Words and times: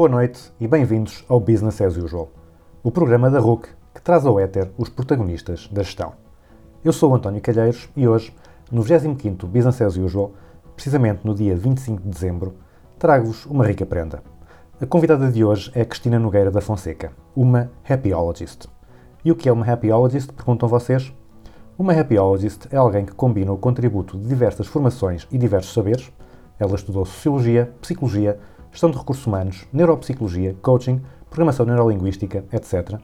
Boa 0.00 0.08
noite 0.08 0.50
e 0.58 0.66
bem-vindos 0.66 1.26
ao 1.28 1.38
Business 1.38 1.78
as 1.82 1.94
Usual, 1.94 2.30
o 2.82 2.90
programa 2.90 3.30
da 3.30 3.38
RUC 3.38 3.68
que 3.94 4.00
traz 4.00 4.24
ao 4.24 4.40
éter 4.40 4.70
os 4.78 4.88
protagonistas 4.88 5.68
da 5.70 5.82
gestão. 5.82 6.14
Eu 6.82 6.90
sou 6.90 7.14
António 7.14 7.42
Calheiros 7.42 7.86
e 7.94 8.08
hoje, 8.08 8.34
no 8.72 8.82
25º 8.82 9.44
Business 9.44 9.82
as 9.82 9.98
Usual, 9.98 10.32
precisamente 10.74 11.20
no 11.22 11.34
dia 11.34 11.54
25 11.54 12.00
de 12.00 12.08
dezembro, 12.08 12.54
trago-vos 12.98 13.44
uma 13.44 13.66
rica 13.66 13.84
prenda. 13.84 14.22
A 14.80 14.86
convidada 14.86 15.30
de 15.30 15.44
hoje 15.44 15.70
é 15.74 15.84
Cristina 15.84 16.18
Nogueira 16.18 16.50
da 16.50 16.62
Fonseca, 16.62 17.12
uma 17.36 17.70
Happyologist. 17.86 18.70
E 19.22 19.30
o 19.30 19.36
que 19.36 19.50
é 19.50 19.52
uma 19.52 19.70
Happyologist, 19.70 20.32
perguntam 20.32 20.66
vocês? 20.66 21.12
Uma 21.78 21.92
Happyologist 21.92 22.68
é 22.70 22.76
alguém 22.78 23.04
que 23.04 23.12
combina 23.12 23.52
o 23.52 23.58
contributo 23.58 24.16
de 24.16 24.26
diversas 24.26 24.66
formações 24.66 25.28
e 25.30 25.36
diversos 25.36 25.74
saberes. 25.74 26.10
Ela 26.58 26.74
estudou 26.74 27.04
Sociologia, 27.04 27.70
Psicologia, 27.82 28.40
Gestão 28.70 28.90
de 28.90 28.98
Recursos 28.98 29.26
Humanos, 29.26 29.66
Neuropsicologia, 29.72 30.56
Coaching, 30.62 31.02
Programação 31.28 31.66
Neurolinguística, 31.66 32.44
etc., 32.52 32.98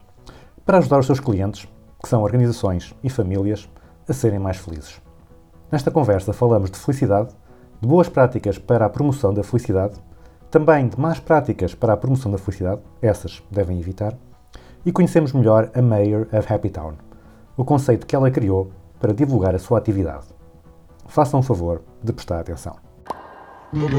para 0.64 0.78
ajudar 0.78 0.98
os 0.98 1.06
seus 1.06 1.20
clientes, 1.20 1.68
que 2.02 2.08
são 2.08 2.22
organizações 2.22 2.94
e 3.02 3.10
famílias, 3.10 3.68
a 4.08 4.12
serem 4.12 4.38
mais 4.38 4.56
felizes. 4.56 5.00
Nesta 5.70 5.90
conversa 5.90 6.32
falamos 6.32 6.70
de 6.70 6.78
felicidade, 6.78 7.34
de 7.80 7.88
boas 7.88 8.08
práticas 8.08 8.58
para 8.58 8.86
a 8.86 8.88
promoção 8.88 9.34
da 9.34 9.42
felicidade, 9.42 9.94
também 10.50 10.88
de 10.88 10.98
más 10.98 11.18
práticas 11.18 11.74
para 11.74 11.92
a 11.92 11.96
promoção 11.96 12.30
da 12.30 12.38
felicidade, 12.38 12.80
essas 13.02 13.42
devem 13.50 13.78
evitar, 13.78 14.16
e 14.84 14.92
conhecemos 14.92 15.32
melhor 15.32 15.70
a 15.74 15.82
Mayor 15.82 16.28
of 16.32 16.52
Happy 16.52 16.70
Town, 16.70 16.94
o 17.56 17.64
conceito 17.64 18.06
que 18.06 18.14
ela 18.14 18.30
criou 18.30 18.70
para 19.00 19.12
divulgar 19.12 19.54
a 19.54 19.58
sua 19.58 19.78
atividade. 19.78 20.26
Façam 21.06 21.40
o 21.40 21.42
favor 21.42 21.82
de 22.02 22.12
prestar 22.12 22.40
atenção. 22.40 22.85
Boa 23.76 23.90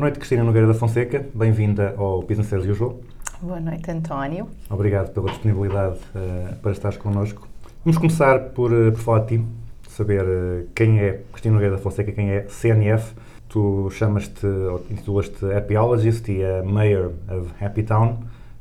noite, 0.00 0.20
Cristina 0.20 0.44
Nogueira 0.44 0.68
da 0.68 0.74
Fonseca. 0.74 1.26
Bem-vinda 1.34 1.96
ao 1.98 2.22
Business 2.22 2.52
as 2.52 2.64
Usual. 2.64 3.00
Boa 3.42 3.58
noite, 3.58 3.90
António. 3.90 4.48
Obrigado 4.70 5.12
pela 5.12 5.30
disponibilidade 5.30 5.98
eh, 6.14 6.54
para 6.62 6.70
estares 6.70 6.96
connosco. 6.96 7.48
Vamos 7.84 7.98
começar 7.98 8.38
por, 8.50 8.72
eh, 8.72 8.92
por 8.92 9.00
falar 9.00 9.24
de 9.24 9.38
ti, 9.38 9.44
saber 9.88 10.24
eh, 10.24 10.66
quem 10.72 11.00
é 11.00 11.22
Cristina 11.32 11.54
Nogueira 11.54 11.74
da 11.74 11.82
Fonseca, 11.82 12.12
quem 12.12 12.30
é 12.30 12.42
CNF. 12.42 13.16
Tu 13.54 13.88
chamas-te, 13.92 14.44
ou 14.44 14.84
intitulas-te 14.90 15.44
Happyologist 15.44 16.28
e 16.28 16.44
a 16.44 16.64
Mayor 16.64 17.12
of 17.30 17.52
Happy 17.64 17.84
Town. 17.84 18.18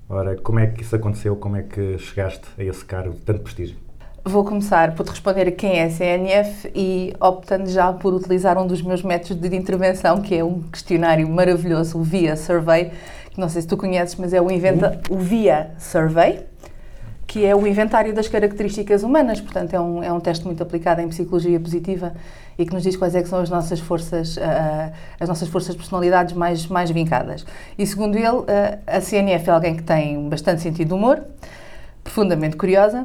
Ora, 0.08 0.36
como 0.36 0.60
é 0.60 0.68
que 0.68 0.84
isso 0.84 0.96
aconteceu? 0.96 1.36
Como 1.36 1.58
é 1.58 1.64
que 1.64 1.98
chegaste 1.98 2.46
a 2.60 2.64
esse 2.64 2.86
cargo 2.86 3.16
de 3.16 3.22
tanto 3.22 3.40
prestígio? 3.40 3.76
Vou 4.24 4.46
começar 4.46 4.94
por 4.94 5.04
te 5.04 5.10
responder 5.10 5.48
a 5.48 5.52
quem 5.52 5.80
é 5.80 5.86
a 5.86 5.90
CNF 5.90 6.72
e 6.76 7.12
optando 7.20 7.72
já 7.72 7.92
por 7.92 8.14
utilizar 8.14 8.56
um 8.60 8.68
dos 8.68 8.84
meus 8.84 9.02
métodos 9.02 9.50
de 9.50 9.58
intervenção, 9.58 10.22
que 10.22 10.36
é 10.36 10.44
um 10.44 10.62
questionário 10.62 11.28
maravilhoso, 11.28 11.98
o 11.98 12.04
VIA 12.04 12.36
Survey, 12.36 12.92
que 13.32 13.40
não 13.40 13.50
sei 13.50 13.64
se 13.64 13.68
tu 13.68 13.76
conheces, 13.76 14.16
mas 14.18 14.32
é 14.32 14.40
o, 14.40 14.52
inventa 14.52 15.02
o 15.10 15.18
VIA 15.18 15.72
Survey, 15.80 16.46
que 17.34 17.44
é 17.44 17.56
o 17.56 17.66
inventário 17.66 18.14
das 18.14 18.28
características 18.28 19.02
humanas, 19.02 19.42
portanto 19.42 19.74
é 19.74 19.82
um, 19.82 20.04
é 20.04 20.14
um 20.14 20.20
teste 20.20 20.46
muito 20.46 20.62
aplicado 20.62 21.02
em 21.02 21.08
psicologia 21.08 21.60
positiva 21.60 22.14
e 22.60 22.64
que 22.64 22.72
nos 22.72 22.84
diz 22.84 22.96
quais 22.96 23.16
é 23.16 23.24
que 23.24 23.28
são 23.28 23.40
as 23.40 23.50
nossas 23.50 23.80
forças, 23.80 24.38
ah, 24.38 24.92
as 25.20 25.28
nossas 25.28 25.50
forças 25.50 25.72
de 25.72 25.78
personalidades 25.78 26.36
mais, 26.36 26.68
mais 26.68 26.92
vincadas. 26.92 27.44
E 27.76 27.88
segundo 27.88 28.16
ele, 28.16 28.44
ah, 28.48 28.78
a 28.86 29.02
CNF 29.02 29.50
é 29.50 29.52
alguém 29.52 29.76
que 29.76 29.82
tem 29.82 30.30
bastante 30.30 30.62
sentido 30.62 30.90
de 30.90 30.94
humor, 30.94 31.24
profundamente 32.04 32.56
curiosa, 32.56 33.04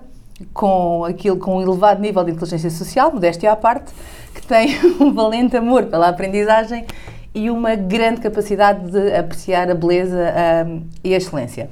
com 0.52 1.06
aquilo 1.06 1.38
com 1.38 1.56
um 1.56 1.62
elevado 1.62 2.02
nível 2.02 2.22
de 2.22 2.32
inteligência 2.32 2.68
social, 2.68 3.10
modéstia 3.10 3.50
à 3.50 3.56
parte, 3.56 3.90
que 4.34 4.46
tem 4.46 4.76
um 5.00 5.10
valente 5.10 5.56
amor 5.56 5.86
pela 5.86 6.06
aprendizagem 6.06 6.84
e 7.34 7.48
uma 7.48 7.74
grande 7.76 8.20
capacidade 8.20 8.90
de 8.90 9.16
apreciar 9.16 9.70
a 9.70 9.74
beleza 9.74 10.34
ah, 10.36 10.80
e 11.02 11.14
a 11.14 11.16
excelência. 11.16 11.70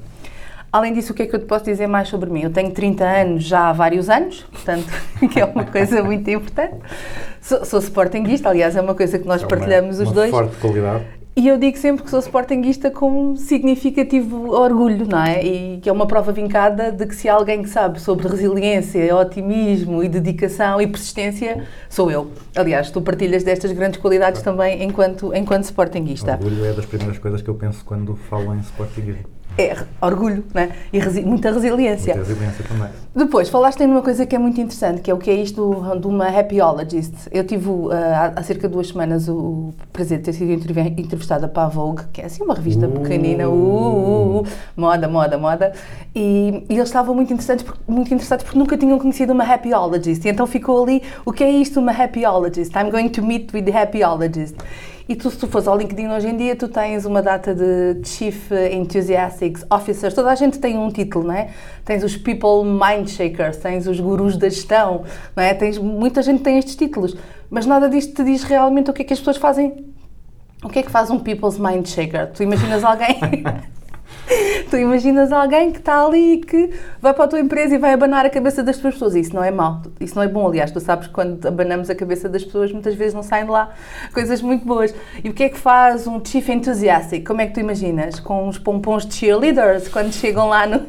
Além 0.71 0.93
disso, 0.93 1.13
o 1.13 1.15
que 1.15 1.23
é 1.23 1.25
que 1.25 1.35
eu 1.35 1.39
te 1.39 1.45
posso 1.45 1.65
dizer 1.65 1.87
mais 1.87 2.09
sobre 2.09 2.29
mim? 2.29 2.43
Eu 2.43 2.51
tenho 2.51 2.71
30 2.71 3.03
anos 3.03 3.43
já 3.43 3.69
há 3.69 3.73
vários 3.73 4.09
anos, 4.09 4.45
portanto, 4.51 4.87
que 5.31 5.39
é 5.39 5.45
uma 5.45 5.63
coisa 5.63 6.03
muito 6.03 6.29
importante. 6.29 6.75
Sou, 7.41 7.63
sou 7.63 7.79
sportinguista, 7.79 8.49
aliás, 8.49 8.75
é 8.75 8.81
uma 8.81 8.93
coisa 8.93 9.17
que 9.17 9.27
nós 9.27 9.43
partilhamos 9.43 9.99
os 9.99 10.07
uma 10.07 10.13
dois. 10.13 10.31
forte 10.31 10.55
qualidade. 10.57 11.05
E 11.37 11.47
eu 11.47 11.57
digo 11.59 11.77
sempre 11.77 12.03
que 12.03 12.09
sou 12.09 12.17
sportinguista 12.17 12.89
com 12.89 13.11
um 13.11 13.35
significativo 13.35 14.49
orgulho, 14.49 15.07
não 15.07 15.23
é? 15.23 15.45
E 15.45 15.77
que 15.79 15.87
é 15.87 15.91
uma 15.91 16.07
prova 16.07 16.31
vincada 16.31 16.91
de 16.91 17.05
que 17.05 17.15
se 17.15 17.29
há 17.29 17.35
alguém 17.35 17.61
que 17.61 17.69
sabe 17.69 18.01
sobre 18.01 18.27
resiliência, 18.27 19.15
otimismo 19.15 20.03
e 20.03 20.09
dedicação 20.09 20.81
e 20.81 20.87
persistência, 20.87 21.63
sou 21.87 22.09
eu. 22.09 22.31
Aliás, 22.55 22.89
tu 22.89 23.03
partilhas 23.03 23.43
destas 23.43 23.71
grandes 23.71 23.99
qualidades 23.99 24.41
também 24.41 24.83
enquanto, 24.83 25.31
enquanto 25.31 25.65
sportinguista. 25.65 26.31
Orgulho 26.31 26.65
é 26.65 26.73
das 26.73 26.87
primeiras 26.87 27.19
coisas 27.19 27.39
que 27.43 27.49
eu 27.51 27.55
penso 27.55 27.85
quando 27.85 28.15
falo 28.15 28.55
em 28.55 28.59
sportinguismo. 28.61 29.36
É 29.57 29.75
orgulho, 30.01 30.43
não 30.53 30.61
é? 30.61 30.69
E 30.93 30.99
resi- 30.99 31.23
muita 31.23 31.51
resiliência. 31.51 32.13
Muita 32.15 32.29
resiliência 32.29 32.63
também. 32.67 32.89
Depois, 33.15 33.49
falaste 33.49 33.81
em 33.81 33.87
uma 33.87 34.03
coisa 34.03 34.23
que 34.25 34.35
é 34.35 34.39
muito 34.39 34.61
interessante, 34.61 35.01
que 35.01 35.09
é 35.09 35.13
o 35.13 35.17
que 35.17 35.31
é 35.31 35.33
isto 35.33 35.83
de 35.99 36.05
uma 36.05 36.27
happyologist. 36.27 37.13
Eu 37.31 37.43
tive 37.43 37.67
uh, 37.67 37.89
há, 38.35 38.43
cerca 38.43 38.67
de 38.67 38.73
duas 38.75 38.89
semanas 38.89 39.27
o, 39.27 39.73
prazer 39.91 40.19
de 40.19 40.25
ter 40.25 40.33
sido 40.33 40.51
entrevi- 40.51 40.93
entrevistada 41.01 41.47
para 41.47 41.63
a 41.63 41.67
Vogue, 41.69 42.03
que 42.13 42.21
é 42.21 42.25
assim 42.25 42.43
uma 42.43 42.53
revista 42.53 42.87
Uh. 42.87 42.91
pequenina, 42.91 43.49
uh, 43.49 43.51
uh, 43.51 44.41
uh, 44.41 44.47
moda, 44.75 45.07
moda, 45.07 45.37
moda, 45.39 45.73
e, 46.15 46.63
e 46.69 46.75
eles 46.75 46.89
estavam 46.89 47.15
muito 47.15 47.33
interessantes, 47.33 47.65
por- 47.65 47.77
muito 47.87 48.13
interessados 48.13 48.43
porque 48.43 48.59
nunca 48.59 48.77
tinham 48.77 48.99
conhecido 48.99 49.33
uma 49.33 49.43
happyologist, 49.43 50.23
e 50.25 50.29
então 50.29 50.45
ficou 50.45 50.83
ali, 50.83 51.01
o 51.25 51.33
que 51.33 51.43
é 51.43 51.49
isto 51.49 51.79
uma 51.79 51.91
happyologist? 51.91 52.71
I'm 52.75 52.91
going 52.91 53.09
to 53.09 53.23
meet 53.25 53.51
with 53.53 53.63
the 53.63 53.71
happyologist. 53.71 54.55
E 55.09 55.15
tu, 55.15 55.31
se 55.31 55.37
tu 55.37 55.47
fores 55.47 55.69
ao 55.69 55.77
LinkedIn 55.77 56.09
hoje 56.09 56.27
em 56.27 56.35
dia, 56.35 56.53
tu 56.53 56.67
tens 56.67 57.05
uma 57.05 57.21
data 57.21 57.55
de 57.55 58.05
Chief 58.05 58.51
Enthusiastic 58.51 59.57
Officers, 59.69 60.13
toda 60.13 60.29
a 60.29 60.35
gente 60.35 60.59
tem 60.59 60.77
um 60.77 60.91
título, 60.91 61.27
não 61.27 61.33
é? 61.33 61.49
Tens 61.85 62.03
os 62.03 62.17
People 62.17 62.65
Mindshakers, 62.65 63.55
tens 63.55 63.87
os 63.87 64.01
gurus 64.01 64.35
da 64.35 64.49
gestão, 64.49 65.03
não 65.33 65.43
é? 65.43 65.53
Tens, 65.53 65.77
muita 65.77 66.21
gente 66.21 66.43
tem 66.43 66.57
estes 66.59 66.75
títulos, 66.75 67.15
mas 67.49 67.65
nada 67.65 67.89
disto 67.89 68.13
te 68.15 68.23
diz 68.25 68.43
realmente 68.43 68.89
o 68.89 68.93
que 68.93 69.01
é 69.03 69.05
que 69.05 69.13
as 69.13 69.19
pessoas 69.19 69.37
fazem. 69.37 69.85
O 70.61 70.67
que 70.67 70.79
é 70.79 70.83
que 70.83 70.91
faz 70.91 71.09
um 71.09 71.19
People's 71.19 71.57
Mindshaker? 71.57 72.31
Tu 72.33 72.43
imaginas 72.43 72.83
alguém... 72.83 73.17
Tu 74.69 74.77
imaginas 74.77 75.31
alguém 75.31 75.71
que 75.71 75.79
está 75.79 76.05
ali 76.05 76.33
e 76.33 76.37
que 76.37 76.69
vai 77.01 77.13
para 77.13 77.25
a 77.25 77.27
tua 77.27 77.39
empresa 77.39 77.75
e 77.75 77.77
vai 77.77 77.93
abanar 77.93 78.25
a 78.25 78.29
cabeça 78.29 78.63
das 78.63 78.77
tuas 78.77 78.93
pessoas. 78.93 79.15
Isso 79.15 79.35
não 79.35 79.43
é 79.43 79.51
mau. 79.51 79.81
Isso 79.99 80.15
não 80.15 80.23
é 80.23 80.27
bom, 80.27 80.47
aliás. 80.47 80.71
Tu 80.71 80.79
sabes 80.79 81.07
que 81.07 81.13
quando 81.13 81.45
abanamos 81.45 81.89
a 81.89 81.95
cabeça 81.95 82.27
das 82.27 82.43
pessoas, 82.43 82.71
muitas 82.71 82.95
vezes 82.95 83.13
não 83.13 83.23
saem 83.23 83.45
de 83.45 83.51
lá 83.51 83.73
coisas 84.13 84.41
muito 84.41 84.65
boas. 84.65 84.93
E 85.23 85.29
o 85.29 85.33
que 85.33 85.43
é 85.43 85.49
que 85.49 85.57
faz 85.57 86.07
um 86.07 86.23
Chief 86.23 86.47
Enthusiastic? 86.49 87.25
Como 87.25 87.41
é 87.41 87.47
que 87.47 87.53
tu 87.53 87.59
imaginas? 87.59 88.19
Com 88.19 88.47
uns 88.47 88.57
pompons 88.57 89.05
de 89.05 89.15
cheerleaders, 89.15 89.87
quando 89.87 90.11
chegam 90.13 90.49
lá 90.49 90.65
no... 90.65 90.85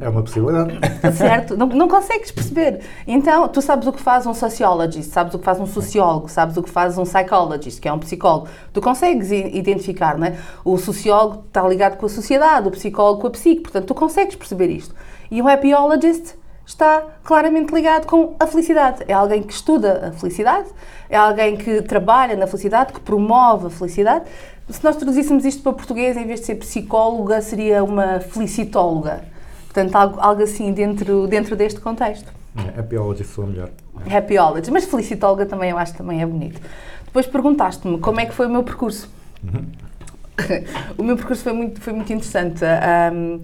É 0.00 0.08
uma 0.08 0.22
possibilidade. 0.22 0.78
certo? 1.16 1.56
Não, 1.56 1.66
não 1.66 1.88
consegues 1.88 2.30
perceber. 2.30 2.80
Então, 3.06 3.48
tu 3.48 3.62
sabes 3.62 3.86
o 3.86 3.92
que 3.92 4.00
faz 4.00 4.26
um 4.26 4.34
sociologist, 4.34 5.10
sabes 5.10 5.34
o 5.34 5.38
que 5.38 5.44
faz 5.44 5.58
um 5.60 5.66
sociólogo, 5.66 6.28
sabes 6.28 6.56
o 6.56 6.62
que 6.62 6.70
faz 6.70 6.98
um 6.98 7.04
psychologist, 7.04 7.80
que 7.80 7.88
é 7.88 7.92
um 7.92 7.98
psicólogo. 7.98 8.48
Tu 8.72 8.80
consegues 8.80 9.30
identificar, 9.30 10.18
não 10.18 10.26
é? 10.26 10.36
O 10.64 10.76
sociólogo 10.76 11.44
está 11.46 11.66
ligado 11.66 11.96
com 11.96 12.06
a 12.06 12.08
sociedade, 12.08 12.68
o 12.68 12.70
psicólogo 12.70 13.22
com 13.22 13.26
a 13.28 13.30
psique, 13.30 13.62
portanto, 13.62 13.86
tu 13.86 13.94
consegues 13.94 14.36
perceber 14.36 14.68
isto. 14.68 14.94
E 15.30 15.40
o 15.40 15.48
happyologist 15.48 16.34
está 16.66 17.02
claramente 17.22 17.74
ligado 17.74 18.06
com 18.06 18.34
a 18.38 18.46
felicidade. 18.46 19.04
É 19.06 19.12
alguém 19.12 19.42
que 19.42 19.52
estuda 19.52 20.08
a 20.08 20.12
felicidade, 20.12 20.68
é 21.08 21.16
alguém 21.16 21.56
que 21.56 21.82
trabalha 21.82 22.36
na 22.36 22.46
felicidade, 22.46 22.92
que 22.92 23.00
promove 23.00 23.66
a 23.66 23.70
felicidade. 23.70 24.24
Se 24.68 24.82
nós 24.82 24.96
traduzíssemos 24.96 25.44
isto 25.44 25.62
para 25.62 25.72
português, 25.72 26.16
em 26.16 26.26
vez 26.26 26.40
de 26.40 26.46
ser 26.46 26.54
psicóloga, 26.56 27.40
seria 27.42 27.84
uma 27.84 28.20
felicitóloga. 28.20 29.33
Portanto, 29.74 29.96
algo, 29.96 30.20
algo 30.20 30.40
assim 30.42 30.72
dentro, 30.72 31.26
dentro 31.26 31.56
deste 31.56 31.80
contexto. 31.80 32.32
É, 32.56 32.78
Happyologist 32.78 33.32
soa 33.34 33.44
melhor. 33.48 33.70
Happyology, 34.08 34.70
mas 34.70 34.84
felicitóloga 34.84 35.44
também 35.44 35.70
eu 35.70 35.76
acho 35.76 35.90
que 35.90 35.98
também 35.98 36.22
é 36.22 36.26
bonito. 36.26 36.60
Depois 37.04 37.26
perguntaste-me 37.26 37.98
como 37.98 38.20
é 38.20 38.26
que 38.26 38.32
foi 38.32 38.46
o 38.46 38.50
meu 38.50 38.62
percurso. 38.62 39.10
o 40.96 41.02
meu 41.02 41.16
percurso 41.16 41.42
foi 41.42 41.52
muito, 41.52 41.80
foi 41.80 41.92
muito 41.92 42.12
interessante. 42.12 42.64
Ahm, 42.64 43.40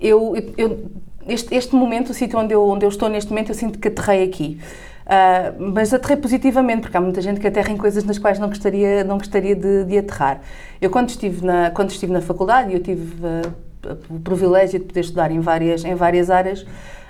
eu, 0.00 0.34
eu- 0.56 0.90
este, 1.28 1.54
este 1.54 1.74
momento, 1.74 2.10
o 2.10 2.14
sítio 2.14 2.38
onde 2.38 2.54
eu, 2.54 2.66
onde 2.66 2.86
eu 2.86 2.88
estou 2.88 3.10
neste 3.10 3.28
momento, 3.30 3.50
eu 3.50 3.54
sinto 3.54 3.78
que 3.78 3.88
aterrei 3.88 4.24
aqui. 4.24 4.58
Ah, 5.06 5.52
mas 5.58 5.92
aterrei 5.92 6.16
positivamente, 6.16 6.80
porque 6.82 6.96
há 6.96 7.00
muita 7.00 7.20
gente 7.20 7.38
que 7.40 7.46
aterra 7.46 7.70
em 7.70 7.76
coisas 7.76 8.04
nas 8.04 8.18
quais 8.18 8.38
não 8.38 8.48
gostaria, 8.48 9.04
não 9.04 9.18
gostaria 9.18 9.54
de, 9.54 9.84
de 9.84 9.98
aterrar. 9.98 10.40
Eu, 10.80 10.88
quando 10.88 11.10
estive 11.10 11.44
na, 11.44 11.70
quando 11.70 11.90
estive 11.90 12.10
na 12.12 12.22
faculdade, 12.22 12.72
eu 12.72 12.80
tive 12.80 13.14
ah, 13.26 13.50
o 14.10 14.20
privilégio 14.20 14.78
de 14.78 14.86
poder 14.86 15.00
estudar 15.00 15.30
em 15.30 15.40
várias, 15.40 15.84
em 15.84 15.94
várias 15.94 16.30
áreas, 16.30 16.64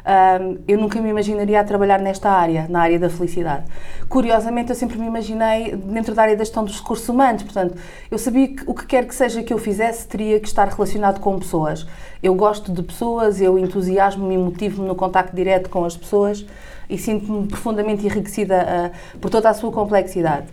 Ahm, 0.06 0.58
eu 0.68 0.76
nunca 0.76 1.00
me 1.00 1.08
imaginaria 1.08 1.58
a 1.58 1.64
trabalhar 1.64 1.98
nesta 1.98 2.28
área, 2.28 2.66
na 2.68 2.82
área 2.82 2.98
da 2.98 3.08
felicidade. 3.08 3.64
Curiosamente, 4.06 4.68
eu 4.68 4.76
sempre 4.76 4.98
me 4.98 5.06
imaginei 5.06 5.74
dentro 5.76 6.14
da 6.14 6.22
área 6.22 6.36
da 6.36 6.44
gestão 6.44 6.62
dos 6.62 6.78
recursos 6.78 7.08
humanos, 7.08 7.42
portanto, 7.42 7.74
eu 8.10 8.18
sabia 8.18 8.48
que 8.48 8.62
o 8.66 8.74
que 8.74 8.86
quer 8.86 9.06
que 9.06 9.14
seja 9.14 9.42
que 9.42 9.52
eu 9.52 9.56
fizesse 9.56 10.06
teria 10.06 10.38
que 10.38 10.46
estar 10.46 10.68
relacionado 10.68 11.20
com 11.20 11.38
pessoas. 11.38 11.86
Eu 12.22 12.34
gosto 12.34 12.70
de 12.70 12.82
pessoas, 12.82 13.40
eu 13.40 13.58
entusiasmo-me 13.58 14.34
e 14.34 14.38
motivo-me 14.38 14.86
no 14.86 14.94
contacto 14.94 15.34
direto 15.34 15.70
com 15.70 15.86
as 15.86 15.96
pessoas 15.96 16.44
e 16.88 16.98
sinto-me 16.98 17.48
profundamente 17.48 18.04
enriquecida 18.04 18.62
ah, 18.68 18.90
por 19.18 19.30
toda 19.30 19.48
a 19.48 19.54
sua 19.54 19.72
complexidade. 19.72 20.48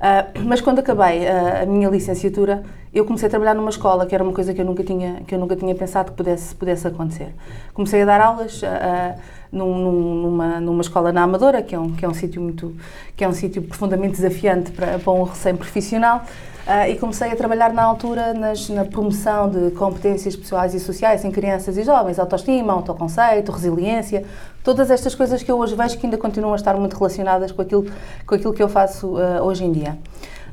Ah, 0.00 0.26
mas 0.44 0.60
quando 0.60 0.80
acabei 0.80 1.28
ah, 1.28 1.62
a 1.62 1.66
minha 1.66 1.88
licenciatura, 1.88 2.64
eu 2.98 3.04
comecei 3.04 3.26
a 3.26 3.30
trabalhar 3.30 3.54
numa 3.54 3.70
escola, 3.70 4.06
que 4.06 4.14
era 4.14 4.24
uma 4.24 4.32
coisa 4.32 4.54
que 4.54 4.60
eu 4.60 4.64
nunca 4.64 4.82
tinha, 4.82 5.22
que 5.26 5.34
eu 5.34 5.38
nunca 5.38 5.54
tinha 5.56 5.74
pensado 5.74 6.10
que 6.10 6.16
pudesse, 6.16 6.54
pudesse 6.54 6.86
acontecer. 6.86 7.34
Comecei 7.74 8.02
a 8.02 8.04
dar 8.04 8.20
aulas 8.20 8.62
ah, 8.64 9.14
num- 9.52 9.78
num- 9.78 10.22
numa, 10.22 10.60
numa 10.60 10.80
escola 10.82 11.12
na 11.12 11.22
Amadora, 11.22 11.62
que 11.62 11.74
é 11.74 11.78
um, 11.78 11.92
que 11.92 12.04
é 12.04 12.08
um 12.08 12.14
sítio 12.14 12.40
muito, 12.40 12.74
que 13.16 13.24
é 13.24 13.28
um 13.28 13.32
sítio 13.32 13.62
profundamente 13.62 14.14
desafiante 14.16 14.70
para, 14.72 14.98
para 14.98 15.12
um 15.12 15.22
recém-profissional. 15.24 16.22
Ah, 16.68 16.88
e 16.88 16.96
comecei 16.98 17.30
a 17.30 17.36
trabalhar 17.36 17.72
na 17.72 17.82
altura 17.84 18.34
nas- 18.34 18.68
na 18.70 18.84
promoção 18.84 19.48
de 19.48 19.70
competências 19.72 20.34
pessoais 20.34 20.74
e 20.74 20.80
sociais 20.80 21.24
em 21.24 21.30
crianças 21.30 21.76
e 21.76 21.84
jovens, 21.84 22.18
autoestima, 22.18 22.72
autoconceito, 22.72 23.52
resiliência, 23.52 24.24
todas 24.64 24.90
estas 24.90 25.14
coisas 25.14 25.42
que 25.44 25.50
eu 25.52 25.58
hoje 25.58 25.76
vejo 25.76 25.96
que 25.96 26.06
ainda 26.06 26.18
continuam 26.18 26.54
a 26.54 26.56
estar 26.56 26.74
muito 26.76 26.96
relacionadas 26.96 27.52
com 27.52 27.62
aquilo, 27.62 27.86
com 28.26 28.34
aquilo 28.34 28.52
que 28.52 28.62
eu 28.62 28.68
faço 28.68 29.16
ah, 29.16 29.42
hoje 29.44 29.64
em 29.64 29.70
dia. 29.70 29.96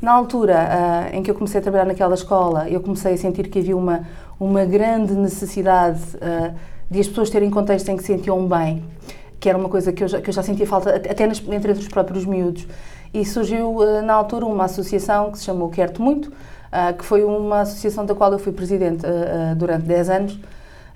Na 0.03 0.11
altura 0.11 0.57
ah, 0.69 1.15
em 1.15 1.23
que 1.23 1.31
eu 1.31 1.35
comecei 1.35 1.61
a 1.61 1.63
trabalhar 1.63 1.85
naquela 1.85 2.13
escola, 2.13 2.67
eu 2.69 2.81
comecei 2.81 3.13
a 3.13 3.17
sentir 3.17 3.47
que 3.47 3.59
havia 3.59 3.75
uma, 3.77 4.01
uma 4.37 4.65
grande 4.65 5.13
necessidade 5.13 6.01
ah, 6.21 6.51
de 6.91 6.99
as 6.99 7.07
pessoas 7.07 7.29
terem 7.29 7.49
contextos 7.49 7.87
em 7.87 7.95
que 7.95 8.03
se 8.03 8.07
sentiam 8.13 8.45
bem, 8.45 8.83
que 9.39 9.47
era 9.47 9.57
uma 9.57 9.69
coisa 9.69 9.93
que 9.93 10.03
eu 10.03 10.07
já, 10.09 10.19
que 10.19 10.29
eu 10.29 10.33
já 10.33 10.43
sentia 10.43 10.67
falta 10.67 10.89
at- 10.93 11.09
até 11.09 11.25
nas, 11.25 11.41
entre 11.47 11.71
os 11.71 11.87
próprios 11.87 12.25
miúdos. 12.25 12.67
E 13.13 13.23
surgiu 13.23 13.81
ah, 13.81 14.01
na 14.01 14.13
altura 14.13 14.45
uma 14.45 14.65
associação 14.65 15.31
que 15.31 15.37
se 15.37 15.45
chamou 15.45 15.69
Quero-te 15.69 16.01
Muito, 16.01 16.29
que 16.97 17.05
foi 17.05 17.23
uma 17.23 17.61
associação 17.61 18.03
da 18.03 18.15
qual 18.15 18.31
eu 18.33 18.39
fui 18.39 18.51
presidente 18.51 19.05
durante 19.55 19.85
10 19.85 20.09
anos. 20.09 20.39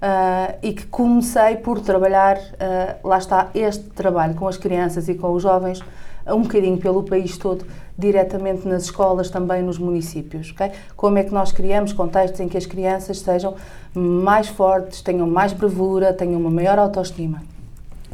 ah, 0.01 0.55
e 0.61 0.73
que 0.73 0.85
comecei 0.87 1.55
por 1.57 1.79
trabalhar, 1.79 2.37
ah, 2.59 2.95
lá 3.03 3.17
está, 3.17 3.47
este 3.55 3.83
trabalho 3.91 4.33
com 4.35 4.47
as 4.49 4.57
crianças 4.57 5.07
e 5.07 5.13
com 5.15 5.31
os 5.31 5.43
jovens, 5.43 5.81
um 6.27 6.41
bocadinho 6.41 6.77
pelo 6.77 7.03
país 7.03 7.37
todo, 7.37 7.63
diretamente 7.97 8.67
nas 8.67 8.83
escolas, 8.83 9.29
também 9.29 9.63
nos 9.63 9.77
municípios. 9.77 10.51
ok? 10.51 10.71
Como 10.95 11.17
é 11.17 11.23
que 11.23 11.33
nós 11.33 11.51
criamos 11.51 11.93
contextos 11.93 12.39
em 12.39 12.47
que 12.47 12.57
as 12.57 12.65
crianças 12.65 13.19
sejam 13.19 13.55
mais 13.93 14.47
fortes, 14.47 15.01
tenham 15.01 15.27
mais 15.27 15.51
bravura, 15.53 16.13
tenham 16.13 16.39
uma 16.39 16.51
maior 16.51 16.77
autoestima? 16.77 17.41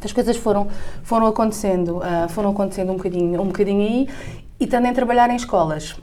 As 0.02 0.12
coisas 0.12 0.36
foram, 0.36 0.68
foram 1.04 1.28
acontecendo, 1.28 2.02
ah, 2.04 2.28
foram 2.30 2.52
acontecendo 2.52 2.92
um 2.92 2.98
bocadinho, 2.98 3.42
um 3.42 3.48
bocadinho 3.48 3.82
aí, 3.82 4.10
e 4.60 4.68
também 4.68 4.94
trabalhar 4.94 5.30
em 5.30 5.36
escolas 5.36 5.96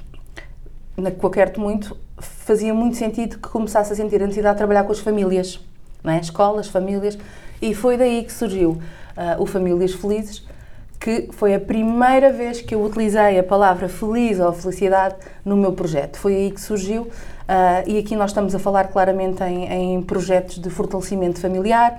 na 0.97 1.11
que 1.11 1.25
eu 1.25 1.31
quero 1.31 1.59
muito, 1.61 1.97
fazia 2.19 2.75
muito 2.75 2.97
sentido 2.97 3.37
que 3.39 3.49
começasse 3.49 3.93
a 3.93 3.97
sentir 3.97 4.17
a 4.17 4.27
necessidade 4.27 4.55
de 4.55 4.59
trabalhar 4.59 4.85
com 4.85 4.93
as 4.93 4.99
famílias, 4.99 5.61
não 6.05 6.13
é? 6.13 6.21
escolas, 6.21 6.69
famílias, 6.69 7.19
e 7.61 7.75
foi 7.75 7.97
daí 7.97 8.25
que 8.25 8.33
surgiu 8.33 8.81
ah, 9.17 9.37
o 9.39 9.47
Famílias 9.47 9.93
Felizes, 9.93 10.47
que 11.01 11.31
foi 11.33 11.55
a 11.55 11.61
primeira 11.61 12.31
vez 12.31 12.61
que 12.61 12.75
eu 12.75 12.85
utilizei 12.85 13.39
a 13.39 13.43
palavra 13.43 13.89
feliz 13.89 14.39
ou 14.39 14.53
felicidade 14.53 15.17
no 15.43 15.57
meu 15.57 15.73
projeto. 15.73 16.19
Foi 16.19 16.37
aí 16.37 16.51
que 16.51 16.61
surgiu, 16.61 17.09
ah, 17.49 17.83
e 17.87 17.99
aqui 17.99 18.15
nós 18.15 18.31
estamos 18.31 18.55
a 18.55 18.59
falar 18.59 18.89
claramente 18.89 19.43
em, 19.43 19.97
em 19.97 20.03
projetos 20.03 20.59
de 20.59 20.69
fortalecimento 20.69 21.41
familiar. 21.41 21.99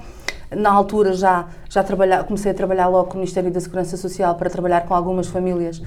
Na 0.56 0.71
altura 0.71 1.13
já, 1.13 1.48
já 1.68 1.83
comecei 2.24 2.51
a 2.51 2.53
trabalhar 2.53 2.89
logo 2.89 3.07
com 3.07 3.15
o 3.15 3.18
Ministério 3.18 3.50
da 3.50 3.59
Segurança 3.59 3.98
Social 3.98 4.36
para 4.36 4.50
trabalhar 4.51 4.81
com 4.81 4.94
algumas 4.94 5.27
famílias 5.27 5.81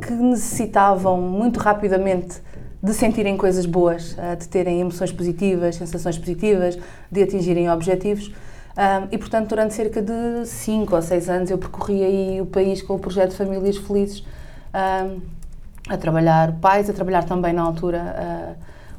que 0.00 0.12
necessitavam 0.12 1.20
muito 1.20 1.60
rapidamente 1.60 2.40
de 2.82 2.94
sentirem 2.94 3.36
coisas 3.36 3.66
boas, 3.66 4.16
ah, 4.18 4.34
de 4.36 4.48
terem 4.48 4.80
emoções 4.80 5.12
positivas, 5.12 5.76
sensações 5.76 6.16
positivas, 6.16 6.78
de 7.12 7.22
atingirem 7.22 7.70
objetivos. 7.70 8.32
Ah, 8.76 9.06
e, 9.12 9.18
portanto, 9.18 9.48
durante 9.50 9.74
cerca 9.74 10.02
de 10.02 10.46
5 10.46 10.96
ou 10.96 11.02
6 11.02 11.28
anos 11.30 11.50
eu 11.50 11.58
percorri 11.58 12.02
aí 12.02 12.40
o 12.40 12.46
país 12.46 12.82
com 12.82 12.94
o 12.94 12.98
projeto 12.98 13.32
Famílias 13.34 13.76
Felizes, 13.76 14.24
ah, 14.72 15.08
a 15.88 15.96
trabalhar 15.96 16.52
pais, 16.60 16.88
a 16.90 16.92
trabalhar 16.92 17.24
também 17.24 17.52
na 17.52 17.62
altura 17.62 18.16
ah, 18.18 18.52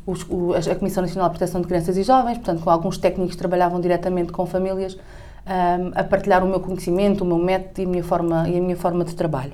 os- 0.07 0.25
o- 0.29 0.53
a 0.53 0.75
Comissão 0.75 1.01
Nacional 1.01 1.29
de 1.29 1.37
Proteção 1.37 1.59
de 1.61 1.67
Crianças 1.67 1.97
e 1.97 2.03
Jovens, 2.03 2.37
portanto, 2.37 2.61
com 2.63 2.69
alguns 2.69 2.97
técnicos 2.97 3.33
que 3.35 3.39
trabalhavam 3.39 3.81
diretamente 3.81 4.31
com 4.31 4.45
famílias, 4.45 4.97
ah, 5.45 5.77
a 5.95 6.03
partilhar 6.05 6.41
o 6.43 6.47
meu 6.47 6.59
conhecimento, 6.61 7.23
o 7.23 7.27
meu 7.27 7.37
método 7.37 7.81
e 7.81 7.85
a 7.85 7.87
minha 7.89 8.03
forma, 8.03 8.47
e 8.47 8.57
a 8.57 8.61
minha 8.61 8.77
forma 8.77 9.03
de 9.03 9.13
trabalho. 9.13 9.53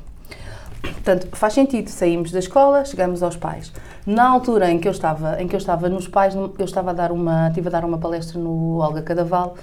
Portanto, 0.82 1.28
faz 1.34 1.54
sentido, 1.54 1.90
saímos 1.90 2.32
da 2.32 2.40
escola, 2.40 2.84
chegamos 2.86 3.24
aos 3.24 3.36
pais. 3.38 3.72
Na 4.06 4.28
altura 4.30 4.70
em 4.72 4.80
que 4.80 4.88
eu 4.88 4.92
estava, 4.92 5.42
em 5.42 5.48
que 5.48 5.56
eu 5.56 5.60
estava 5.60 5.90
nos 5.90 6.08
pais, 6.08 6.36
eu 6.36 6.54
estava 6.66 6.92
a 6.92 6.94
dar 6.94 7.12
uma, 7.12 7.48
estive 7.48 7.68
a 7.68 7.72
dar 7.72 7.86
uma 7.86 7.98
palestra 7.98 8.40
no 8.40 8.78
Olga 8.80 9.02
Cadaval, 9.02 9.56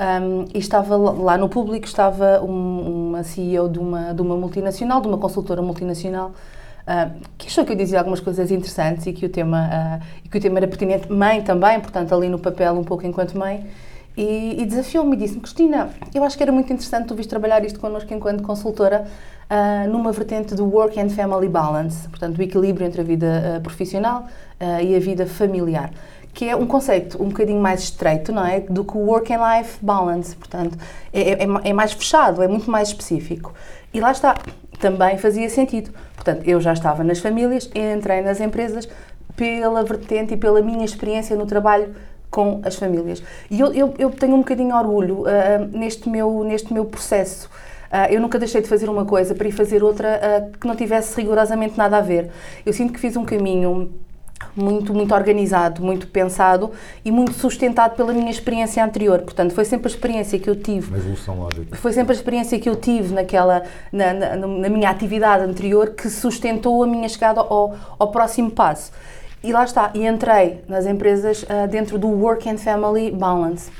um, 0.00 0.46
e 0.54 0.58
estava 0.58 0.96
lá 0.96 1.36
no 1.36 1.48
público, 1.48 1.86
estava 1.86 2.40
um- 2.42 3.08
uma 3.10 3.22
CEO 3.22 3.68
de 3.68 3.78
uma, 3.78 4.14
de 4.14 4.22
uma 4.22 4.34
multinacional, 4.36 5.00
de 5.00 5.06
uma 5.08 5.18
consultora 5.18 5.60
multinacional, 5.60 6.32
ah, 6.86 7.10
que 7.36 7.46
achou 7.48 7.64
que 7.66 7.72
eu 7.72 7.76
dizia 7.76 7.98
algumas 7.98 8.20
coisas 8.20 8.50
interessantes 8.50 9.06
e 9.06 9.12
que 9.12 9.26
o 9.26 9.28
tema, 9.28 10.00
e 10.24 10.28
que 10.28 10.38
o 10.38 10.40
tema 10.40 10.58
era 10.58 10.66
pertinente. 10.66 11.12
Mãe 11.12 11.42
também, 11.42 11.78
portanto, 11.80 12.14
ali 12.14 12.28
no 12.30 12.38
papel 12.38 12.72
um 12.74 12.84
pouco 12.84 13.06
enquanto 13.06 13.36
mãe. 13.36 13.66
E, 14.16 14.60
e 14.60 14.66
desafiou-me 14.66 15.14
e 15.14 15.18
disse-me, 15.18 15.40
Cristina, 15.40 15.90
eu 16.14 16.24
acho 16.24 16.36
que 16.36 16.42
era 16.42 16.50
muito 16.50 16.72
interessante 16.72 17.06
tu 17.06 17.14
vires 17.14 17.28
trabalhar 17.28 17.64
isto 17.64 17.78
connosco 17.78 18.12
enquanto 18.12 18.42
consultora 18.42 19.06
ah, 19.48 19.86
numa 19.86 20.12
vertente 20.12 20.54
do 20.54 20.64
Work 20.64 20.98
and 20.98 21.10
Family 21.10 21.48
Balance, 21.48 22.08
portanto, 22.08 22.38
o 22.38 22.42
equilíbrio 22.42 22.86
entre 22.86 23.02
a 23.02 23.04
vida 23.04 23.60
profissional 23.62 24.26
e 24.82 24.94
a 24.94 25.00
vida 25.00 25.26
familiar, 25.26 25.90
que 26.32 26.48
é 26.48 26.56
um 26.56 26.66
conceito 26.66 27.22
um 27.22 27.28
bocadinho 27.28 27.60
mais 27.60 27.80
estreito, 27.80 28.32
não 28.32 28.46
é? 28.46 28.60
Do 28.60 28.84
que 28.84 28.96
o 28.96 29.00
Work 29.00 29.32
and 29.32 29.40
Life 29.58 29.78
Balance, 29.82 30.34
portanto, 30.36 30.78
é, 31.12 31.20
é- 31.20 31.44
é 31.44 31.70
é 31.70 31.72
mais 31.72 31.92
fechado, 31.92 32.42
é 32.42 32.48
muito 32.48 32.70
mais 32.70 32.88
específico. 32.88 33.52
E 33.92 34.00
lá 34.00 34.12
está, 34.12 34.36
também 34.78 35.18
fazia 35.18 35.48
sentido. 35.50 35.90
Portanto, 36.14 36.42
eu 36.46 36.60
já 36.60 36.72
estava 36.72 37.02
nas 37.02 37.18
famílias, 37.18 37.70
entrei 37.74 38.20
nas 38.22 38.40
empresas 38.40 38.88
pela 39.36 39.82
vertente 39.82 40.34
e 40.34 40.36
pela 40.36 40.60
minha 40.60 40.84
experiência 40.84 41.34
no 41.36 41.46
trabalho 41.46 41.94
com 42.30 42.60
as 42.64 42.76
famílias. 42.76 43.22
E 43.50 43.58
eu, 43.58 43.72
eu, 43.72 43.94
eu 43.98 44.10
tenho 44.10 44.34
um 44.34 44.38
bocadinho 44.38 44.76
orgulho 44.76 45.24
ah, 45.26 45.58
neste, 45.72 46.08
meu, 46.08 46.44
neste 46.44 46.72
meu 46.72 46.84
processo. 46.84 47.50
Ah, 47.90 48.10
eu 48.12 48.20
nunca 48.20 48.38
deixei 48.38 48.60
de 48.60 48.68
fazer 48.68 48.88
uma 48.88 49.04
coisa 49.04 49.34
para 49.34 49.48
ir 49.48 49.52
fazer 49.52 49.82
outra 49.82 50.20
ah, 50.22 50.58
que 50.58 50.66
não 50.66 50.76
tivesse 50.76 51.16
rigorosamente 51.20 51.76
nada 51.76 51.98
a 51.98 52.00
ver. 52.00 52.30
Eu 52.64 52.72
sinto 52.72 52.92
que 52.92 53.00
fiz 53.00 53.16
um 53.16 53.24
caminho 53.24 53.92
muito, 54.54 54.92
muito 54.92 55.14
organizado, 55.14 55.82
muito 55.82 56.06
pensado 56.06 56.70
e 57.04 57.10
muito 57.10 57.32
sustentado 57.34 57.96
pela 57.96 58.12
minha 58.12 58.30
experiência 58.30 58.84
anterior. 58.84 59.20
Portanto, 59.20 59.54
foi 59.54 59.64
sempre 59.64 59.86
a 59.86 59.90
experiência 59.90 60.38
que 60.38 60.48
eu 60.48 60.56
tive 60.56 60.88
Uma 60.88 60.98
evolução 60.98 61.38
lógica. 61.38 61.76
foi 61.76 61.92
sempre 61.92 62.12
a 62.12 62.16
experiência 62.16 62.58
que 62.58 62.68
eu 62.68 62.76
tive 62.76 63.14
naquela, 63.14 63.62
na, 63.92 64.12
na, 64.12 64.36
na 64.36 64.68
minha 64.68 64.90
atividade 64.90 65.44
anterior 65.44 65.90
que 65.90 66.08
sustentou 66.08 66.82
a 66.82 66.86
minha 66.86 67.08
chegada 67.08 67.40
ao, 67.40 67.74
ao 67.98 68.10
próximo 68.10 68.50
passo. 68.50 68.92
E 69.42 69.52
lá 69.52 69.64
está, 69.64 69.90
e 69.94 70.06
entrei 70.06 70.62
nas 70.68 70.84
empresas 70.84 71.46
ah, 71.48 71.66
dentro 71.66 71.98
do 71.98 72.08
Work 72.08 72.46
and 72.48 72.58
Family 72.58 73.10
Balance. 73.10 73.70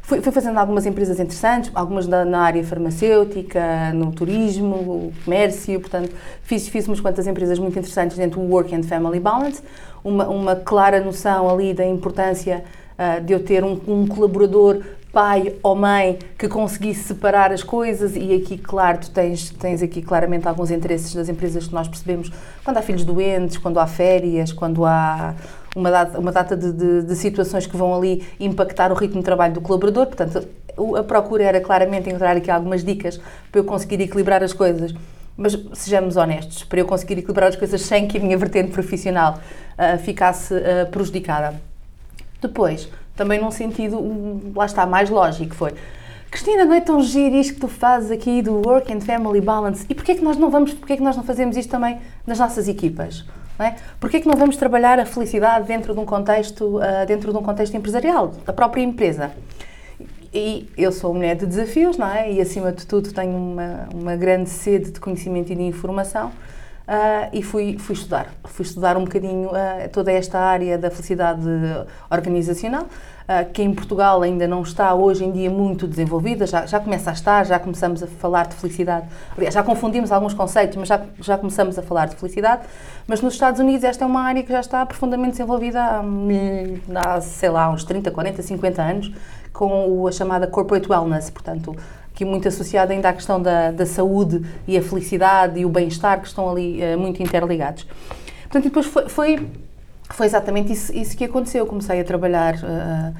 Fui, 0.00 0.20
fui 0.20 0.32
fazendo 0.32 0.58
algumas 0.58 0.84
empresas 0.84 1.18
interessantes, 1.18 1.70
algumas 1.74 2.06
na, 2.06 2.24
na 2.24 2.40
área 2.40 2.62
farmacêutica, 2.62 3.92
no 3.94 4.12
turismo, 4.12 5.12
comércio, 5.24 5.80
portanto, 5.80 6.12
fiz, 6.42 6.68
fiz 6.68 6.86
umas 6.86 7.00
quantas 7.00 7.26
empresas 7.26 7.58
muito 7.58 7.78
interessantes 7.78 8.16
dentro 8.16 8.40
do 8.40 8.46
Work 8.46 8.74
and 8.74 8.82
Family 8.82 9.18
Balance, 9.18 9.62
uma, 10.04 10.26
uma 10.28 10.56
clara 10.56 11.00
noção 11.00 11.48
ali 11.48 11.72
da 11.74 11.86
importância 11.86 12.64
ah, 12.98 13.18
de 13.18 13.32
eu 13.32 13.40
ter 13.42 13.64
um, 13.64 13.80
um 13.86 14.06
colaborador 14.06 14.80
pai 15.12 15.54
ou 15.62 15.76
mãe 15.76 16.18
que 16.38 16.48
conseguisse 16.48 17.04
separar 17.04 17.52
as 17.52 17.62
coisas. 17.62 18.16
E 18.16 18.32
aqui, 18.34 18.56
claro, 18.56 18.98
tu 18.98 19.10
tens, 19.10 19.50
tens 19.50 19.82
aqui 19.82 20.00
claramente 20.00 20.48
alguns 20.48 20.70
interesses 20.70 21.14
das 21.14 21.28
empresas 21.28 21.66
que 21.66 21.74
nós 21.74 21.86
percebemos 21.86 22.30
quando 22.64 22.78
há 22.78 22.82
filhos 22.82 23.04
doentes, 23.04 23.58
quando 23.58 23.78
há 23.78 23.86
férias, 23.86 24.52
quando 24.52 24.86
há 24.86 25.34
uma 25.76 25.90
data, 25.90 26.18
uma 26.18 26.32
data 26.32 26.56
de, 26.56 26.72
de- 26.72 27.02
de 27.02 27.14
situações 27.16 27.66
que 27.66 27.76
vão 27.76 27.94
ali 27.94 28.26
impactar 28.40 28.90
o 28.90 28.94
ritmo 28.94 29.18
de 29.18 29.24
trabalho 29.24 29.52
do 29.54 29.60
colaborador, 29.60 30.06
portanto, 30.06 30.46
a 30.98 31.02
procura 31.02 31.44
era 31.44 31.60
claramente 31.60 32.08
encontrar 32.08 32.34
aqui 32.36 32.50
algumas 32.50 32.82
dicas 32.82 33.20
para 33.50 33.60
eu 33.60 33.64
conseguir 33.64 34.00
equilibrar 34.00 34.42
as 34.42 34.54
coisas 34.54 34.94
mas 35.36 35.58
sejamos 35.74 36.16
honestos, 36.16 36.64
para 36.64 36.80
eu 36.80 36.86
conseguir 36.86 37.18
equilibrar 37.18 37.48
as 37.48 37.56
coisas 37.56 37.82
sem 37.82 38.06
que 38.06 38.18
a 38.18 38.20
minha 38.20 38.36
vertente 38.36 38.70
profissional 38.70 39.38
ah, 39.76 39.98
ficasse 39.98 40.54
ah, 40.54 40.86
prejudicada. 40.86 41.60
Depois, 42.40 42.88
também 43.16 43.40
num 43.40 43.50
sentido, 43.50 43.98
um, 43.98 44.52
lá 44.54 44.66
está, 44.66 44.84
mais 44.86 45.08
lógico, 45.08 45.54
foi 45.54 45.74
Cristina, 46.30 46.64
não 46.64 46.74
é 46.74 46.80
tão 46.80 47.02
giro 47.02 47.36
isto 47.36 47.54
que 47.54 47.60
tu 47.60 47.68
fazes 47.68 48.10
aqui 48.10 48.40
do 48.40 48.66
work 48.66 48.90
and 48.90 49.02
family 49.02 49.40
balance 49.40 49.84
e 49.86 49.94
porquê 49.94 50.12
é 50.12 50.14
que 50.14 50.24
nós 50.24 50.38
não 50.38 50.48
vamos, 50.48 50.72
porquê 50.72 50.94
é 50.94 50.96
que 50.96 51.02
nós 51.02 51.14
não 51.14 51.22
fazemos 51.22 51.58
isto 51.58 51.68
também 51.68 52.00
nas 52.26 52.38
nossas 52.38 52.68
equipas? 52.68 53.24
Não 53.58 53.66
é? 53.66 53.76
Porquê 54.00 54.16
é 54.16 54.20
que 54.20 54.26
não 54.26 54.34
vamos 54.34 54.56
trabalhar 54.56 54.98
a 54.98 55.04
felicidade 55.04 55.66
dentro 55.66 55.92
de 55.92 56.00
um 56.00 56.06
contexto, 56.06 56.80
ah, 56.80 57.04
dentro 57.04 57.32
de 57.32 57.38
um 57.38 57.42
contexto 57.42 57.76
empresarial, 57.76 58.28
da 58.46 58.52
própria 58.52 58.82
empresa? 58.82 59.30
E 60.34 60.66
eu 60.78 60.90
sou 60.90 61.12
mulher 61.12 61.36
de 61.36 61.44
desafios, 61.46 61.98
não 61.98 62.10
é? 62.10 62.32
E 62.32 62.40
acima 62.40 62.72
de 62.72 62.86
tudo 62.86 63.12
tenho 63.12 63.36
uma, 63.36 63.88
uma 63.92 64.16
grande 64.16 64.48
sede 64.48 64.90
de 64.90 64.98
conhecimento 64.98 65.52
e 65.52 65.54
de 65.54 65.62
informação. 65.62 66.32
Ah, 66.86 67.28
e 67.32 67.42
fui, 67.42 67.78
fui 67.78 67.94
estudar. 67.94 68.28
Fui 68.44 68.64
estudar 68.64 68.96
um 68.96 69.04
bocadinho 69.04 69.50
ah, 69.54 69.88
toda 69.92 70.10
esta 70.12 70.38
área 70.38 70.76
da 70.78 70.90
felicidade 70.90 71.42
organizacional, 72.10 72.86
ah, 73.28 73.44
que 73.44 73.62
em 73.62 73.72
Portugal 73.74 74.22
ainda 74.22 74.46
não 74.48 74.62
está 74.62 74.94
hoje 74.94 75.24
em 75.24 75.30
dia 75.32 75.50
muito 75.50 75.86
desenvolvida, 75.86 76.46
já, 76.46 76.66
já 76.66 76.80
começa 76.80 77.10
a 77.10 77.12
estar, 77.12 77.44
já 77.46 77.58
começamos 77.58 78.02
a 78.02 78.06
falar 78.06 78.46
de 78.46 78.54
felicidade. 78.56 79.06
Aliás, 79.36 79.54
já 79.54 79.62
confundimos 79.62 80.10
alguns 80.12 80.34
conceitos, 80.34 80.76
mas 80.76 80.88
já, 80.88 81.00
já 81.20 81.38
começamos 81.38 81.78
a 81.78 81.82
falar 81.82 82.06
de 82.08 82.16
felicidade. 82.16 82.62
Mas 83.06 83.20
nos 83.20 83.34
Estados 83.34 83.60
Unidos 83.60 83.84
esta 83.84 84.04
é 84.04 84.06
uma 84.06 84.22
área 84.22 84.42
que 84.42 84.52
já 84.52 84.60
está 84.60 84.84
profundamente 84.84 85.32
desenvolvida 85.32 85.80
há, 85.82 86.02
mil- 86.02 86.80
há 86.94 87.20
sei 87.20 87.48
lá, 87.48 87.70
uns 87.70 87.84
30, 87.84 88.10
40, 88.10 88.42
50 88.42 88.82
anos, 88.82 89.12
com 89.52 90.06
a 90.06 90.12
chamada 90.12 90.46
corporate 90.46 90.90
wellness, 90.90 91.28
portanto, 91.30 91.76
que 92.14 92.24
muito 92.24 92.46
associada 92.48 92.92
ainda 92.92 93.08
à 93.08 93.12
questão 93.12 93.40
da, 93.40 93.70
da 93.70 93.86
saúde 93.86 94.44
e 94.66 94.76
a 94.76 94.82
felicidade 94.82 95.58
e 95.60 95.64
o 95.64 95.68
bem-estar 95.68 96.20
que 96.20 96.26
estão 96.26 96.48
ali 96.50 96.82
eh, 96.82 96.96
muito 96.96 97.22
interligados. 97.22 97.86
Portanto, 98.42 98.64
depois 98.64 98.86
foi, 98.86 99.08
foi, 99.08 99.48
foi 100.10 100.26
exatamente 100.26 100.72
isso, 100.72 100.94
isso 100.94 101.16
que 101.16 101.24
aconteceu. 101.24 101.66
Comecei 101.66 102.00
a 102.00 102.04
trabalhar 102.04 102.54
eh, 102.54 103.12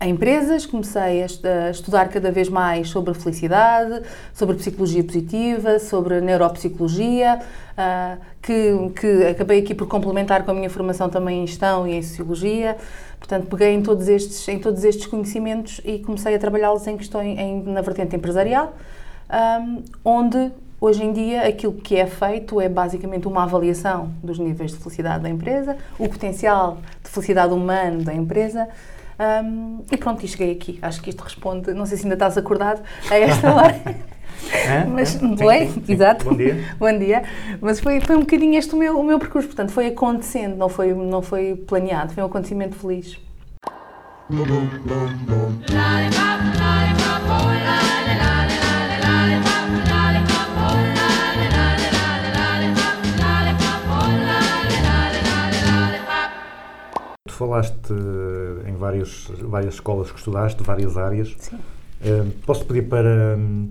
em 0.00 0.10
empresas, 0.10 0.66
comecei 0.66 1.22
a, 1.22 1.24
est- 1.24 1.44
a 1.46 1.70
estudar 1.70 2.08
cada 2.08 2.30
vez 2.30 2.48
mais 2.48 2.90
sobre 2.90 3.12
a 3.12 3.14
felicidade, 3.14 4.02
sobre 4.34 4.56
psicologia 4.56 5.02
positiva, 5.02 5.78
sobre 5.78 6.20
neuropsicologia, 6.20 7.40
ah, 7.76 8.18
que, 8.42 8.90
que 9.00 9.26
acabei 9.26 9.60
aqui 9.60 9.74
por 9.74 9.86
complementar 9.86 10.44
com 10.44 10.50
a 10.50 10.54
minha 10.54 10.68
formação 10.68 11.08
também 11.08 11.42
em 11.42 11.46
gestão 11.46 11.86
e 11.86 11.94
em 11.94 12.02
sociologia. 12.02 12.76
Portanto, 13.18 13.46
peguei 13.46 13.72
em 13.72 13.82
todos 13.82 14.06
estes, 14.08 14.46
em 14.48 14.58
todos 14.58 14.84
estes 14.84 15.06
conhecimentos 15.06 15.80
e 15.84 15.98
comecei 16.00 16.34
a 16.34 16.38
trabalhá-los 16.38 16.86
em 16.86 16.96
questões 16.96 17.38
em, 17.38 17.62
na 17.62 17.80
vertente 17.80 18.14
empresarial, 18.14 18.74
ahm, 19.30 19.82
onde 20.04 20.52
hoje 20.78 21.02
em 21.02 21.12
dia 21.14 21.46
aquilo 21.48 21.72
que 21.72 21.96
é 21.96 22.04
feito 22.04 22.60
é 22.60 22.68
basicamente 22.68 23.26
uma 23.26 23.44
avaliação 23.44 24.10
dos 24.22 24.38
níveis 24.38 24.72
de 24.72 24.76
felicidade 24.76 25.22
da 25.22 25.30
empresa, 25.30 25.78
o 25.98 26.06
potencial 26.06 26.76
de 27.02 27.08
felicidade 27.08 27.54
humano 27.54 28.02
da 28.02 28.12
empresa. 28.12 28.68
Ahm, 29.18 29.80
e 29.90 29.96
pronto, 29.96 30.24
e 30.24 30.28
cheguei 30.28 30.52
aqui. 30.52 30.78
Acho 30.82 31.00
que 31.02 31.10
isto 31.10 31.22
responde. 31.22 31.72
Não 31.74 31.86
sei 31.86 31.96
se 31.96 32.04
ainda 32.04 32.14
estás 32.14 32.36
acordado 32.36 32.82
a 33.10 33.18
esta 33.18 33.54
hora. 33.54 33.80
Hã? 34.68 34.86
Mas, 34.88 35.14
Hã? 35.16 35.18
Sim, 35.18 35.34
bem, 35.36 35.70
sim, 35.70 35.82
sim. 35.84 35.92
exato. 35.92 36.24
Bom 36.26 36.36
dia. 36.36 36.64
Bom 36.78 36.98
dia. 36.98 37.22
Mas 37.60 37.80
foi, 37.80 38.00
foi 38.00 38.16
um 38.16 38.20
bocadinho 38.20 38.58
este 38.58 38.74
o 38.74 38.78
meu, 38.78 38.98
o 38.98 39.02
meu 39.02 39.18
percurso. 39.18 39.48
Portanto, 39.48 39.70
foi 39.72 39.86
acontecendo, 39.86 40.56
não 40.56 40.68
foi, 40.68 40.92
não 40.92 41.22
foi 41.22 41.54
planeado. 41.54 42.12
Foi 42.12 42.22
um 42.22 42.26
acontecimento 42.26 42.76
feliz. 42.76 43.18
Tu 57.34 57.38
falaste 57.38 57.92
eh, 57.92 58.70
em 58.70 58.74
vários, 58.76 59.28
várias 59.42 59.74
escolas 59.74 60.12
que 60.12 60.18
estudaste, 60.18 60.62
várias 60.62 60.96
áreas. 60.96 61.34
Sim. 61.36 61.56
Eh, 62.00 62.22
Posso-te 62.46 62.66
pedir 62.68 62.82
para 62.88 63.34
hum, 63.36 63.70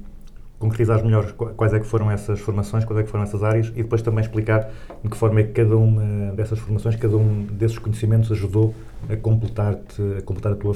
concretizares 0.59 1.01
melhor 1.01 1.31
qu- 1.31 1.53
quais 1.55 1.73
é 1.73 1.79
que 1.79 1.85
foram 1.85 2.11
essas 2.11 2.41
formações, 2.41 2.83
quais 2.83 2.99
é 2.99 3.03
que 3.03 3.09
foram 3.09 3.23
essas 3.23 3.41
áreas 3.41 3.67
e 3.69 3.81
depois 3.83 4.01
também 4.01 4.21
explicar 4.21 4.69
de 5.01 5.09
que 5.09 5.15
forma 5.15 5.39
é 5.39 5.43
que 5.43 5.53
cada 5.53 5.77
uma 5.77 6.33
dessas 6.33 6.59
formações, 6.59 6.97
cada 6.97 7.15
um 7.15 7.43
desses 7.51 7.79
conhecimentos 7.79 8.29
ajudou 8.33 8.75
a 9.09 9.15
completar-te, 9.15 10.01
a 10.17 10.21
completar 10.23 10.51
a 10.51 10.55
tua, 10.57 10.75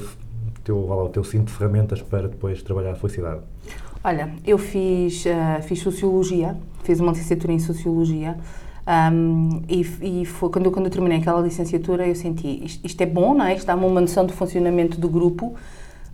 teu, 0.63 0.88
lá, 0.88 0.96
o 1.03 1.10
teu 1.10 1.25
cinto 1.25 1.48
de 1.48 1.53
ferramentas 1.58 2.01
para 2.01 2.29
depois 2.29 2.63
trabalhar 2.63 2.91
a 2.91 2.96
felicidade. 2.96 3.41
Olha, 4.01 4.32
eu 4.46 4.58
fiz, 4.58 5.25
ah, 5.27 5.62
fiz 5.62 5.79
Sociologia, 5.82 6.56
fiz 6.84 7.01
uma 7.01 7.12
licenciatura 7.12 7.51
em 7.51 7.60
Sociologia 7.60 8.38
ahm, 8.88 9.62
e, 9.67 10.22
e 10.22 10.25
foi, 10.25 10.50
quando, 10.50 10.65
eu, 10.65 10.72
quando 10.72 10.86
eu 10.86 10.91
terminei 10.91 11.20
aquela 11.20 11.41
licenciatura 11.41 12.08
eu 12.08 12.15
senti, 12.15 12.63
isto, 12.63 12.86
isto 12.86 13.01
é 13.01 13.06
bom, 13.06 13.34
não 13.34 13.46
é? 13.46 13.53
Isto 13.53 13.67
dá-me 13.67 13.86
uma 13.86 14.01
noção 14.01 14.25
do 14.25 14.34
funcionamento 14.34 15.00
do 15.00 15.10
grupo, 15.10 15.53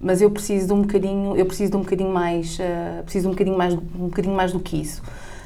mas 0.02 0.22
eu 0.22 0.30
preciso 0.32 0.68
de 0.68 0.74
um 0.74 0.82
bocadinho, 0.82 1.36
eu 1.38 1.46
preciso 1.46 1.72
de 1.72 1.78
um 1.78 1.82
bocadinho 1.82 2.12
mais, 2.12 2.58
ah, 2.60 3.04
preciso 3.04 3.24
de 3.24 3.28
um 3.30 3.32
bocadinho 3.32 3.58
mais, 3.58 3.74
um 3.74 4.08
bocadinho 4.08 4.36
mais 4.36 4.52
do 4.52 4.60
que 4.60 4.82
isso. 4.82 5.02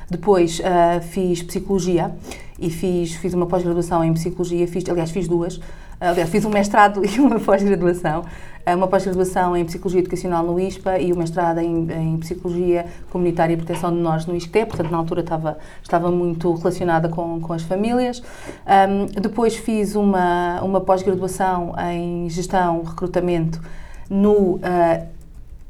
Depois 0.10 0.62
ah, 0.64 1.02
fiz 1.02 1.44
Psicologia 1.44 2.12
e 2.60 2.70
fiz, 2.70 3.14
fiz 3.14 3.34
uma 3.34 3.46
pós-graduação 3.46 4.04
em 4.04 4.14
Psicologia, 4.14 4.68
fiz, 4.68 4.88
aliás 4.90 5.12
fiz 5.12 5.28
duas, 5.28 5.60
aliás 6.00 6.30
fiz 6.30 6.46
um 6.46 6.50
mestrado 6.50 7.04
e 7.06 7.20
uma 7.20 7.40
pós-graduação, 7.40 8.24
Ah, 8.66 8.76
uma 8.76 8.88
pós-graduação 8.88 9.56
em 9.56 9.64
Psicologia 9.64 10.02
Educacional 10.02 10.44
no 10.44 10.60
ISPA 10.60 11.00
e 11.00 11.14
o 11.14 11.18
mestrado 11.18 11.60
em, 11.60 11.88
em 11.90 12.18
Psicologia 12.18 12.86
Comunitária 13.10 13.54
e 13.54 13.58
Proteção 13.58 13.92
de 13.92 13.96
Menores 13.96 14.26
no 14.26 14.36
ISCTE, 14.36 14.66
portanto 14.66 14.92
na 14.92 14.98
altura 14.98 15.22
estava, 15.22 15.58
estava 15.82 16.12
muito 16.12 16.54
relacionada 16.54 17.08
com, 17.08 17.40
com 17.40 17.54
as 17.54 17.64
famílias. 17.64 18.22
Ahm, 18.66 19.06
depois 19.22 19.56
fiz 19.56 19.96
uma, 19.96 20.62
uma 20.62 20.82
pós-graduação 20.82 21.74
em 21.94 22.30
Gestão, 22.30 22.84
Recrutamento 22.84 23.62
no 24.10 24.60
ah, 24.62 25.06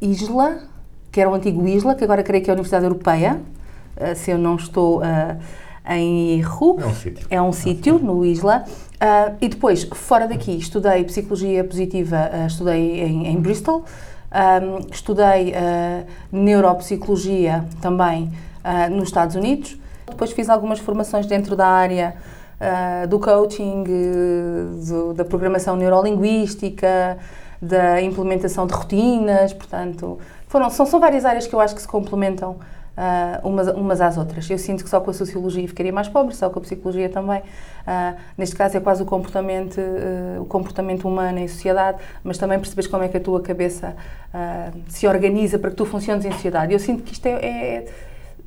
ISLA, 0.02 0.64
que 1.12 1.22
era 1.22 1.30
o 1.30 1.36
antigo 1.36 1.68
ISLA, 1.68 1.94
que 1.94 2.04
agora 2.04 2.24
creio 2.24 2.44
que 2.44 2.50
é 2.50 2.52
a 2.52 2.56
Universidade 2.56 2.86
Europeia, 2.86 3.40
ah, 4.00 4.16
se 4.16 4.32
eu 4.32 4.40
não 4.40 4.56
estou 4.56 5.04
ah, 5.04 5.38
em 5.96 6.40
erro. 6.40 6.80
É 6.80 6.86
um 6.86 6.94
sítio. 6.94 7.28
É 7.30 7.42
um 7.42 7.52
sítio 7.52 8.00
no 8.00 8.26
Isla. 8.26 8.66
Ah, 9.00 9.34
e 9.40 9.48
depois, 9.48 9.84
fora 9.94 10.28
daqui, 10.28 10.58
estudei 10.58 11.04
Psicologia 11.04 11.64
Positiva, 11.64 12.30
ah, 12.34 12.48
estudei 12.48 13.02
em, 13.02 13.28
em 13.28 13.38
Bristol. 13.40 13.84
Ahm, 14.32 14.80
estudei 14.92 15.54
ah, 15.56 16.04
Neuropsicologia 16.32 17.64
também 17.82 18.32
ah, 18.64 18.90
nos 18.90 19.10
Estados 19.10 19.36
Unidos. 19.36 19.78
Depois 20.08 20.32
fiz 20.32 20.50
algumas 20.50 20.80
formações 20.80 21.28
dentro 21.28 21.56
da 21.56 21.68
área 21.68 22.16
ah, 22.60 23.06
do 23.06 23.20
coaching, 23.20 23.84
do- 23.84 25.14
da 25.14 25.24
programação 25.24 25.76
neurolinguística, 25.76 27.18
da 27.62 28.02
implementação 28.02 28.66
de 28.68 28.74
rotinas, 28.74 29.54
portanto, 29.54 30.18
foram, 30.48 30.70
são, 30.70 30.86
são 30.86 31.00
várias 31.00 31.24
áreas 31.26 31.46
que 31.48 31.54
eu 31.54 31.60
acho 31.60 31.76
que 31.76 31.82
se 31.82 31.88
complementam 31.88 32.58
ah, 32.98 33.40
umas, 33.44 33.68
umas 33.68 34.02
às 34.02 34.18
outras. 34.18 34.50
Eu 34.50 34.58
sinto 34.58 34.84
que 34.84 34.90
só 34.90 35.00
com 35.00 35.12
a 35.12 35.14
sociologia 35.14 35.68
ficaria 35.68 35.94
mais 35.94 36.10
pobre, 36.10 36.36
só 36.36 36.50
com 36.50 36.60
a 36.60 36.62
psicologia 36.62 37.08
também. 37.10 37.44
Ah, 37.86 38.16
neste 38.38 38.56
caso 38.56 38.76
é 38.76 38.80
quase 38.80 39.04
o 39.04 39.06
comportamento, 39.06 39.80
eh, 39.80 40.40
o 40.40 40.46
comportamento 40.46 41.08
humano 41.08 41.40
em 41.40 41.48
sociedade, 41.48 42.00
mas 42.24 42.38
também 42.38 42.58
percebes 42.60 42.88
como 42.88 43.04
é 43.04 43.08
que 43.08 43.18
a 43.18 43.22
tua 43.22 43.42
cabeça 43.42 43.96
se 44.88 45.08
organiza 45.08 45.58
para 45.58 45.70
que 45.70 45.76
tu 45.76 45.86
funciones 45.86 46.26
em 46.26 46.32
sociedade. 46.32 46.74
Eu 46.74 46.80
sinto 46.80 47.04
que 47.04 47.14
isto 47.14 47.26
é, 47.26 47.32
é- 47.46 47.86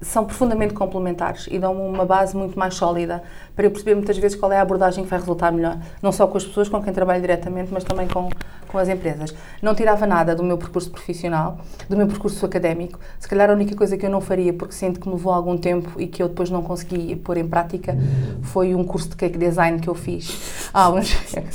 são 0.01 0.25
profundamente 0.25 0.73
complementares 0.73 1.47
e 1.51 1.59
dão-me 1.59 1.83
uma 1.83 2.07
base 2.07 2.35
muito 2.35 2.59
mais 2.59 2.75
sólida 2.75 3.23
para 3.55 3.67
eu 3.67 3.71
perceber 3.71 3.95
muitas 3.95 4.17
vezes 4.17 4.39
qual 4.39 4.51
é 4.51 4.59
a 4.59 4.63
abordagem 4.63 5.05
que 5.05 5.11
vai 5.11 5.19
resultar 5.19 5.53
melhor, 5.53 5.79
não 6.03 6.11
só 6.11 6.27
com 6.27 6.39
as 6.39 6.45
pessoas 6.45 6.69
com 6.69 6.83
quem 6.83 6.93
trabalho 6.93 7.21
diretamente, 7.21 7.71
mas 7.71 7.85
também 7.85 8.09
com, 8.09 8.31
com 8.67 8.79
as 8.79 8.89
empresas. 8.89 9.35
Não 9.61 9.75
tirava 9.75 10.07
nada 10.07 10.35
do 10.35 10.43
meu 10.43 10.57
percurso 10.57 10.91
profissional, 10.91 11.59
do 11.89 11.97
meu 11.97 12.07
percurso 12.07 12.45
académico. 12.47 12.99
Se 13.19 13.29
calhar 13.29 13.51
a 13.51 13.53
única 13.53 13.77
coisa 13.77 13.97
que 13.99 14.07
eu 14.07 14.11
não 14.11 14.21
faria, 14.23 14.55
porque 14.55 14.75
sinto 14.75 14.99
que 14.99 15.07
me 15.07 15.15
levou 15.15 15.33
algum 15.33 15.59
tempo 15.59 16.01
e 16.01 16.07
que 16.07 16.23
eu 16.23 16.29
depois 16.29 16.49
não 16.49 16.63
consegui 16.63 17.15
pôr 17.17 17.37
em 17.37 17.47
prática, 17.47 17.97
foi 18.43 18.75
um 18.75 18.85
curso 18.85 19.11
de 19.11 19.17
cake 19.17 19.37
design 19.37 19.81
que 19.81 19.89
eu 19.89 19.95
fiz 19.95 20.71
há 20.73 20.89
uns, 20.89 21.15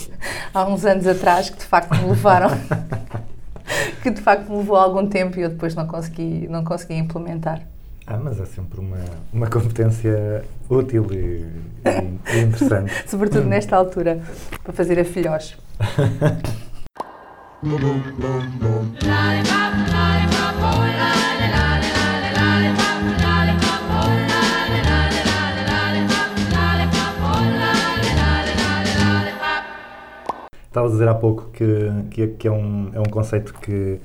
há 0.54 0.66
uns 0.66 0.86
anos 0.86 1.08
atrás, 1.08 1.50
que 1.50 1.58
de 1.58 1.66
facto 1.66 1.96
me 1.96 2.10
levaram. 2.10 2.50
que 4.04 4.12
de 4.12 4.22
facto 4.22 4.56
levou 4.56 4.76
algum 4.76 5.08
tempo 5.08 5.40
e 5.40 5.42
eu 5.42 5.50
depois 5.50 5.74
não 5.74 5.88
consegui, 5.88 6.48
não 6.48 6.64
consegui 6.64 6.94
implementar. 6.94 7.75
Ah, 8.08 8.18
mas 8.18 8.40
é 8.40 8.46
sempre 8.46 8.80
uma, 8.80 9.00
uma 9.34 9.48
competência 9.48 10.46
útil 10.70 11.08
e, 11.12 11.48
e- 12.36 12.40
interessante. 12.40 12.92
Sobretudo 13.10 13.46
nesta 13.46 13.76
altura, 13.76 14.22
para 14.64 14.74
fazer 14.74 15.00
a 15.00 15.06
filhós. 15.06 15.58
Estavas 30.68 30.92
a 30.92 30.94
dizer 30.94 31.08
há 31.08 31.16
pouco 31.16 31.50
que, 31.52 31.66
que, 32.12 32.28
que 32.28 32.48
é, 32.48 32.52
um, 32.52 32.92
é 32.94 33.00
um 33.00 33.06
conceito 33.06 33.54
que 33.56 34.00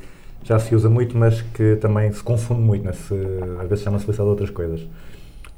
já 0.50 0.58
se 0.58 0.74
usa 0.74 0.90
muito, 0.90 1.16
mas 1.16 1.40
que 1.40 1.76
também 1.76 2.10
se 2.12 2.22
confunde 2.24 2.60
muito, 2.60 2.84
né? 2.84 2.92
se, 2.92 3.14
às 3.62 3.68
vezes 3.68 3.84
chama-se 3.84 4.04
felicidade 4.04 4.26
de 4.26 4.30
outras 4.30 4.50
coisas. 4.50 4.80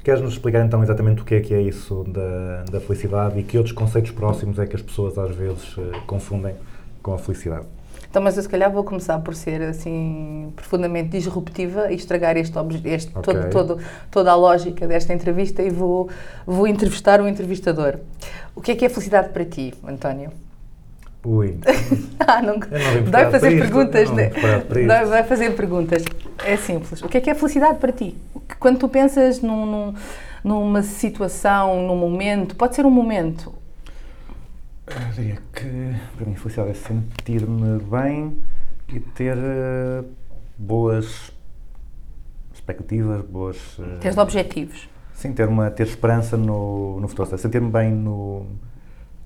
Queres-nos 0.03 0.33
explicar 0.33 0.63
então 0.63 0.83
exatamente 0.83 1.21
o 1.23 1.25
que 1.25 1.33
é 1.33 1.39
que 1.41 1.51
é 1.53 1.61
isso 1.61 2.03
da, 2.07 2.63
da 2.69 2.79
felicidade 2.79 3.39
e 3.39 3.43
que 3.43 3.57
outros 3.57 3.73
conceitos 3.73 4.11
próximos 4.11 4.59
é 4.59 4.67
que 4.67 4.75
as 4.75 4.81
pessoas 4.83 5.17
às 5.17 5.33
vezes 5.35 5.75
eh, 5.79 5.97
confundem 6.05 6.53
com 7.01 7.11
a 7.13 7.17
felicidade? 7.17 7.65
Então, 8.07 8.21
mas 8.21 8.37
eu 8.37 8.43
se 8.43 8.49
calhar 8.49 8.71
vou 8.71 8.83
começar 8.83 9.17
por 9.19 9.33
ser 9.33 9.61
assim 9.63 10.53
profundamente 10.55 11.09
disruptiva 11.09 11.91
e 11.91 11.95
estragar 11.95 12.37
este, 12.37 12.53
este 12.85 13.11
Ok. 13.17 13.33
todo, 13.33 13.49
todo- 13.49 13.79
toda 14.11 14.31
a 14.31 14.35
lógica 14.35 14.85
desta 14.87 15.11
entrevista 15.11 15.63
e 15.63 15.71
vou, 15.71 16.07
vou 16.45 16.67
entrevistar 16.67 17.19
o 17.19 17.27
entrevistador. 17.27 17.95
O 18.55 18.61
que 18.61 18.71
é 18.73 18.75
que 18.75 18.85
é 18.85 18.89
felicidade 18.89 19.29
para 19.29 19.43
ti, 19.45 19.73
António? 19.87 20.29
Ui, 21.25 21.57
Ah, 22.25 22.41
não, 22.41 22.55
não 22.57 23.11
vai 23.11 23.31
fazer 23.31 23.57
perguntas. 23.59 24.09
não 24.09 24.15
né? 24.17 24.29
vai 25.05 25.23
fazer 25.23 25.55
perguntas. 25.55 26.03
É 26.43 26.57
simples. 26.57 27.01
O 27.01 27.07
que 27.07 27.17
é 27.17 27.21
que 27.21 27.29
é 27.29 27.35
felicidade 27.35 27.77
para 27.79 27.91
ti? 27.91 28.15
Quando 28.59 28.77
tu 28.79 28.89
pensas 28.89 29.41
num- 29.41 29.65
num- 29.65 29.93
numa 30.43 30.83
situação, 30.83 31.85
num 31.87 31.95
momento, 31.97 32.55
pode 32.55 32.75
ser 32.75 32.85
um 32.85 32.91
momento. 32.91 33.53
eu 34.87 35.13
diria 35.15 35.37
que 35.53 35.95
para 36.17 36.25
mim 36.25 36.35
felicidade 36.35 36.71
é 36.71 36.73
sentir-me 36.73 37.79
bem 37.83 38.37
e 38.89 38.99
ter 38.99 39.37
eh, 39.37 40.03
boas 40.57 41.31
expectativas, 42.53 43.21
boas... 43.25 43.57
eh, 43.79 43.97
Teres 44.01 44.17
objetivos. 44.17 44.89
Sim, 45.13 45.31
ter, 45.33 45.47
uma, 45.47 45.69
ter 45.71 45.83
esperança 45.87 46.35
no, 46.35 46.99
no 46.99 47.07
futuro, 47.07 47.37
sentir-me 47.37 47.69
bem 47.69 47.91
no, 47.91 48.45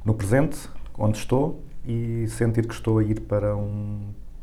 no 0.05 0.13
presente, 0.13 0.57
onde 0.97 1.17
estou, 1.17 1.59
e 1.87 2.27
sentir 2.27 2.67
que 2.67 2.73
estou 2.73 2.97
a 2.99 3.03
ir 3.03 3.21
para 3.21 3.55
um, 3.55 4.01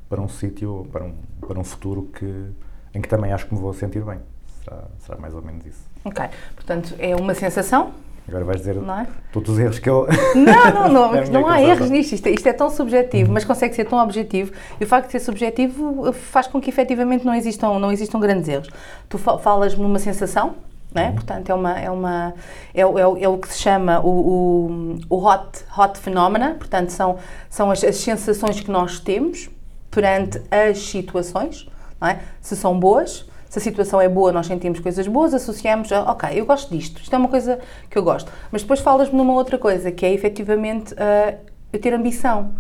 para 0.08 0.20
um 0.20 0.28
sítio, 0.28 0.86
para 0.90 1.04
um, 1.04 1.14
para 1.40 1.58
um 1.58 1.64
futuro 1.64 2.08
que, 2.18 2.46
em 2.94 3.00
que 3.00 3.08
também 3.08 3.32
acho 3.32 3.46
que 3.46 3.54
me 3.54 3.60
vou 3.60 3.72
sentir 3.72 4.02
bem. 4.04 4.18
Será, 4.64 4.84
será 4.98 5.18
mais 5.18 5.34
ou 5.34 5.42
menos 5.42 5.66
isso. 5.66 5.84
Ok. 6.04 6.24
Portanto, 6.54 6.94
é 6.98 7.14
uma 7.14 7.34
sensação, 7.34 7.92
Agora 8.26 8.42
vais 8.42 8.60
dizer 8.60 8.76
não 8.76 9.00
é? 9.00 9.06
todos 9.30 9.50
os 9.50 9.58
erros 9.58 9.78
que 9.78 9.88
eu. 9.90 10.06
Não, 10.34 10.72
não, 10.72 10.88
não, 10.88 11.14
É 11.16 11.20
minha 11.20 11.32
não 11.40 11.46
há 11.46 11.60
erros 11.60 11.90
nisto. 11.90 12.14
Isto 12.14 12.26
é, 12.26 12.30
isto 12.30 12.46
é 12.48 12.54
tão 12.54 12.70
subjetivo, 12.70 13.30
mas 13.30 13.44
consegue 13.44 13.74
ser 13.74 13.84
tão 13.84 13.98
objetivo. 14.02 14.50
E 14.80 14.84
o 14.84 14.86
facto 14.86 15.06
de 15.08 15.12
ser 15.12 15.20
subjetivo 15.20 16.10
faz 16.14 16.46
com 16.46 16.58
que 16.58 16.70
efetivamente 16.70 17.22
não 17.26 17.34
existam, 17.34 17.78
não 17.78 17.92
existam 17.92 18.18
grandes 18.18 18.48
erros. 18.48 18.68
Tu 19.10 19.18
fa- 19.18 19.36
falas 19.36 19.76
numa 19.76 19.98
sensação, 19.98 20.54
é? 21.00 21.10
Portanto, 21.12 21.50
é, 21.50 21.54
uma, 21.54 21.78
é, 21.78 21.90
uma, 21.90 22.34
é, 22.72 22.86
o- 22.86 22.98
é, 22.98 23.22
é 23.24 23.28
o 23.28 23.38
que 23.38 23.48
se 23.48 23.58
chama 23.58 24.00
o, 24.00 24.08
o, 24.08 24.98
o 25.10 25.24
hot, 25.26 25.64
hot 25.78 25.98
phenomena. 25.98 26.54
Portanto, 26.58 26.90
são, 26.90 27.16
são 27.50 27.70
as, 27.70 27.82
as 27.84 27.96
sensações 27.96 28.60
que 28.60 28.70
nós 28.70 28.98
temos 29.00 29.50
perante 29.90 30.42
as 30.50 30.78
situações, 30.78 31.68
é? 32.02 32.18
Se 32.40 32.56
são 32.56 32.78
boas, 32.78 33.24
se 33.48 33.58
a 33.58 33.62
situação 33.62 34.00
é 34.00 34.08
boa, 34.08 34.32
nós 34.32 34.46
sentimos 34.46 34.80
coisas 34.80 35.06
boas, 35.06 35.32
associamos 35.32 35.90
a, 35.92 36.02
ok, 36.10 36.28
eu 36.34 36.44
gosto 36.44 36.76
disto, 36.76 37.00
isto 37.00 37.14
é 37.14 37.18
uma 37.18 37.28
coisa 37.28 37.60
que 37.88 37.96
eu 37.96 38.02
gosto. 38.02 38.30
Mas 38.50 38.62
depois 38.62 38.80
falas-me 38.80 39.16
numa 39.16 39.32
outra 39.32 39.56
coisa, 39.56 39.92
que 39.92 40.04
é 40.04 40.12
efetivamente 40.12 40.92
ah, 40.98 41.34
eu 41.72 41.80
ter 41.80 41.94
ambição, 41.94 42.52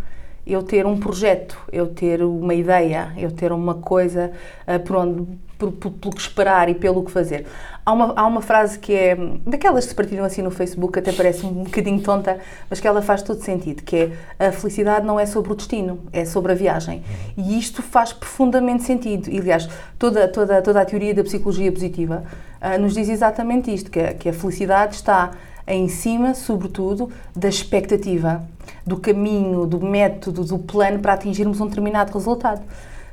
eu 0.46 0.62
ter 0.62 0.84
um 0.86 0.98
projeto, 0.98 1.58
eu 1.72 1.86
ter 1.86 2.22
uma 2.22 2.54
ideia, 2.54 3.12
eu 3.16 3.30
ter 3.30 3.50
uma 3.52 3.74
coisa 3.74 4.30
ah, 4.66 4.78
por 4.78 4.96
onde, 4.96 5.26
por, 5.58 5.72
por- 5.72 5.90
pelo 5.92 6.14
que 6.14 6.20
esperar 6.20 6.68
e 6.68 6.74
pelo 6.74 7.02
que 7.02 7.10
fazer. 7.10 7.46
Há 7.86 7.92
uma, 7.92 8.12
há 8.16 8.26
uma 8.26 8.40
frase 8.42 8.78
que 8.78 8.92
é 8.94 9.16
daquelas 9.46 9.84
que 9.84 9.90
se 9.90 9.94
partilham 9.94 10.24
assim 10.24 10.42
no 10.42 10.50
Facebook, 10.50 10.98
até 10.98 11.12
parece 11.12 11.44
um 11.46 11.64
bocadinho 11.64 12.00
tonta, 12.00 12.38
mas 12.68 12.80
que 12.80 12.86
ela 12.88 13.00
faz 13.02 13.22
todo 13.22 13.40
sentido, 13.42 13.82
que 13.82 14.12
é 14.38 14.48
a 14.48 14.52
felicidade 14.52 15.06
não 15.06 15.18
é 15.18 15.26
sobre 15.26 15.52
o 15.52 15.54
destino, 15.54 16.00
é 16.12 16.24
sobre 16.24 16.52
a 16.52 16.54
viagem. 16.54 17.02
E 17.36 17.58
isto 17.58 17.82
faz 17.82 18.12
profundamente 18.12 18.82
sentido. 18.84 19.28
E, 19.30 19.38
aliás, 19.38 19.68
toda, 19.98 20.28
toda, 20.28 20.60
toda 20.62 20.80
a 20.80 20.84
teoria 20.84 21.14
da 21.14 21.22
psicologia 21.22 21.70
positiva 21.72 22.24
ah, 22.60 22.76
nos 22.78 22.94
diz 22.94 23.08
exatamente 23.08 23.72
isto, 23.72 23.90
que, 23.90 24.02
que 24.14 24.28
a 24.28 24.32
felicidade 24.32 24.94
está 24.96 25.30
em 25.66 25.88
cima, 25.88 26.34
sobretudo, 26.34 27.10
da 27.34 27.48
expectativa, 27.48 28.44
do 28.86 28.96
caminho, 28.98 29.66
do 29.66 29.80
método, 29.80 30.44
do 30.44 30.58
plano 30.58 30.98
para 30.98 31.14
atingirmos 31.14 31.60
um 31.60 31.66
determinado 31.66 32.12
resultado. 32.12 32.62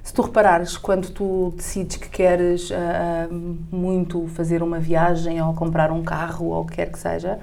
Se 0.03 0.13
tu 0.13 0.23
reparares, 0.23 0.77
quando 0.77 1.09
tu 1.11 1.53
decides 1.55 1.97
que 1.97 2.09
queres 2.09 2.71
ah, 2.71 3.27
muito 3.71 4.27
fazer 4.29 4.63
uma 4.63 4.79
viagem 4.79 5.41
ou 5.41 5.53
comprar 5.53 5.91
um 5.91 6.03
carro 6.03 6.47
ou 6.47 6.63
o 6.63 6.65
que 6.65 6.75
quer 6.75 6.91
que 6.91 6.97
seja, 6.97 7.39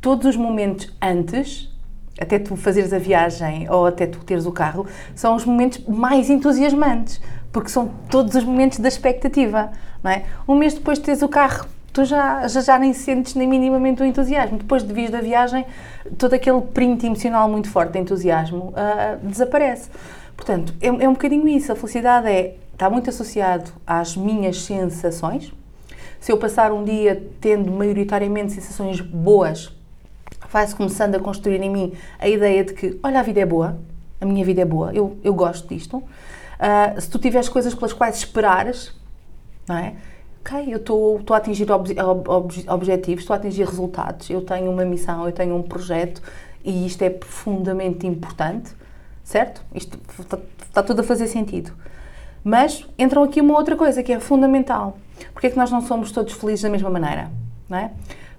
todos 0.00 0.26
os 0.26 0.36
momentos 0.36 0.92
antes, 1.02 1.68
até 2.20 2.38
tu 2.38 2.56
fazeres 2.56 2.92
a 2.92 2.98
viagem 2.98 3.68
ou 3.70 3.86
até 3.86 4.06
tu 4.06 4.20
teres 4.20 4.46
o 4.46 4.52
carro, 4.52 4.86
são 5.14 5.34
os 5.34 5.44
momentos 5.44 5.84
mais 5.86 6.30
entusiasmantes, 6.30 7.20
porque 7.52 7.68
são 7.68 7.90
todos 8.08 8.34
os 8.34 8.44
momentos 8.44 8.78
da 8.78 8.88
expectativa, 8.88 9.70
não 10.02 10.10
é? 10.10 10.24
Um 10.46 10.54
mês 10.54 10.74
depois 10.74 10.98
de 10.98 11.04
teres 11.04 11.22
o 11.22 11.28
carro, 11.28 11.66
tu 11.92 12.04
já, 12.04 12.46
já, 12.48 12.60
já 12.60 12.78
nem 12.78 12.92
sentes 12.92 13.34
nem 13.34 13.48
minimamente 13.48 14.02
o 14.02 14.04
entusiasmo. 14.04 14.58
Depois 14.58 14.82
de 14.82 14.92
vires 14.92 15.10
da 15.10 15.20
viagem, 15.20 15.64
todo 16.16 16.34
aquele 16.34 16.60
print 16.60 17.06
emocional 17.06 17.48
muito 17.48 17.68
forte 17.70 17.92
de 17.92 17.98
entusiasmo 17.98 18.72
ah, 18.76 19.18
desaparece. 19.22 19.90
Portanto, 20.36 20.72
é, 20.80 20.86
é 20.86 21.08
um 21.08 21.12
bocadinho 21.12 21.48
isso. 21.48 21.72
A 21.72 21.76
felicidade 21.76 22.28
é, 22.28 22.56
está 22.72 22.88
muito 22.88 23.10
associado 23.10 23.70
às 23.86 24.16
minhas 24.16 24.62
sensações. 24.62 25.52
Se 26.20 26.32
eu 26.32 26.38
passar 26.38 26.72
um 26.72 26.84
dia 26.84 27.22
tendo 27.40 27.70
maioritariamente 27.70 28.52
sensações 28.52 29.00
boas, 29.00 29.72
vai-se 30.50 30.74
começando 30.74 31.14
a 31.14 31.20
construir 31.20 31.62
em 31.62 31.70
mim 31.70 31.92
a 32.18 32.28
ideia 32.28 32.64
de 32.64 32.72
que, 32.72 32.98
olha, 33.02 33.20
a 33.20 33.22
vida 33.22 33.40
é 33.40 33.46
boa, 33.46 33.78
a 34.20 34.24
minha 34.24 34.44
vida 34.44 34.62
é 34.62 34.64
boa, 34.64 34.92
eu, 34.92 35.16
eu 35.22 35.34
gosto 35.34 35.68
disto. 35.68 36.02
Ah, 36.58 36.94
se 36.98 37.08
tu 37.08 37.18
tiveres 37.18 37.48
coisas 37.48 37.74
pelas 37.74 37.92
quais 37.92 38.16
esperares, 38.16 38.92
não 39.68 39.76
é? 39.76 39.94
Ok, 40.50 40.72
eu 40.72 40.78
estou 40.78 41.34
a 41.34 41.36
atingir 41.36 41.70
ob- 41.70 41.94
obje- 42.26 42.64
objetivos, 42.70 43.20
estou 43.22 43.34
a 43.34 43.36
atingir 43.36 43.66
resultados, 43.66 44.30
eu 44.30 44.40
tenho 44.40 44.70
uma 44.70 44.82
missão, 44.82 45.26
eu 45.26 45.32
tenho 45.32 45.54
um 45.54 45.62
projeto 45.62 46.22
e 46.64 46.86
isto 46.86 47.02
é 47.02 47.10
profundamente 47.10 48.06
importante, 48.06 48.70
certo? 49.22 49.62
Isto 49.74 49.98
está, 50.18 50.38
está 50.66 50.82
tudo 50.82 51.00
a 51.00 51.04
fazer 51.04 51.26
sentido. 51.26 51.72
Mas 52.42 52.86
entram 52.98 53.24
aqui 53.24 53.42
uma 53.42 53.58
outra 53.58 53.76
coisa 53.76 54.02
que 54.02 54.10
é 54.10 54.18
fundamental. 54.20 54.96
Porque 55.34 55.48
é 55.48 55.50
que 55.50 55.56
nós 55.56 55.70
não 55.70 55.82
somos 55.82 56.12
todos 56.12 56.32
felizes 56.32 56.62
da 56.62 56.70
mesma 56.70 56.88
maneira? 56.88 57.30
Não 57.68 57.76
é? 57.76 57.90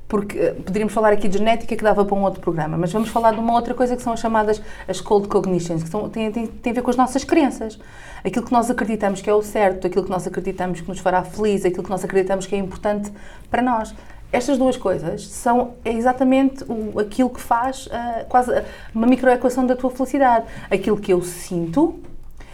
Porque 0.07 0.39
eh, 0.39 0.53
poderíamos 0.53 0.93
falar 0.93 1.13
aqui 1.13 1.27
de 1.27 1.37
genética 1.37 1.75
que 1.75 1.83
dava 1.83 2.03
para 2.03 2.15
um 2.15 2.23
outro 2.23 2.41
programa, 2.41 2.75
mas 2.75 2.91
vamos 2.91 3.09
falar 3.09 3.33
de 3.33 3.39
uma 3.39 3.53
outra 3.53 3.75
coisa 3.75 3.95
que 3.95 4.01
são 4.01 4.13
as 4.13 4.19
chamadas 4.19 4.59
as 4.87 4.99
cold 4.99 5.27
cognitions, 5.27 5.83
que 5.83 5.89
são, 5.89 6.09
têm, 6.09 6.31
têm, 6.31 6.47
têm 6.47 6.71
a 6.71 6.73
ver 6.73 6.81
com 6.81 6.89
as 6.89 6.95
nossas 6.97 7.23
crenças. 7.23 7.77
Aquilo 8.23 8.45
que 8.45 8.51
nós 8.51 8.69
acreditamos 8.69 9.21
que 9.21 9.29
é 9.29 9.33
o 9.33 9.41
certo, 9.41 9.87
aquilo 9.87 10.03
que 10.03 10.09
nós 10.09 10.25
acreditamos 10.27 10.81
que 10.81 10.87
nos 10.87 10.99
fará 10.99 11.23
feliz, 11.23 11.65
aquilo 11.65 11.83
que 11.83 11.89
nós 11.89 12.03
acreditamos 12.03 12.45
que 12.45 12.55
é 12.55 12.57
importante 12.57 13.11
para 13.49 13.61
nós. 13.61 13.93
Estas 14.31 14.57
duas 14.57 14.77
coisas 14.77 15.27
são 15.27 15.73
exatamente 15.83 16.63
o, 16.67 16.99
aquilo 16.99 17.29
que 17.29 17.41
faz 17.41 17.89
ah, 17.91 18.25
quase 18.29 18.51
uma 18.93 19.07
microequação 19.07 19.65
da 19.65 19.75
tua 19.75 19.89
felicidade. 19.89 20.45
Aquilo 20.69 20.97
que 20.97 21.11
eu 21.11 21.21
sinto 21.21 21.99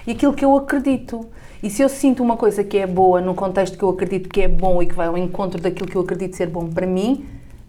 e 0.07 0.11
aquilo 0.11 0.33
que 0.33 0.45
eu 0.45 0.55
acredito. 0.55 1.27
E 1.61 1.69
se 1.69 1.81
eu 1.81 1.89
sinto 1.89 2.23
uma 2.23 2.37
coisa 2.37 2.63
que 2.63 2.77
é 2.77 2.87
boa 2.87 3.19
no 3.19 3.33
contexto 3.33 3.77
que 3.77 3.83
eu 3.83 3.89
acredito 3.89 4.29
que 4.29 4.41
é 4.41 4.47
bom 4.47 4.81
e 4.81 4.85
que 4.85 4.93
vai 4.93 5.07
ao 5.07 5.17
encontro 5.17 5.59
daquilo 5.59 5.89
que 5.89 5.95
eu 5.95 6.01
acredito 6.01 6.35
ser 6.35 6.47
bom 6.47 6.67
para 6.67 6.85
mim, 6.85 7.25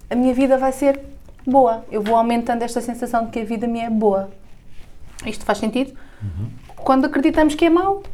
a 0.09 0.15
minha 0.15 0.35
vida 0.35 0.57
vai 0.57 0.71
ser 0.71 1.01
boa. 1.45 1.85
Eu 1.91 2.03
vou 2.03 2.15
aumentando 2.15 2.63
esta 2.63 2.81
sensação 2.81 3.25
de 3.25 3.33
que 3.33 3.41
a 3.41 3.45
vida 3.45 3.67
me 3.67 3.81
é 3.81 3.91
boa. 3.91 4.31
Isto 5.25 5.45
faz 5.45 5.59
sentido? 5.59 5.97
Quando 6.87 7.07
acreditamos 7.07 7.57
que 7.57 7.65
é 7.65 7.69
mau, 7.69 8.05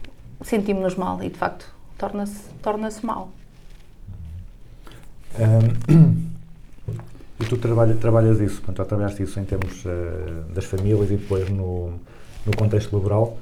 sentimos-nos 0.40 0.94
mal 0.94 1.22
e 1.22 1.28
de 1.28 1.36
facto 1.36 1.66
torna-se 1.98 2.48
torna 2.62 2.88
mal. 3.02 3.30
Ahm, 5.38 6.32
e 7.38 7.44
tu 7.44 7.58
trabalha, 7.58 7.94
trabalhas 7.96 8.40
isso, 8.40 8.62
portanto, 8.62 8.78
já 8.78 8.84
trabalhaste 8.86 9.22
isso 9.24 9.38
em 9.38 9.44
termos 9.44 9.84
eh, 9.84 10.54
das 10.54 10.64
famílias 10.64 11.10
e 11.10 11.16
depois 11.16 11.50
no, 11.50 11.90
no 12.46 12.56
contexto 12.56 12.96
laboral. 12.96 13.36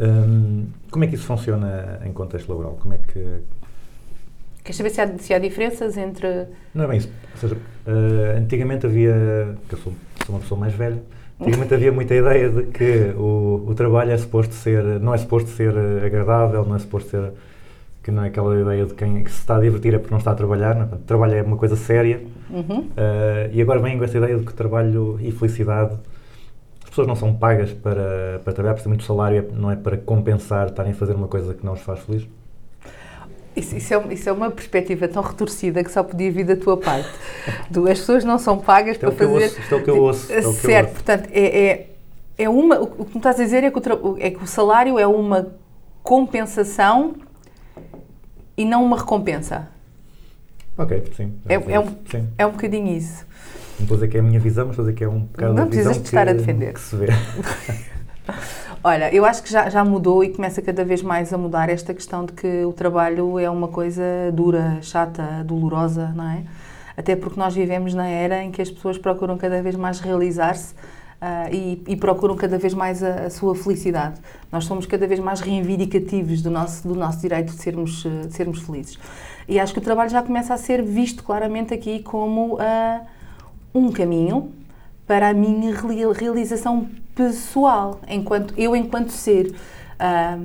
Ahm, 0.00 0.68
como 0.90 1.04
é 1.04 1.06
que 1.06 1.16
isso 1.16 1.26
funciona 1.26 2.00
em 2.06 2.12
contexto 2.14 2.48
laboral? 2.48 2.78
Como 2.80 2.94
é 2.94 2.96
que. 2.96 3.42
Queres 4.64 4.76
saber 4.78 4.88
se 4.88 5.02
há, 5.02 5.18
se 5.18 5.34
há 5.34 5.38
diferenças 5.38 5.98
entre. 5.98 6.46
Não 6.74 6.84
é 6.84 6.86
bem 6.86 6.96
isso. 6.96 7.10
Ou 7.34 7.38
seja, 7.38 7.58
eh, 7.86 8.38
antigamente 8.38 8.86
havia. 8.86 9.54
que 9.68 9.74
eu 9.74 9.78
sou, 9.80 9.92
sou 10.24 10.34
uma 10.34 10.40
pessoa 10.40 10.58
mais 10.58 10.72
velha. 10.72 11.02
Antigamente 11.42 11.74
havia 11.74 11.92
muita 11.92 12.14
ideia 12.14 12.48
de 12.48 12.62
que 12.64 13.12
o, 13.16 13.64
o 13.66 13.74
trabalho 13.74 14.12
é 14.12 14.18
suposto 14.18 14.54
ser. 14.54 14.82
não 15.00 15.12
é 15.12 15.18
suposto 15.18 15.50
ser 15.50 15.74
agradável, 16.04 16.64
não 16.64 16.76
é 16.76 16.78
suposto 16.78 17.10
ser. 17.10 17.32
que 18.02 18.10
não 18.10 18.24
é 18.24 18.28
aquela 18.28 18.58
ideia 18.58 18.86
de 18.86 18.94
quem 18.94 19.22
que 19.22 19.30
se 19.30 19.38
está 19.38 19.56
a 19.56 19.60
divertir 19.60 19.94
é 19.94 19.98
porque 19.98 20.12
não 20.12 20.18
está 20.18 20.30
a 20.32 20.34
trabalhar. 20.34 20.74
Não 20.74 20.82
é? 20.84 20.88
Trabalho 21.06 21.34
é 21.34 21.42
uma 21.42 21.56
coisa 21.56 21.76
séria. 21.76 22.20
Uhum. 22.50 22.80
Uh, 22.80 23.50
e 23.52 23.60
agora 23.62 23.80
vem 23.80 23.96
com 23.98 24.04
esta 24.04 24.18
ideia 24.18 24.36
de 24.38 24.44
que 24.44 24.52
trabalho 24.54 25.18
e 25.20 25.30
felicidade, 25.32 25.94
as 26.84 26.90
pessoas 26.90 27.06
não 27.08 27.16
são 27.16 27.32
pagas 27.34 27.72
para, 27.72 28.40
para 28.44 28.52
trabalhar, 28.52 28.74
precisamente 28.74 29.00
o 29.00 29.06
salário 29.06 29.38
é- 29.38 29.56
não 29.56 29.70
é 29.70 29.76
para 29.76 29.96
compensar 29.96 30.68
estarem 30.68 30.92
a 30.92 30.94
fazer 30.94 31.14
uma 31.14 31.28
coisa 31.28 31.54
que 31.54 31.64
não 31.64 31.72
os 31.72 31.80
faz 31.80 32.00
feliz. 32.00 32.26
Isso, 33.54 33.76
isso 33.76 33.92
é, 33.94 34.14
isso 34.14 34.28
é 34.28 34.32
uma 34.32 34.50
perspectiva 34.50 35.06
tão 35.08 35.22
retorcida 35.22 35.84
que 35.84 35.90
só 35.92 36.02
podia 36.02 36.30
vir 36.32 36.44
da 36.44 36.56
tua 36.56 36.76
parte. 36.76 37.10
Do, 37.70 37.88
as 37.88 37.98
pessoas 37.98 38.24
não 38.24 38.38
são 38.38 38.58
pagas 38.58 38.96
é 38.96 38.98
para 38.98 39.12
fazer. 39.12 39.44
ouço, 39.44 39.60
isto 39.60 39.74
é 39.74 39.78
o 39.78 39.84
que 39.84 39.90
eu 39.90 40.02
ouço, 40.02 40.32
é 40.32 40.38
eu 40.38 40.52
certo, 40.52 40.86
ouço. 40.88 40.94
portanto, 41.04 41.28
é, 41.32 41.64
é, 41.66 41.90
é 42.38 42.48
uma. 42.48 42.80
O 42.80 43.04
que 43.04 43.12
me 43.12 43.18
estás 43.18 43.38
a 43.38 43.44
dizer 43.44 43.62
é 43.62 43.70
que 43.70 43.78
o, 43.78 44.16
é 44.18 44.30
que 44.30 44.42
o 44.42 44.46
salário 44.46 44.98
é 44.98 45.06
uma 45.06 45.52
compensação 46.02 47.14
e 48.56 48.64
não 48.64 48.84
uma 48.84 48.98
recompensa. 48.98 49.68
Ok, 50.76 51.02
sim. 51.16 51.34
É, 51.48 51.54
é 51.54 51.78
um, 51.78 51.86
Sim. 52.10 52.28
é 52.38 52.46
um 52.46 52.52
bocadinho 52.52 52.96
isso. 52.96 53.26
Não 53.78 53.84
estou 53.84 53.94
a 53.94 53.98
dizer 53.98 54.08
que 54.08 54.16
é 54.16 54.20
a 54.20 54.22
minha 54.22 54.40
visão, 54.40 54.66
mas 54.66 54.72
estou 54.72 54.84
a 54.84 54.88
dizer 54.88 54.96
que 54.96 55.04
é 55.04 55.08
um 55.08 55.20
bocado 55.20 55.54
Não 55.54 55.66
precisas 55.66 55.98
de 55.98 56.04
estar 56.04 56.26
a 56.28 56.32
defender. 56.32 56.72
que 56.72 56.80
se 56.80 56.96
vê. 56.96 57.06
Olha, 58.84 59.14
eu 59.14 59.24
acho 59.24 59.44
que 59.44 59.50
já, 59.52 59.70
já 59.70 59.84
mudou 59.84 60.24
e 60.24 60.30
começa 60.30 60.60
cada 60.60 60.84
vez 60.84 61.02
mais 61.02 61.32
a 61.32 61.38
mudar 61.38 61.68
esta 61.68 61.94
questão 61.94 62.24
de 62.26 62.32
que 62.32 62.64
o 62.64 62.72
trabalho 62.72 63.38
é 63.38 63.48
uma 63.48 63.68
coisa 63.68 64.02
dura, 64.32 64.78
chata, 64.82 65.44
dolorosa, 65.44 66.08
não 66.16 66.28
é? 66.28 66.42
Até 66.96 67.14
porque 67.14 67.38
nós 67.38 67.54
vivemos 67.54 67.94
na 67.94 68.08
era 68.08 68.42
em 68.42 68.50
que 68.50 68.60
as 68.60 68.68
pessoas 68.68 68.98
procuram 68.98 69.38
cada 69.38 69.62
vez 69.62 69.76
mais 69.76 70.00
realizar-se 70.00 70.74
ah, 71.20 71.48
e, 71.52 71.80
e 71.86 71.96
procuram 71.96 72.34
cada 72.34 72.58
vez 72.58 72.74
mais 72.74 73.04
a, 73.04 73.26
a 73.26 73.30
sua 73.30 73.54
felicidade. 73.54 74.20
Nós 74.50 74.64
somos 74.64 74.84
cada 74.84 75.06
vez 75.06 75.20
mais 75.20 75.40
reivindicativos 75.40 76.42
do 76.42 76.50
nosso, 76.50 76.88
do 76.88 76.96
nosso 76.96 77.20
direito 77.20 77.52
de 77.52 77.62
sermos, 77.62 78.04
eh, 78.04 78.26
de 78.26 78.34
sermos 78.34 78.62
felizes. 78.62 78.98
E 79.48 79.60
acho 79.60 79.72
que 79.72 79.78
o 79.78 79.82
trabalho 79.82 80.10
já 80.10 80.22
começa 80.24 80.54
a 80.54 80.56
ser 80.56 80.82
visto 80.82 81.22
claramente 81.22 81.72
aqui 81.72 82.00
como 82.02 82.58
ah, 82.60 83.02
um 83.72 83.92
caminho 83.92 84.50
para 85.06 85.28
a 85.28 85.32
minha 85.32 85.72
reali- 85.72 86.12
realização 86.12 86.88
pessoal, 87.14 88.00
enquanto 88.08 88.54
eu 88.56 88.74
enquanto 88.74 89.10
ser. 89.10 89.54
ah, 89.98 90.38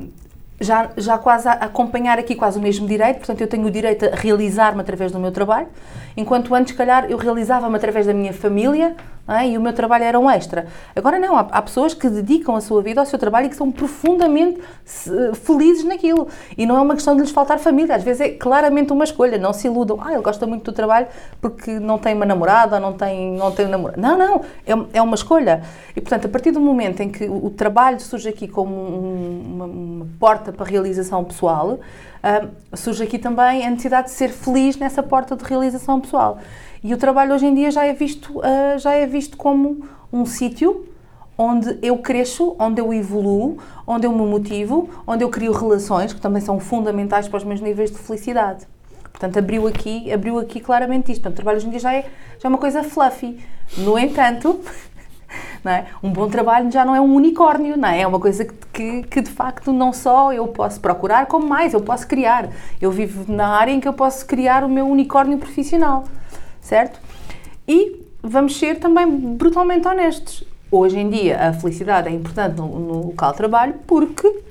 já, 0.60 0.90
já 0.98 1.18
quase 1.18 1.48
acompanhar 1.48 2.18
aqui 2.18 2.36
quase 2.36 2.58
o 2.58 2.62
mesmo 2.62 2.88
direito, 2.88 3.18
portanto 3.18 3.42
eu 3.42 3.48
tenho 3.48 3.68
o 3.68 3.72
direito 3.72 4.06
a 4.06 4.16
realizar-me 4.16 4.82
através 4.82 5.12
do 5.12 5.20
meu 5.20 5.32
trabalho, 5.32 5.68
enquanto 6.16 6.54
antes, 6.56 6.72
se 6.72 6.78
calhar, 6.78 7.06
eu 7.10 7.18
realizava-me 7.18 7.76
através 7.76 8.08
da 8.08 8.14
minha 8.14 8.34
família 8.34 8.96
é? 9.28 9.50
e 9.50 9.58
o 9.58 9.62
meu 9.62 9.74
trabalho 9.74 10.04
era 10.04 10.20
um 10.20 10.30
extra. 10.30 10.68
Agora 10.96 11.20
não, 11.20 11.36
há, 11.38 11.42
há 11.52 11.62
pessoas 11.62 11.94
que 11.94 12.10
dedicam 12.10 12.56
a 12.56 12.62
sua 12.62 12.82
vida 12.82 13.02
ao 13.02 13.06
seu 13.06 13.20
trabalho 13.20 13.48
e 13.48 13.50
que 13.50 13.56
são 13.56 13.72
profundamente 13.72 14.60
felizes 15.44 15.84
naquilo. 15.84 16.28
E 16.58 16.66
não 16.66 16.78
é 16.78 16.82
uma 16.82 16.96
questão 16.96 17.16
de 17.16 17.22
lhes 17.22 17.32
faltar 17.32 17.60
família, 17.60 17.96
às 17.96 18.04
vezes 18.04 18.22
é 18.22 18.30
claramente 18.30 18.92
uma 18.94 19.04
escolha, 19.04 19.38
não 19.38 19.54
se 19.54 19.68
iludam. 19.68 20.00
Ah, 20.02 20.14
ele 20.14 20.22
gosta 20.22 20.48
muito 20.48 20.72
do 20.72 20.74
trabalho 20.74 21.08
porque 21.42 21.80
não 21.80 21.98
tem 21.98 22.14
uma 22.14 22.26
namorada 22.26 22.80
não 22.80 22.94
tem, 22.94 23.34
não 23.34 23.52
tem 23.52 23.66
um 23.66 23.70
namorado. 23.70 24.00
Não, 24.02 24.18
não, 24.18 24.42
é, 24.66 24.98
é 24.98 25.02
uma 25.02 25.16
escolha. 25.16 25.62
E 25.96 26.02
portanto, 26.02 26.26
a 26.26 26.30
partir 26.30 26.52
do 26.52 26.60
momento 26.60 27.02
em 27.02 27.10
que 27.10 27.26
o, 27.26 27.50
trabalho 27.50 28.00
surge 28.00 28.30
aqui 28.30 28.48
como 28.48 28.74
um- 28.74 29.42
uma, 29.56 29.66
uma 29.66 30.08
porta 30.20 30.52
para 30.52 30.66
a 30.66 30.68
realização 30.68 31.24
pessoal, 31.24 31.80
ah, 32.24 32.46
surge 32.74 33.04
aqui 33.04 33.18
também 33.18 33.66
a 33.66 33.70
necessidade 33.70 34.08
de 34.08 34.14
ser 34.14 34.30
feliz 34.30 34.78
nessa 34.78 35.04
porta 35.04 35.36
de 35.36 35.44
realização 35.44 36.00
pessoal. 36.00 36.40
E 36.84 36.94
o 36.94 36.98
trabalho 36.98 37.34
hoje 37.34 37.46
em 37.46 37.54
dia 37.54 37.72
já 37.72 37.86
é 37.86 37.94
visto, 37.94 38.42
ah, 38.44 38.78
já 38.78 38.94
é 38.94 39.06
visto 39.06 39.38
como 39.38 39.86
um 40.12 40.26
sítio 40.26 40.86
onde 41.38 41.78
eu 41.82 41.98
cresço, 42.00 42.56
onde 42.58 42.82
eu 42.82 42.92
evoluo, 42.94 43.58
onde 43.86 44.08
eu 44.08 44.12
me 44.12 44.26
motivo, 44.26 44.90
onde 45.06 45.24
eu 45.24 45.30
crio 45.30 45.52
relações 45.52 46.12
que 46.12 46.20
também 46.20 46.42
são 46.42 46.60
fundamentais 46.60 47.28
para 47.28 47.38
os 47.38 47.44
meus 47.44 47.62
níveis 47.62 47.92
de 47.92 47.98
felicidade. 47.98 48.66
Portanto, 49.04 49.38
abriu 49.40 49.68
aqui, 49.68 50.12
abriu 50.12 50.38
aqui 50.38 50.60
claramente 50.60 51.12
isto. 51.12 51.22
Portanto, 51.22 51.34
o 51.34 51.36
trabalho 51.38 51.58
hoje 51.58 51.68
em 51.68 51.72
dia 51.72 51.80
já 51.80 51.94
é, 51.94 52.02
já 52.40 52.46
é 52.46 52.48
uma 52.48 52.58
coisa 52.58 52.84
fluffy. 52.84 53.40
No 53.78 53.98
entanto, 53.98 54.60
é? 55.66 55.86
um 56.04 56.12
bom 56.12 56.30
trabalho 56.30 56.72
já 56.72 56.86
não 56.86 56.96
é 56.96 57.02
um 57.02 57.16
unicórnio, 57.16 57.76
não 57.76 57.90
é? 57.90 58.02
É 58.02 58.08
uma 58.08 58.20
coisa 58.20 58.46
que, 58.46 59.04
que, 59.04 59.22
de 59.22 59.30
facto 59.30 59.74
não 59.74 59.92
só 59.92 60.32
eu 60.32 60.48
posso 60.48 60.80
procurar, 60.80 61.26
como 61.26 61.48
mais, 61.48 61.74
eu 61.74 61.82
posso 61.82 62.08
criar. 62.08 62.50
Eu 62.80 62.92
vivo 62.92 63.32
na 63.32 63.48
área 63.48 63.72
em 63.72 63.80
que 63.80 63.88
eu 63.88 63.94
posso 63.94 64.24
criar 64.26 64.64
o 64.64 64.70
meu 64.70 64.88
unicórnio 64.88 65.40
profissional, 65.40 66.04
certo? 66.68 67.00
E 67.68 68.02
vamos 68.22 68.58
ser 68.58 68.80
também 68.80 69.10
brutalmente 69.10 69.88
honestos. 69.88 70.44
Hoje 70.70 71.00
em 71.00 71.10
dia 71.10 71.40
a 71.50 71.54
felicidade 71.54 72.10
é 72.10 72.12
importante 72.12 72.58
no, 72.58 72.68
no 72.80 73.06
local 73.08 73.32
de 73.32 73.38
trabalho 73.38 73.76
porque 73.88 74.42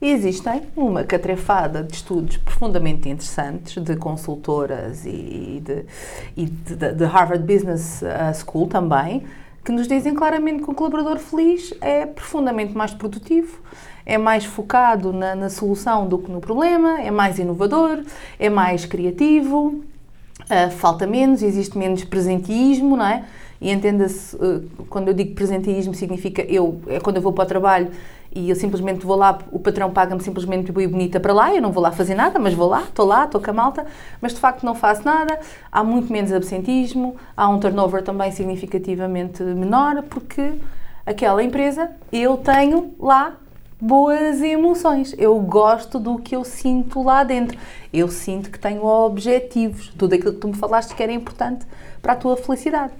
existem 0.00 0.62
uma 0.74 1.04
catrefada 1.04 1.82
de 1.82 1.94
estudos 1.94 2.36
profundamente 2.38 3.08
interessantes 3.08 3.82
de 3.82 3.96
consultoras 3.96 5.04
e 5.04 5.62
de, 5.64 5.84
e 6.36 6.46
de, 6.46 6.92
de- 6.94 7.04
Harvard 7.04 7.44
Business 7.44 8.02
uh, 8.02 8.34
School 8.34 8.68
também, 8.68 9.24
que 9.64 9.72
nos 9.72 9.88
dizem 9.88 10.14
claramente 10.14 10.62
que 10.62 10.70
um 10.70 10.74
colaborador 10.74 11.18
feliz 11.18 11.74
é 11.80 12.06
profundamente 12.06 12.76
mais 12.76 12.94
produtivo, 12.94 13.58
é 14.04 14.16
mais 14.16 14.44
focado 14.44 15.12
na, 15.12 15.34
na 15.34 15.50
solução 15.50 16.06
do 16.06 16.18
que 16.18 16.30
no 16.30 16.40
problema, 16.40 17.00
é 17.00 17.10
mais 17.10 17.38
inovador, 17.38 18.02
é 18.38 18.48
mais 18.48 18.84
criativo, 18.86 19.82
Uh, 20.42 20.70
falta 20.70 21.06
menos, 21.06 21.42
existe 21.42 21.76
menos 21.76 22.04
presenteísmo, 22.04 22.96
não 22.96 23.06
é? 23.06 23.24
E 23.60 23.70
entenda-se, 23.70 24.36
uh, 24.36 24.62
quando 24.88 25.08
eu 25.08 25.14
digo 25.14 25.34
presenteísmo, 25.34 25.94
significa 25.94 26.42
eu, 26.42 26.80
é 26.86 27.00
quando 27.00 27.16
eu 27.16 27.22
vou 27.22 27.32
para 27.32 27.44
o 27.44 27.46
trabalho 27.46 27.90
e 28.36 28.50
eu 28.50 28.54
simplesmente 28.54 29.04
vou 29.04 29.16
lá, 29.16 29.38
o 29.50 29.58
patrão 29.58 29.90
paga-me 29.90 30.22
simplesmente 30.22 30.70
bem 30.70 30.86
bonita 30.86 31.18
para 31.18 31.32
lá, 31.32 31.54
eu 31.54 31.62
não 31.62 31.72
vou 31.72 31.82
lá 31.82 31.90
fazer 31.90 32.14
nada, 32.14 32.38
mas 32.38 32.52
vou 32.52 32.68
lá, 32.68 32.82
estou 32.82 33.06
lá, 33.06 33.24
estou 33.24 33.40
com 33.40 33.50
a 33.50 33.54
malta, 33.54 33.86
mas 34.20 34.34
de 34.34 34.40
facto 34.40 34.62
não 34.62 34.74
faço 34.74 35.04
nada, 35.04 35.40
há 35.72 35.82
muito 35.82 36.12
menos 36.12 36.30
absentismo, 36.30 37.16
há 37.34 37.48
um 37.48 37.58
turnover 37.58 38.02
também 38.02 38.30
significativamente 38.30 39.42
menor, 39.42 40.02
porque 40.02 40.52
aquela 41.06 41.42
empresa, 41.42 41.90
eu 42.12 42.36
tenho 42.36 42.94
lá 42.98 43.36
boas 43.80 44.40
emoções. 44.40 45.14
Eu 45.18 45.38
gosto 45.40 45.98
do 45.98 46.18
que 46.18 46.34
eu 46.34 46.44
sinto 46.44 47.02
lá 47.02 47.22
dentro. 47.22 47.58
Eu 47.92 48.08
sinto 48.08 48.50
que 48.50 48.58
tenho 48.58 48.84
objetivos. 48.84 49.88
Tudo 49.96 50.14
aquilo 50.14 50.34
que 50.34 50.40
tu 50.40 50.48
me 50.48 50.54
falaste 50.54 50.94
que 50.94 51.02
era 51.02 51.12
importante 51.12 51.66
para 52.00 52.14
a 52.14 52.16
tua 52.16 52.36
felicidade. 52.36 52.92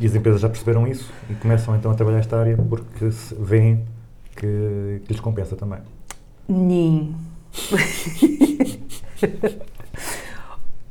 E 0.00 0.06
as 0.06 0.14
empresas 0.14 0.40
já 0.40 0.48
perceberam 0.48 0.86
isso 0.86 1.10
e 1.30 1.34
começam 1.34 1.74
então 1.74 1.90
a 1.90 1.94
trabalhar 1.94 2.18
esta 2.18 2.38
área 2.38 2.56
porque 2.56 3.08
veem 3.38 3.86
que, 4.36 5.00
que 5.04 5.12
lhes 5.12 5.20
compensa 5.20 5.56
também. 5.56 5.80
Nim. 6.48 7.14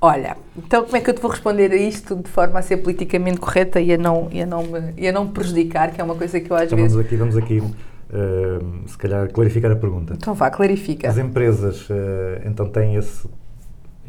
Olha, 0.01 0.35
então 0.57 0.83
como 0.83 0.97
é 0.97 1.01
que 1.01 1.09
eu 1.09 1.13
te 1.13 1.21
vou 1.21 1.31
responder 1.31 1.71
a 1.71 1.77
isto 1.77 2.15
de 2.17 2.29
forma 2.29 2.59
a 2.59 2.61
ser 2.61 2.77
politicamente 2.77 3.39
correta 3.39 3.79
e 3.79 3.93
a 3.93 3.97
não, 3.97 4.27
e 4.31 4.41
a 4.41 4.45
não, 4.45 4.63
me, 4.63 4.93
e 4.97 5.07
a 5.07 5.13
não 5.13 5.25
me 5.25 5.31
prejudicar, 5.31 5.93
que 5.93 6.01
é 6.01 6.03
uma 6.03 6.15
coisa 6.15 6.41
que 6.41 6.51
eu 6.51 6.57
às 6.57 6.63
Então 6.63 6.77
vezes... 6.77 6.91
vamos 6.91 7.05
aqui, 7.05 7.15
vamos 7.15 7.37
aqui 7.37 7.63
eh, 8.11 8.59
se 8.85 8.97
calhar 8.97 9.31
clarificar 9.31 9.71
a 9.71 9.77
pergunta. 9.77 10.13
Então 10.17 10.33
vá, 10.33 10.51
clarifica. 10.51 11.07
As 11.07 11.17
empresas 11.17 11.87
eh, 11.89 12.41
então 12.45 12.67
têm 12.67 12.95
esse, 12.95 13.29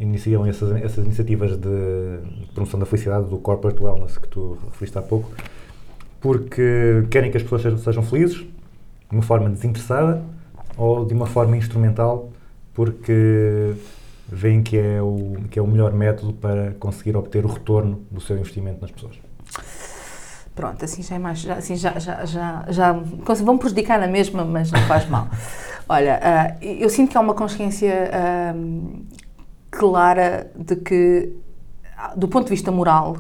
iniciam 0.01 0.45
essas, 0.45 0.75
essas 0.83 1.05
iniciativas 1.05 1.57
de 1.57 2.19
promoção 2.53 2.81
da 2.81 2.87
felicidade, 2.87 3.27
do 3.27 3.39
corporate 3.39 3.81
wellness 3.81 4.19
que 4.19 4.27
tu 4.27 4.59
referiste 4.65 4.99
há 4.99 5.03
pouco, 5.03 5.31
porque 6.21 7.05
querem 7.09 7.31
que 7.31 7.37
as 7.37 7.45
pessoas 7.45 7.81
sejam 7.81 8.03
felizes, 8.03 8.39
de 8.39 8.47
uma 9.13 9.23
forma 9.23 9.49
desinteressada 9.49 10.25
ou 10.77 11.05
de 11.05 11.15
uma 11.15 11.27
forma 11.27 11.57
instrumental, 11.57 12.31
porque 12.73 13.75
veem 14.29 14.63
que 14.63 14.79
é 14.79 15.01
o, 15.01 15.37
que 15.51 15.59
é 15.59 15.63
o 15.63 15.67
melhor 15.67 15.93
método 15.93 16.33
para 16.33 16.73
conseguir 16.79 17.17
obter 17.17 17.45
o 17.45 17.49
retorno 17.49 18.03
do 18.11 18.21
seu 18.21 18.37
investimento 18.37 18.81
nas 18.81 18.91
pessoas. 18.91 19.19
Pronto, 20.55 20.85
assim 20.85 21.03
já 21.03 21.17
é 21.17 21.19
mais. 21.19 21.41
Já, 21.41 21.55
assim 21.55 21.77
já, 21.77 21.99
já, 21.99 22.25
já, 22.25 22.65
já 22.69 22.93
vão 23.43 23.59
prejudicar 23.59 23.99
na 23.99 24.07
mesma, 24.07 24.45
mas 24.45 24.71
não 24.71 24.81
faz 24.83 25.09
mal. 25.09 25.29
Olha, 25.89 26.21
ah, 26.23 26.57
eu 26.63 26.89
sinto 26.89 27.11
que 27.11 27.19
há 27.19 27.21
uma 27.21 27.35
consciência 27.35 28.11
ah, 28.13 28.55
clara 29.71 30.51
de 30.57 30.77
que, 30.77 31.37
ah, 31.97 32.15
do 32.17 32.29
ponto 32.29 32.45
de 32.45 32.51
vista 32.51 32.71
moral, 32.71 33.19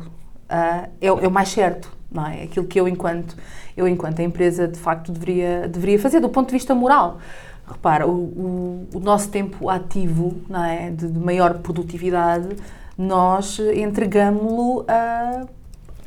ah, 0.49 0.89
é, 1.01 1.09
é 1.09 1.11
o 1.11 1.31
mais 1.31 1.49
certo, 1.49 1.93
não 2.11 2.27
é? 2.27 2.45
Aquilo 2.45 2.67
que 2.67 2.81
eu, 2.81 2.87
enquanto, 2.87 3.37
eu, 3.77 3.89
enquanto 3.89 4.21
empresa, 4.21 4.69
de 4.69 4.79
facto 4.79 5.13
deveria, 5.13 5.69
deveria 5.69 5.99
fazer, 5.99 6.21
do 6.21 6.29
ponto 6.29 6.49
de 6.49 6.55
vista 6.55 6.75
moral. 6.75 7.19
Repara, 7.67 8.07
o, 8.07 8.11
o, 8.11 8.89
o 8.95 9.01
nosso 9.01 9.31
tempo 9.31 9.69
ativo, 9.71 10.37
não 10.49 10.65
é? 10.65 10.91
De, 10.91 11.09
de 11.09 11.19
maior 11.19 11.59
produtividade, 11.59 12.57
nós 12.97 13.59
entregamos-lo 13.59 14.85
a 14.87 15.47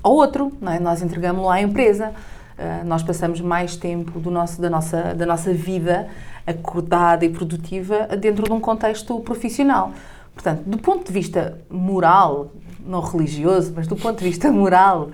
ao 0.07 0.13
outro, 0.13 0.53
não 0.61 0.71
é? 0.71 0.79
nós 0.79 1.01
entregamos-lo 1.01 1.49
à 1.49 1.61
empresa. 1.61 2.13
Uh, 2.57 2.87
nós 2.87 3.03
passamos 3.03 3.39
mais 3.41 3.75
tempo 3.75 4.19
do 4.19 4.31
nosso, 4.31 4.59
da, 4.59 4.69
nossa, 4.69 5.13
da 5.13 5.25
nossa 5.25 5.53
vida 5.53 6.07
acordada 6.45 7.25
e 7.25 7.29
produtiva 7.29 8.07
dentro 8.19 8.45
de 8.45 8.51
um 8.51 8.59
contexto 8.59 9.19
profissional. 9.19 9.91
Portanto, 10.33 10.63
do 10.65 10.77
ponto 10.77 11.05
de 11.05 11.11
vista 11.11 11.59
moral, 11.69 12.51
não 12.83 13.01
religioso, 13.01 13.73
mas 13.75 13.85
do 13.85 13.95
ponto 13.95 14.19
de 14.19 14.25
vista 14.25 14.51
moral, 14.51 15.09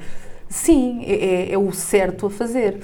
sim, 0.53 1.03
é, 1.05 1.13
é- 1.13 1.53
é 1.53 1.57
o 1.57 1.71
certo 1.73 2.27
a 2.27 2.29
fazer. 2.29 2.79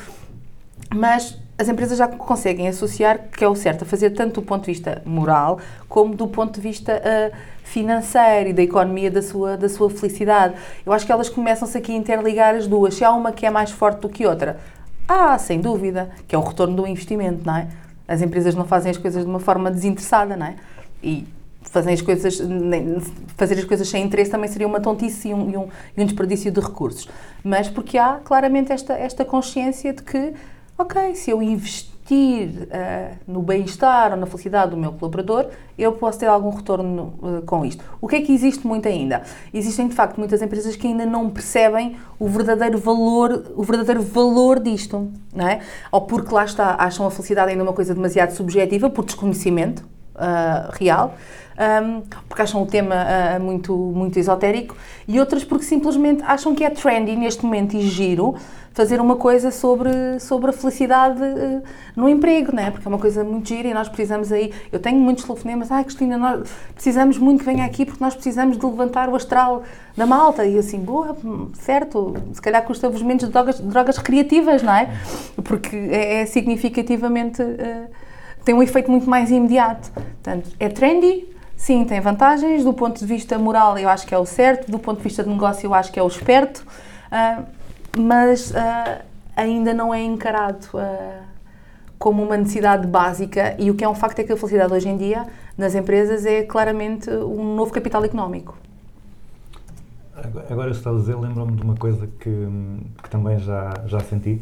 Mas 0.93 1.37
as 1.55 1.69
empresas 1.69 1.97
já 1.99 2.07
conseguem 2.07 2.67
associar 2.67 3.19
que 3.31 3.43
é 3.43 3.47
o 3.47 3.53
certo 3.55 3.83
a 3.83 3.85
fazer 3.85 4.09
tanto 4.11 4.41
do 4.41 4.45
ponto 4.45 4.61
de 4.65 4.71
vista 4.71 5.03
moral 5.05 5.59
como 5.87 6.15
do 6.15 6.27
ponto 6.27 6.55
de 6.55 6.61
vista 6.61 6.99
ah, 7.05 7.37
financeiro 7.63 8.49
e 8.49 8.53
da 8.53 8.63
economia 8.63 9.11
da 9.11 9.21
sua, 9.21 9.55
da 9.55 9.69
sua 9.69 9.87
felicidade. 9.89 10.55
Eu 10.83 10.91
acho 10.91 11.05
que 11.05 11.11
elas 11.11 11.29
começam-se 11.29 11.77
aqui 11.77 11.91
a 11.91 11.95
interligar 11.95 12.55
as 12.55 12.65
duas. 12.65 12.95
Se 12.95 13.03
há 13.03 13.11
uma 13.11 13.31
que 13.31 13.45
é 13.45 13.51
mais 13.51 13.69
forte 13.69 13.99
do 14.01 14.09
que 14.09 14.25
outra, 14.25 14.59
ah, 15.07 15.37
sem 15.37 15.61
dúvida, 15.61 16.09
que 16.27 16.33
é 16.33 16.37
o 16.39 16.41
retorno 16.41 16.75
do 16.75 16.87
investimento, 16.87 17.45
não 17.45 17.55
é? 17.57 17.67
As 18.07 18.21
empresas 18.23 18.55
não 18.55 18.65
fazem 18.65 18.89
as 18.89 18.97
coisas 18.97 19.23
de 19.23 19.29
uma 19.29 19.39
forma 19.39 19.69
desinteressada, 19.69 20.35
não 20.35 20.47
é? 20.47 20.55
E 21.03 21.27
fazem 21.61 21.93
as 21.93 22.01
coisas, 22.01 22.39
fazer 23.37 23.55
as 23.55 23.63
coisas 23.65 23.87
sem 23.87 24.03
interesse 24.03 24.31
também 24.31 24.49
seria 24.49 24.67
uma 24.67 24.79
tontice 24.79 25.29
e 25.29 25.33
um, 25.33 25.49
e 25.49 25.57
um- 25.57 25.67
e 25.95 26.01
um 26.01 26.05
desperdício 26.05 26.51
de 26.51 26.59
recursos. 26.59 27.07
Mas 27.43 27.69
porque 27.69 27.97
há 27.97 28.19
claramente 28.23 28.71
esta, 28.71 28.93
esta 28.93 29.23
consciência 29.25 29.93
de 29.93 30.01
que, 30.03 30.33
ok, 30.77 31.15
se 31.15 31.29
eu 31.31 31.41
investir 31.43 31.89
ah, 32.71 33.11
no 33.27 33.41
bem-estar 33.43 34.11
ou 34.11 34.17
na 34.17 34.25
felicidade 34.25 34.71
do 34.71 34.77
meu 34.77 34.91
colaborador, 34.93 35.47
eu 35.77 35.91
posso 35.91 36.17
ter 36.17 36.25
algum 36.25 36.49
retorno 36.49 37.13
ah, 37.21 37.41
com 37.45 37.63
isto. 37.63 37.83
O 38.01 38.07
que 38.07 38.15
é 38.15 38.21
que 38.21 38.33
existe 38.33 38.65
muito 38.65 38.87
ainda? 38.87 39.21
Existem, 39.53 39.87
de 39.87 39.93
facto, 39.93 40.17
muitas 40.17 40.41
empresas 40.41 40.75
que 40.75 40.87
ainda 40.87 41.05
não 41.05 41.29
percebem 41.29 41.97
o 42.17 42.27
verdadeiro 42.27 42.79
valor, 42.79 43.51
o 43.55 43.61
verdadeiro 43.63 44.01
valor 44.01 44.59
disto, 44.59 45.11
não 45.35 45.47
é? 45.47 45.59
Ou 45.91 46.01
porque 46.01 46.33
lá 46.33 46.45
está, 46.45 46.75
acham 46.79 47.05
a 47.05 47.11
felicidade 47.11 47.51
ainda 47.51 47.61
uma 47.63 47.73
coisa 47.73 47.93
demasiado 47.93 48.31
subjetiva, 48.31 48.89
por 48.89 49.05
desconhecimento, 49.05 49.85
ah, 50.15 50.69
real, 50.73 51.13
um, 51.59 52.01
porque 52.27 52.41
acham 52.41 52.63
o 52.63 52.65
tema 52.65 52.95
ah, 52.95 53.39
muito, 53.39 53.75
muito 53.75 54.17
esotérico, 54.17 54.75
e 55.07 55.19
outras 55.19 55.43
porque 55.43 55.65
simplesmente 55.65 56.23
acham 56.23 56.55
que 56.55 56.63
é 56.63 56.69
trendy 56.69 57.15
neste 57.15 57.43
momento 57.43 57.75
e 57.75 57.81
giro 57.81 58.35
fazer 58.71 59.01
uma 59.01 59.17
coisa 59.17 59.51
sobre, 59.51 60.19
sobre 60.19 60.51
a 60.51 60.53
felicidade 60.53 61.21
ah, 61.21 61.61
no 61.95 62.07
emprego, 62.07 62.55
não 62.55 62.63
é? 62.63 62.71
Porque 62.71 62.87
é 62.87 62.89
uma 62.89 62.97
coisa 62.97 63.23
muito 63.25 63.49
gira 63.49 63.67
e 63.67 63.73
nós 63.73 63.89
precisamos 63.89 64.31
aí. 64.31 64.53
Eu 64.71 64.79
tenho 64.79 64.97
muitos 64.97 65.25
telefonemas, 65.25 65.69
ah, 65.69 65.83
Cristina, 65.83 66.17
nós 66.17 66.49
precisamos 66.73 67.17
muito 67.17 67.39
que 67.39 67.45
venha 67.45 67.65
aqui 67.65 67.85
porque 67.85 68.01
nós 68.01 68.13
precisamos 68.13 68.57
de 68.57 68.65
levantar 68.65 69.09
o 69.09 69.15
astral 69.15 69.63
da 69.97 70.05
malta. 70.05 70.45
E 70.45 70.57
assim, 70.57 70.79
boa, 70.79 71.17
certo, 71.55 72.13
se 72.33 72.41
calhar 72.41 72.63
custa-vos 72.63 73.01
menos 73.01 73.25
de 73.25 73.31
drogas, 73.31 73.59
drogas 73.59 73.97
recreativas, 73.97 74.63
não 74.63 74.73
é? 74.73 74.89
Porque 75.43 75.75
é, 75.75 76.21
é 76.21 76.25
significativamente. 76.25 77.41
ah, 77.41 77.87
tem 78.45 78.55
um 78.55 78.63
efeito 78.63 78.89
muito 78.89 79.09
mais 79.09 79.29
imediato. 79.29 79.91
Portanto, 79.91 80.49
é 80.59 80.69
trendy, 80.69 81.27
sim, 81.59 81.85
tem 81.85 81.99
vantagens. 81.99 82.63
Do 82.63 82.73
ponto 82.73 82.97
de 82.97 83.05
vista 83.05 83.37
moral, 83.37 83.77
eu 83.77 83.87
acho 83.89 84.07
que 84.07 84.15
é 84.15 84.17
o 84.17 84.25
certo. 84.25 84.71
Do 84.71 84.79
ponto 84.79 84.97
de 84.97 85.03
vista 85.03 85.23
de 85.23 85.29
negócio, 85.29 85.67
eu 85.67 85.73
acho 85.73 85.91
que 85.91 85.99
é 85.99 86.03
o 86.03 86.07
esperto. 86.07 86.65
Ah, 87.11 87.43
mas 87.97 88.55
ah, 88.55 89.01
ainda 89.35 89.73
não 89.73 89.93
é 89.93 90.01
encarado 90.01 90.67
ah, 90.75 91.21
como 91.97 92.23
uma 92.23 92.37
necessidade 92.37 92.87
básica. 92.87 93.55
E 93.59 93.69
o 93.69 93.75
que 93.75 93.83
é 93.83 93.89
um 93.89 93.93
facto 93.93 94.19
é 94.19 94.23
que 94.23 94.31
a 94.31 94.37
felicidade 94.37 94.73
hoje 94.73 94.89
em 94.89 94.97
dia, 94.97 95.27
nas 95.57 95.75
empresas, 95.75 96.25
é 96.25 96.43
claramente 96.43 97.09
um 97.09 97.55
novo 97.55 97.71
capital 97.71 98.03
económico. 98.05 98.57
Agora, 100.15 100.45
agora 100.49 100.71
estás 100.71 100.95
a 100.95 100.99
dizer, 100.99 101.15
lembro-me 101.15 101.55
de 101.55 101.61
uma 101.61 101.75
coisa 101.75 102.07
que, 102.19 102.47
que 103.01 103.09
também 103.09 103.39
já, 103.39 103.73
já 103.85 103.99
senti, 104.01 104.41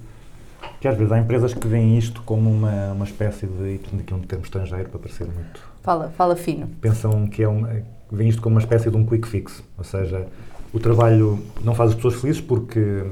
que 0.79 0.87
às 0.87 0.97
vezes 0.97 1.11
há 1.11 1.19
empresas 1.19 1.53
que 1.53 1.67
veem 1.67 1.97
isto 1.97 2.21
como 2.23 2.49
uma, 2.49 2.93
uma 2.93 3.05
espécie 3.05 3.45
de, 3.45 3.75
e 3.75 3.77
portanto 3.77 4.01
aqui 4.01 4.13
um 4.13 4.21
termo 4.21 4.43
estrangeiro 4.43 4.89
para 4.89 4.99
parecer 4.99 5.27
muito, 5.27 5.61
Fala, 5.87 6.09
fala 6.17 6.35
fino. 6.35 6.67
pensam 6.81 7.27
que 7.27 7.41
é 7.41 7.47
um, 7.47 7.65
veem 8.11 8.29
isto 8.29 8.41
como 8.41 8.55
uma 8.55 8.59
espécie 8.59 8.91
de 8.91 8.97
um 8.97 9.05
quick 9.05 9.25
fix, 9.25 9.63
ou 9.77 9.85
seja, 9.85 10.27
o 10.73 10.79
trabalho 10.81 11.39
não 11.63 11.73
faz 11.73 11.91
as 11.91 11.95
pessoas 11.95 12.15
felizes 12.15 12.41
porque 12.41 13.05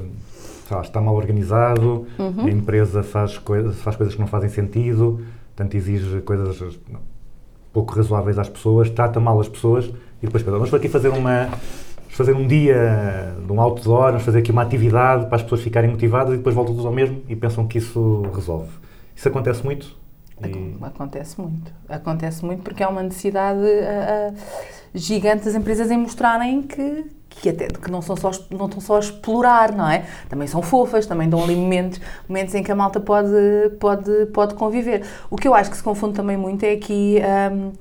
lá, 0.70 0.82
está 0.82 1.00
mal 1.00 1.14
organizado, 1.14 2.06
a 2.18 2.50
empresa 2.50 3.02
faz, 3.02 3.38
coisas 3.38 3.76
faz 3.80 3.96
coisas 3.96 4.14
que 4.14 4.20
não 4.20 4.26
fazem 4.26 4.50
sentido, 4.50 5.22
portanto 5.54 5.74
exige 5.74 6.20
coisas 6.20 6.78
pouco 7.72 7.94
razoáveis 7.94 8.38
às 8.38 8.50
pessoas, 8.50 8.90
trata 8.90 9.18
mal 9.18 9.40
as 9.40 9.48
pessoas 9.48 9.86
e 9.86 10.26
depois 10.26 10.42
pensa, 10.42 10.58
vamos 10.58 10.74
aqui 10.74 10.90
fazer 10.90 11.08
uma 11.08 11.48
fazer 12.10 12.34
um 12.34 12.46
dia 12.46 13.34
de 13.46 13.50
um 13.50 13.58
outdoor, 13.58 14.08
vamos 14.08 14.22
fazer 14.22 14.40
aqui 14.40 14.50
uma 14.50 14.60
atividade 14.60 15.24
para 15.28 15.36
as 15.36 15.42
pessoas 15.42 15.62
ficarem 15.62 15.88
motivadas 15.88 16.34
e 16.34 16.36
depois 16.36 16.54
voltam 16.54 16.74
todos 16.74 16.84
ao 16.84 16.92
mesmo 16.92 17.22
e 17.26 17.34
pensam 17.34 17.66
que 17.66 17.78
isso 17.78 18.20
resolve. 18.34 18.68
Isso 19.14 19.26
acontece 19.28 19.64
muito? 19.64 19.96
E- 20.42 20.46
Acon- 20.46 20.84
Acontece 20.84 21.40
muito. 21.40 21.72
Acontece 21.88 22.44
muito 22.44 22.62
porque 22.62 22.82
há 22.82 22.88
uma 22.88 23.02
necessidade 23.02 23.60
ah, 23.60 24.32
gigante 24.94 25.44
das 25.44 25.54
empresas 25.54 25.90
em 25.90 25.96
mostrarem 25.98 26.62
que, 26.62 27.06
que, 27.28 27.48
até, 27.50 27.68
que 27.68 27.90
não, 27.90 28.00
são 28.02 28.16
só, 28.16 28.30
não 28.50 28.66
estão 28.66 28.80
só 28.80 28.96
a 28.96 29.00
explorar, 29.00 29.72
não 29.72 29.88
é? 29.88 30.04
Também 30.28 30.46
são 30.48 30.62
fofas, 30.62 31.06
também 31.06 31.28
dão 31.28 31.42
ali 31.42 31.54
momentos, 31.56 32.00
momentos 32.28 32.54
em 32.54 32.62
que 32.62 32.70
a 32.72 32.74
malta 32.74 33.00
pode, 33.00 33.30
pode, 33.80 34.26
pode 34.26 34.54
conviver. 34.54 35.04
O 35.30 35.36
que 35.36 35.46
eu 35.48 35.54
acho 35.54 35.70
que 35.70 35.76
se 35.76 35.82
confunde 35.82 36.14
também 36.14 36.36
muito 36.36 36.64
é 36.64 36.72
aqui. 36.72 37.18
ahm, 37.20 37.72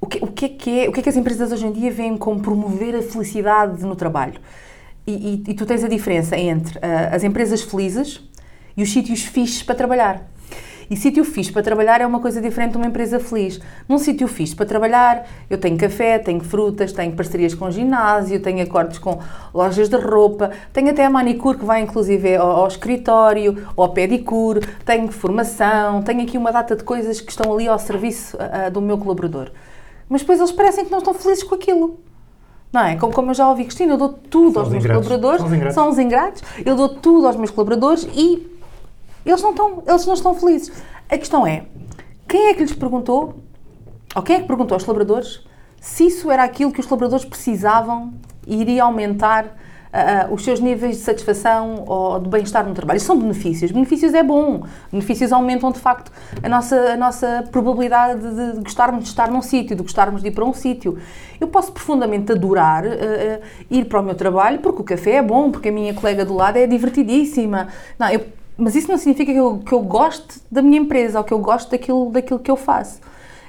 o 0.00 0.06
que, 0.06 0.18
o, 0.24 0.28
que 0.28 0.44
é 0.46 0.48
que 0.48 0.80
é, 0.80 0.88
o 0.88 0.92
que 0.92 1.00
é 1.00 1.02
que 1.02 1.08
as 1.10 1.16
empresas 1.16 1.52
hoje 1.52 1.66
em 1.66 1.72
dia 1.72 1.90
veem 1.90 2.16
como 2.16 2.40
promover 2.40 2.94
a 2.96 3.02
felicidade 3.02 3.84
no 3.84 3.94
trabalho? 3.94 4.40
E, 5.06 5.12
e- 5.46 5.50
e 5.50 5.54
tu 5.54 5.66
tens 5.66 5.84
a 5.84 5.88
diferença 5.88 6.36
entre 6.38 6.78
ah, 6.80 7.14
as 7.14 7.22
empresas 7.24 7.62
felizes 7.62 8.22
e 8.76 8.82
os 8.82 8.90
sítios 8.92 9.22
fixes 9.22 9.62
para 9.62 9.74
trabalhar. 9.74 10.26
E 10.90 10.96
sítio 10.96 11.24
fixe 11.24 11.52
para 11.52 11.62
trabalhar 11.62 12.00
é 12.00 12.06
uma 12.06 12.18
coisa 12.18 12.40
diferente 12.40 12.72
de 12.72 12.76
uma 12.76 12.86
empresa 12.86 13.20
feliz. 13.20 13.60
Num 13.88 13.96
sítio 13.96 14.26
fixe 14.26 14.56
para 14.56 14.66
trabalhar, 14.66 15.24
eu 15.48 15.56
tenho 15.56 15.78
café, 15.78 16.18
tenho 16.18 16.40
frutas, 16.40 16.92
tenho 16.92 17.12
parcerias 17.12 17.54
com 17.54 17.70
ginásio, 17.70 18.42
tenho 18.42 18.60
acordos 18.60 18.98
com 18.98 19.20
lojas 19.54 19.88
de 19.88 19.96
roupa, 19.96 20.50
tenho 20.72 20.90
até 20.90 21.04
a 21.04 21.10
manicure 21.10 21.58
que 21.58 21.64
vai 21.64 21.80
inclusive 21.80 22.34
ao, 22.34 22.50
ao 22.50 22.66
escritório, 22.66 23.68
ou 23.76 23.84
ao 23.84 23.92
pedicure, 23.92 24.66
tenho 24.84 25.06
formação, 25.12 26.02
tenho 26.02 26.22
aqui 26.22 26.36
uma 26.36 26.50
data 26.50 26.74
de 26.74 26.82
coisas 26.82 27.20
que 27.20 27.30
estão 27.30 27.52
ali 27.54 27.68
ao 27.68 27.78
serviço 27.78 28.36
ah, 28.40 28.68
do 28.68 28.80
meu 28.82 28.98
colaborador. 28.98 29.52
Mas 30.08 30.22
depois 30.22 30.40
eles 30.40 30.50
parecem 30.50 30.84
que 30.84 30.90
não 30.90 30.98
estão 30.98 31.14
felizes 31.14 31.44
com 31.44 31.54
aquilo. 31.54 32.00
Não 32.72 32.84
é? 32.84 32.96
Como, 32.96 33.12
como 33.12 33.30
eu 33.30 33.34
já 33.34 33.48
ouvi, 33.48 33.64
Cristina, 33.64 33.92
eu 33.92 33.96
dou 33.96 34.08
tudo 34.08 34.54
São 34.54 34.62
aos 34.62 34.68
os 34.68 34.72
meus 34.72 34.84
ingratos. 34.84 35.06
colaboradores, 35.06 35.40
São 35.40 35.46
os 35.48 35.54
ingratos. 35.54 35.74
são 35.74 35.88
os 35.88 35.98
ingratos, 36.00 36.42
eu 36.66 36.74
dou 36.74 36.88
tudo 36.88 37.26
aos 37.28 37.36
meus 37.36 37.50
colaboradores 37.52 38.08
e 38.14 38.49
eles 39.24 39.42
não 39.42 39.50
estão, 39.50 39.82
eles 39.86 40.06
não 40.06 40.14
estão 40.14 40.34
felizes. 40.34 40.72
A 41.08 41.18
questão 41.18 41.46
é, 41.46 41.66
quem 42.28 42.48
é 42.48 42.54
que 42.54 42.60
lhes 42.60 42.72
perguntou, 42.72 43.36
ou 44.14 44.22
quem 44.22 44.36
é 44.36 44.40
que 44.40 44.46
perguntou 44.46 44.74
aos 44.74 44.84
colaboradores, 44.84 45.44
se 45.80 46.06
isso 46.06 46.30
era 46.30 46.44
aquilo 46.44 46.70
que 46.72 46.80
os 46.80 46.86
colaboradores 46.86 47.24
precisavam 47.24 48.12
e 48.46 48.60
iria 48.60 48.84
aumentar 48.84 49.56
ah, 49.92 50.28
os 50.30 50.44
seus 50.44 50.60
níveis 50.60 50.98
de 50.98 51.02
satisfação 51.02 51.84
ou 51.84 52.20
de 52.20 52.28
bem-estar 52.28 52.64
no 52.64 52.72
trabalho. 52.72 52.98
Isso 52.98 53.06
são 53.06 53.18
benefícios. 53.18 53.72
Benefícios 53.72 54.14
é 54.14 54.22
bom. 54.22 54.62
Benefícios 54.92 55.32
aumentam, 55.32 55.72
de 55.72 55.80
facto, 55.80 56.12
a 56.40 56.48
nossa, 56.48 56.76
a 56.92 56.96
nossa 56.96 57.44
probabilidade 57.50 58.20
de, 58.20 58.60
gostarmos 58.60 59.02
de 59.02 59.08
estar 59.08 59.28
num 59.30 59.42
sítio, 59.42 59.74
de 59.74 59.82
gostarmos 59.82 60.22
de 60.22 60.28
ir 60.28 60.30
para 60.30 60.44
um 60.44 60.52
sítio. 60.52 60.96
Eu 61.40 61.48
posso 61.48 61.72
profundamente 61.72 62.30
adorar 62.30 62.84
ah, 62.86 62.90
ah, 62.90 63.40
ir 63.68 63.86
para 63.86 64.00
o 64.00 64.02
meu 64.04 64.14
trabalho 64.14 64.60
porque 64.60 64.80
o 64.80 64.84
café 64.84 65.16
é 65.16 65.22
bom, 65.22 65.50
porque 65.50 65.70
a 65.70 65.72
minha 65.72 65.92
colega 65.92 66.24
do 66.24 66.34
lado 66.34 66.56
é 66.56 66.68
divertidíssima. 66.68 67.66
Não, 67.98 68.08
eu 68.10 68.20
mas 68.60 68.74
isso 68.74 68.88
não 68.88 68.98
significa 68.98 69.32
que 69.32 69.38
eu, 69.38 69.58
que 69.58 69.72
eu 69.72 69.80
goste 69.80 70.40
da 70.50 70.60
minha 70.62 70.78
empresa 70.78 71.18
ou 71.18 71.24
que 71.24 71.32
eu 71.32 71.38
goste 71.38 71.70
daquilo, 71.70 72.10
daquilo 72.10 72.38
que 72.38 72.50
eu 72.50 72.56
faço. 72.56 73.00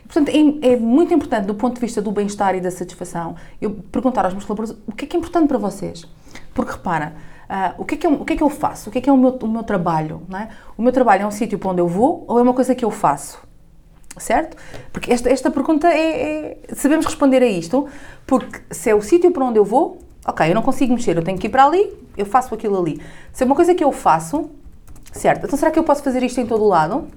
Portanto, 0.06 0.30
é, 0.30 0.74
é 0.74 0.76
muito 0.78 1.13
importante, 1.13 1.45
do 1.45 1.56
ponto 1.56 1.76
de 1.76 1.82
vista 1.82 2.02
do 2.02 2.12
bem-estar 2.12 2.56
e 2.56 2.62
da 2.62 2.71
satisfação, 2.71 3.36
eu 3.62 3.71
perguntar 3.91 4.26
aos 4.26 4.34
meus 4.34 4.45
colaboradores 4.45 4.82
o 4.88 4.91
que 4.91 5.06
é 5.06 5.08
que 5.08 5.15
é 5.15 5.19
importante 5.19 5.47
para 5.47 5.58
vocês. 5.58 6.06
Porque 6.54 6.71
repara, 6.71 7.13
ah, 7.47 7.76
o, 7.78 7.86
que 7.86 7.95
é 7.95 7.97
que 7.97 8.08
eu, 8.08 8.13
o 8.13 8.26
que 8.26 8.34
é 8.34 8.36
que 8.36 8.43
eu 8.43 8.50
faço? 8.50 8.89
O 8.89 8.91
que 8.91 8.97
é 9.00 9.02
que 9.02 9.10
é 9.10 9.13
o 9.13 9.17
meu, 9.17 9.32
o 9.41 9.47
meu 9.47 9.63
trabalho? 9.63 10.21
Não 10.28 10.39
é? 10.39 10.50
O 10.78 10.82
meu 10.82 10.91
trabalho 10.91 11.24
é 11.24 11.26
um 11.28 11.32
sítio 11.32 11.60
para 11.60 11.71
onde 11.71 11.82
eu 11.82 11.88
vou 11.88 12.26
ou 12.28 12.39
é 12.39 12.41
uma 12.41 12.54
coisa 12.54 12.74
que 12.74 12.84
eu 12.84 12.91
faço? 12.91 13.39
Certo? 14.17 14.58
Porque 14.91 15.12
esta, 15.12 15.30
esta 15.30 15.50
pergunta 15.50 15.88
é, 15.88 16.21
é- 16.21 16.58
Sabemos 16.74 17.06
responder 17.06 17.41
a 17.41 17.47
isto, 17.47 17.88
porque 18.26 18.62
se 18.69 18.89
é 18.89 18.95
o 18.95 19.02
sítio 19.02 19.32
para 19.32 19.45
onde 19.45 19.58
eu 19.60 19.63
vou, 19.63 20.00
ok, 20.26 20.50
eu 20.50 20.56
não 20.56 20.62
consigo 20.62 20.93
mexer, 20.93 21.15
eu 21.15 21.24
tenho 21.24 21.38
que 21.38 21.47
ir 21.47 21.50
para 21.50 21.65
ali, 21.65 21.93
eu 22.17 22.26
faço 22.26 22.54
aquilo 22.54 22.78
ali. 22.78 23.02
Se 23.32 23.43
é 23.43 23.45
uma 23.45 23.56
coisa 23.56 23.74
que 23.74 23.84
eu 23.84 23.91
faço, 23.93 24.50
certo, 25.12 25.45
então 25.45 25.58
será 25.58 25.71
que 25.71 25.80
eu 25.80 25.84
posso 25.84 26.04
fazer 26.04 26.24
isto 26.24 26.39
em 26.39 26.45
todo 26.45 26.63
o 26.63 26.67
lado? 26.67 27.08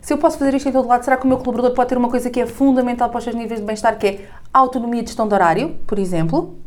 Se 0.00 0.12
eu 0.12 0.18
posso 0.18 0.38
fazer 0.38 0.54
isto 0.54 0.68
em 0.68 0.72
todo 0.72 0.88
lado, 0.88 1.04
será 1.04 1.16
que 1.16 1.24
o 1.24 1.28
meu 1.28 1.38
colaborador 1.38 1.74
pode 1.74 1.88
ter 1.88 1.98
uma 1.98 2.08
coisa 2.08 2.30
que 2.30 2.40
é 2.40 2.46
fundamental 2.46 3.10
para 3.10 3.18
os 3.18 3.24
seus 3.24 3.36
níveis 3.36 3.60
de 3.60 3.66
bem-estar, 3.66 3.98
que 3.98 4.06
é 4.06 4.28
a 4.52 4.58
autonomia 4.58 5.02
de 5.02 5.08
gestão 5.08 5.28
de 5.28 5.34
horário, 5.34 5.76
por 5.86 5.98
exemplo? 5.98 6.58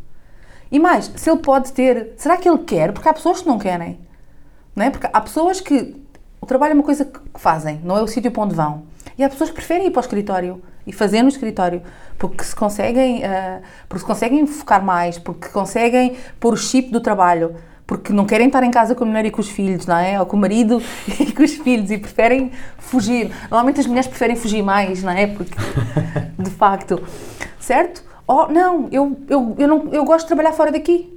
E 0.70 0.78
mais, 0.78 1.10
se 1.16 1.30
ele 1.30 1.40
pode 1.40 1.72
ter, 1.72 2.12
será 2.16 2.36
que 2.36 2.48
ele 2.48 2.58
quer? 2.58 2.92
Porque 2.92 3.08
há 3.08 3.12
pessoas 3.12 3.42
que 3.42 3.48
não 3.48 3.58
querem. 3.58 4.00
Não 4.74 4.84
é? 4.84 4.90
Porque 4.90 5.08
há 5.12 5.20
pessoas 5.20 5.60
que 5.60 6.02
o 6.40 6.46
trabalho 6.46 6.72
é 6.72 6.74
uma 6.74 6.82
coisa 6.82 7.04
que 7.04 7.20
fazem, 7.34 7.80
não 7.84 7.96
é 7.96 8.02
o 8.02 8.06
sítio 8.06 8.30
para 8.30 8.42
onde 8.42 8.54
vão. 8.54 8.84
E 9.18 9.24
há 9.24 9.28
pessoas 9.28 9.50
que 9.50 9.56
preferem 9.56 9.88
ir 9.88 9.90
para 9.90 10.00
o 10.00 10.02
escritório 10.02 10.62
e 10.86 10.92
fazer 10.92 11.22
no 11.22 11.28
escritório, 11.28 11.82
porque 12.18 12.42
se 12.42 12.54
conseguem, 12.54 13.24
ah, 13.24 13.60
porque 13.88 14.00
se 14.00 14.06
conseguem 14.06 14.46
focar 14.46 14.84
mais, 14.84 15.18
porque 15.18 15.48
conseguem 15.48 16.16
pôr 16.40 16.54
o 16.54 16.56
chip 16.56 16.90
do 16.90 17.00
trabalho, 17.00 17.54
porque 17.86 18.12
não 18.12 18.24
querem 18.24 18.46
estar 18.46 18.62
em 18.62 18.70
casa 18.70 18.94
com 18.94 19.04
a 19.04 19.06
mulher 19.06 19.24
e 19.26 19.30
com 19.30 19.40
os 19.40 19.48
filhos, 19.48 19.86
não 19.86 19.96
é? 19.96 20.18
Ou 20.18 20.26
com 20.26 20.36
o 20.36 20.40
marido 20.40 20.80
e 21.20 21.32
com 21.32 21.42
os 21.42 21.52
filhos 21.54 21.90
e 21.90 21.98
preferem 21.98 22.50
fugir. 22.78 23.30
Normalmente 23.50 23.80
as 23.80 23.86
mulheres 23.86 24.06
preferem 24.08 24.36
fugir 24.36 24.62
mais, 24.62 25.02
não 25.02 25.12
é? 25.12 25.26
Porque, 25.26 25.54
de 26.38 26.50
facto, 26.50 27.02
certo? 27.60 28.02
Ou 28.26 28.48
não, 28.48 28.88
eu, 28.92 29.16
eu, 29.28 29.54
eu, 29.58 29.68
não, 29.68 29.88
eu 29.92 30.04
gosto 30.04 30.22
de 30.24 30.28
trabalhar 30.28 30.52
fora 30.52 30.70
daqui. 30.72 31.08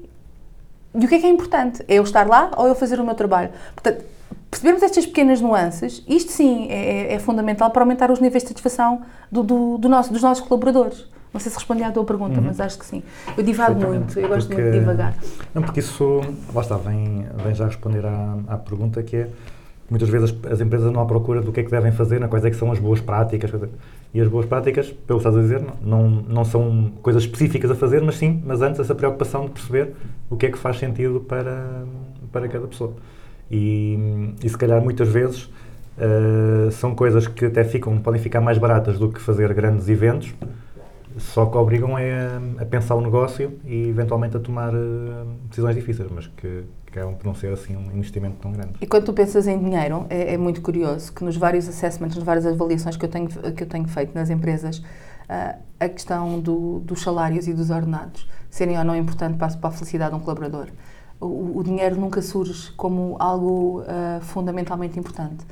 E 0.94 1.06
o 1.06 1.08
que 1.08 1.16
é 1.16 1.20
que 1.20 1.26
é 1.26 1.30
importante? 1.30 1.84
É 1.88 1.96
eu 1.96 2.04
estar 2.04 2.26
lá 2.28 2.52
ou 2.58 2.68
eu 2.68 2.76
fazer 2.76 3.00
o 3.00 3.06
meu 3.06 3.16
trabalho? 3.16 3.50
Portanto, 3.74 4.04
percebermos 4.50 4.82
estas 4.82 5.06
pequenas 5.06 5.42
nuances, 5.42 6.04
isto 6.08 6.32
sim 6.32 6.68
é, 6.70 7.12
é- 7.12 7.14
é 7.16 7.20
fundamental 7.20 7.70
para 7.70 7.84
aumentar 7.84 8.10
os 8.12 8.20
níveis 8.20 8.44
de 8.44 8.50
satisfação 8.50 9.02
do, 9.32 9.44
do- 9.44 9.78
do 9.78 9.90
nosso, 9.90 10.12
dos 10.12 10.22
nossos 10.22 10.46
colaboradores. 10.48 11.06
Não 11.36 11.40
sei 11.42 11.52
se 11.52 11.58
respondi 11.58 11.84
à 11.84 11.92
tua 11.92 12.06
pergunta, 12.06 12.40
mas 12.40 12.62
acho 12.62 12.80
que 12.80 12.86
sim. 12.86 13.04
Eu 13.38 13.44
divago 13.44 13.76
muito, 13.78 14.18
eu 14.18 14.30
gosto 14.30 14.48
porque- 14.48 14.62
muito 14.62 14.74
de 14.74 14.80
divagar. 14.80 15.14
Não, 15.54 15.62
porque 15.62 15.82
isso, 15.82 16.22
lá 16.54 16.62
está, 16.62 16.78
vem, 16.78 17.26
vem 17.44 17.54
já 17.54 17.66
responder 17.66 18.06
à, 18.06 18.38
à 18.48 18.58
pergunta 18.58 19.04
que 19.04 19.18
é 19.18 19.28
muitas 19.90 20.08
vezes 20.08 20.34
as, 20.46 20.54
as 20.54 20.62
empresas 20.62 20.90
não 20.94 21.02
à 21.02 21.06
procura 21.06 21.42
do 21.42 21.52
que 21.52 21.60
é 21.60 21.64
que 21.64 21.70
devem 21.70 21.92
fazer, 21.92 22.22
não, 22.22 22.30
quais 22.30 22.46
é 22.46 22.50
que 22.50 22.56
são 22.56 22.72
as 22.72 22.80
boas 22.80 23.02
práticas. 23.02 23.52
dizer, 23.52 23.68
E 24.14 24.22
as 24.22 24.30
boas 24.30 24.46
práticas, 24.46 24.88
pelo 24.88 25.20
que 25.20 25.28
estás 25.28 25.36
a 25.36 25.42
dizer, 25.42 25.62
não, 25.82 26.08
não, 26.10 26.46
são 26.46 26.94
coisas 27.02 27.24
específicas 27.24 27.70
a 27.70 27.76
fazer, 27.76 28.02
mas 28.02 28.16
sim, 28.16 28.42
mas 28.46 28.62
antes 28.62 28.80
essa 28.80 28.96
preocupação 28.96 29.44
de 29.44 29.52
perceber 29.52 29.94
o 30.30 30.38
que 30.38 30.46
é 30.46 30.50
que 30.50 30.58
faz 30.58 30.80
sentido 30.80 31.20
para, 31.20 31.84
para 32.32 32.48
cada 32.48 32.66
pessoa. 32.66 32.94
E, 33.52 34.34
e 34.42 34.48
se 34.48 34.58
calhar 34.58 34.82
muitas 34.82 35.10
vezes 35.10 35.50
eh, 35.98 36.70
são 36.72 36.96
coisas 36.96 37.28
que 37.28 37.44
até 37.44 37.66
ficam, 37.66 37.98
podem 37.98 38.22
ficar 38.22 38.40
mais 38.40 38.58
baratas 38.58 38.98
do 38.98 39.10
que 39.10 39.20
fazer 39.20 39.54
grandes 39.54 39.90
eventos, 39.90 40.34
só 41.18 41.46
que 41.46 41.58
obrigam 41.58 41.98
é 41.98 42.40
a, 42.60 42.66
pensar 42.66 42.96
o 42.96 43.02
negócio 43.02 43.60
e 43.66 43.88
eventualmente 43.88 44.36
a 44.38 44.40
tomar 44.40 44.74
eh, 44.74 45.26
decisões 45.50 45.76
difíceis, 45.76 46.10
mas 46.14 46.28
que, 46.28 46.64
acabam 46.88 47.16
por 47.16 47.26
não 47.26 47.36
ser 47.36 47.52
assim 47.52 47.76
um 47.76 47.92
investimento 47.92 48.38
tão 48.42 48.52
grande. 48.52 48.74
E 48.80 48.88
quando 48.88 49.06
tu 49.06 49.14
pensas 49.14 49.48
em 49.48 49.60
dinheiro, 49.60 50.06
é, 50.10 50.34
é 50.34 50.38
muito 50.38 50.62
curioso 50.62 51.12
que 51.12 51.24
nos 51.24 51.36
vários 51.36 51.68
assessments, 51.68 52.16
nas 52.16 52.24
várias 52.26 52.46
avaliações 52.46 52.96
que 52.96 53.04
eu 53.06 53.10
tenho, 53.10 53.28
que 53.28 53.64
eu 53.64 53.68
tenho 53.68 53.88
feito 53.88 54.16
nas 54.16 54.30
empresas, 54.30 54.82
ah, 55.28 55.56
a 55.80 55.90
questão 55.90 56.40
do- 56.40 56.80
dos 56.80 57.02
salários 57.02 57.48
e 57.48 57.54
dos 57.54 57.70
ordenados 57.70 58.28
serem 58.50 58.78
ou 58.78 58.84
não 58.86 58.96
importante 58.96 59.38
para, 59.38 59.52
para 59.58 59.70
a 59.70 59.74
felicidade 59.74 60.12
de 60.12 60.16
um 60.16 60.20
colaborador. 60.22 60.68
O, 61.20 61.60
o 61.60 61.64
dinheiro 61.64 61.96
nunca 62.00 62.22
surge 62.22 62.72
como 62.74 63.18
algo 63.20 63.84
ah, 63.88 64.20
fundamentalmente 64.22 64.98
importante. 64.98 65.46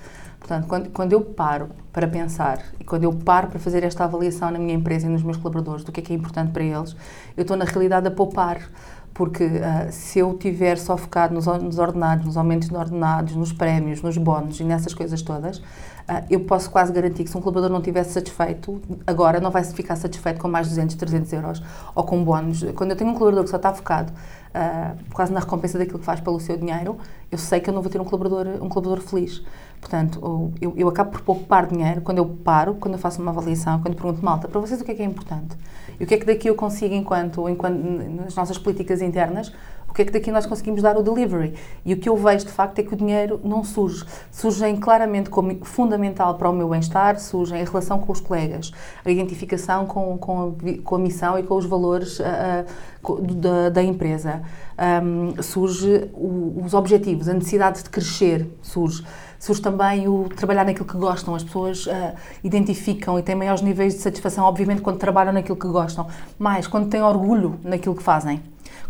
Portanto, 0.44 0.68
quando, 0.68 0.90
quando 0.90 1.14
eu 1.14 1.22
paro 1.22 1.70
para 1.94 2.06
pensar 2.06 2.60
e 2.78 2.84
quando 2.84 3.06
eu 3.06 3.14
paro 3.14 3.48
para 3.48 3.60
fazer 3.60 3.82
esta 3.82 4.04
avaliação 4.04 4.52
na 4.52 4.60
minha 4.60 4.74
empresa 4.74 5.08
e 5.08 5.10
nos 5.10 5.24
meus 5.24 5.38
colaboradores 5.38 5.86
do 5.86 5.92
que 5.92 6.02
é 6.02 6.04
que 6.04 6.12
é 6.12 6.16
importante 6.18 6.52
para 6.52 6.64
eles, 6.64 6.98
eu 7.38 7.44
estou 7.44 7.56
na 7.56 7.64
realidade 7.64 8.10
a 8.10 8.12
poupar. 8.12 8.70
Porque 9.14 9.44
ah, 9.44 9.92
se 9.92 10.20
eu 10.20 10.34
tiver 10.34 10.76
só 10.78 10.98
focado 10.98 11.34
nos, 11.36 11.46
nos 11.46 11.78
ordenados, 11.78 12.26
nos 12.26 12.36
aumentos 12.36 12.68
de 12.68 12.76
ordenados, 12.76 13.36
nos 13.36 13.54
prémios, 13.54 14.02
nos 14.02 14.18
bónus 14.18 14.60
e 14.60 14.64
nessas 14.64 14.94
coisas 14.94 15.22
todas, 15.22 15.62
ah, 16.08 16.24
eu 16.30 16.42
posso 16.42 16.70
quase 16.70 16.92
garantir 16.92 17.24
que 17.24 17.30
se 17.30 17.38
um 17.38 17.40
colaborador 17.40 17.70
não 17.70 17.80
estivesse 17.80 18.12
satisfeito, 18.12 18.82
agora 19.06 19.40
não 19.40 19.52
vai 19.52 19.64
ficar 19.64 19.96
satisfeito 19.96 20.42
com 20.42 20.48
mais 20.48 20.68
200, 20.68 20.96
300 20.96 21.32
euros 21.32 21.64
ou 21.94 22.04
com 22.04 22.24
bónus. 22.24 22.66
Quando 22.76 22.90
eu 22.90 22.98
tenho 22.98 23.12
um 23.12 23.14
colaborador 23.14 23.44
que 23.44 23.52
só 23.52 23.58
está 23.58 23.72
focado 23.72 24.12
ah, 24.52 24.96
quase 25.14 25.32
na 25.32 25.40
recompensa 25.40 25.78
daquilo 25.78 26.00
que 26.00 26.06
faz 26.06 26.20
pelo 26.20 26.40
seu 26.40 26.58
dinheiro, 26.58 26.98
eu 27.32 27.38
sei 27.38 27.60
que 27.60 27.70
eu 27.70 27.74
não 27.74 27.84
vou 27.84 27.92
ter 27.92 28.02
um 28.02 28.06
colaborador, 28.06 28.64
um 28.64 28.68
colaborador 28.68 29.08
feliz. 29.08 29.44
Portanto, 29.84 30.54
eu, 30.62 30.74
eu 30.78 30.88
acabo 30.88 31.12
por 31.12 31.22
poupar 31.22 31.68
dinheiro 31.68 32.00
quando 32.00 32.18
eu 32.18 32.26
paro, 32.26 32.76
quando 32.76 32.94
eu 32.94 33.00
faço 33.00 33.22
uma 33.22 33.32
avaliação, 33.32 33.82
quando 33.82 33.96
pergunto, 33.96 34.24
malta, 34.24 34.48
para 34.48 34.62
vocês 34.62 34.80
o 34.80 34.86
que 34.86 34.92
é 34.92 34.96
que 34.96 35.02
é 35.02 35.06
importante? 35.06 35.58
E 36.00 36.04
o 36.06 36.08
que 36.08 36.14
é 36.14 36.18
que 36.18 36.26
daqui 36.26 36.50
eu 36.50 36.56
consigo, 36.56 36.96
enquanto, 36.96 37.50
enquanto 37.50 37.76
nas 37.76 38.34
nossas 38.34 38.58
políticas 38.58 39.02
internas, 39.02 39.52
o 39.94 39.96
que 39.96 40.02
é 40.02 40.06
que 40.06 40.12
daqui 40.12 40.32
nós 40.32 40.48
conseguimos 40.48 40.82
dar 40.82 40.98
o 40.98 41.04
delivery? 41.04 41.54
E 41.86 41.94
o 41.94 41.98
que 41.98 42.10
eu 42.10 42.18
vejo, 42.18 42.46
de 42.48 42.52
facto, 42.52 42.80
é 42.80 42.84
que 42.84 42.96
o 42.96 42.98
dinheiro 42.98 43.40
não 43.44 43.64
surge. 43.64 44.04
Surgem 44.32 44.76
claramente 44.76 45.30
como 45.30 45.56
fundamental 45.64 46.34
para 46.34 46.50
o 46.50 46.54
meu 46.54 46.68
bem-estar, 46.68 47.20
surgem 47.20 47.62
em 47.62 47.64
relação 47.64 48.00
com 48.00 48.12
os 48.12 48.20
colegas, 48.20 48.72
a 49.06 49.12
identificação 49.12 49.86
com, 49.86 50.18
com, 50.18 50.56
a, 50.58 50.84
com 50.84 50.96
a 50.96 51.00
missão 51.00 51.38
e 51.38 51.44
com 51.44 51.56
os 51.56 51.66
valores 51.68 52.20
ah, 52.22 52.66
ah, 52.68 53.14
da, 53.36 53.70
da 53.70 53.84
empresa. 53.84 54.42
Ahm, 54.76 55.40
surge 55.44 56.10
o- 56.16 56.64
os 56.66 56.74
objetivos, 56.74 57.30
a 57.30 57.34
necessidade 57.36 57.84
de 57.84 57.90
crescer, 57.92 58.48
surge. 58.64 59.06
Surge 59.38 59.62
também 59.62 60.08
o 60.08 60.28
trabalhar 60.30 60.66
naquilo 60.66 60.86
que 60.88 60.98
gostam. 60.98 61.36
As 61.36 61.44
pessoas 61.44 61.88
ah, 61.88 62.16
identificam 62.44 63.20
e 63.20 63.22
têm 63.22 63.36
maiores 63.36 63.62
níveis 63.62 63.94
de 63.94 64.00
satisfação, 64.00 64.44
obviamente, 64.46 64.82
quando 64.82 64.98
trabalham 64.98 65.32
naquilo 65.34 65.56
que 65.58 65.68
gostam, 65.68 66.08
mas 66.40 66.66
quando 66.66 66.90
têm 66.90 67.04
orgulho 67.04 67.60
naquilo 67.64 67.94
que 67.96 68.02
fazem 68.02 68.42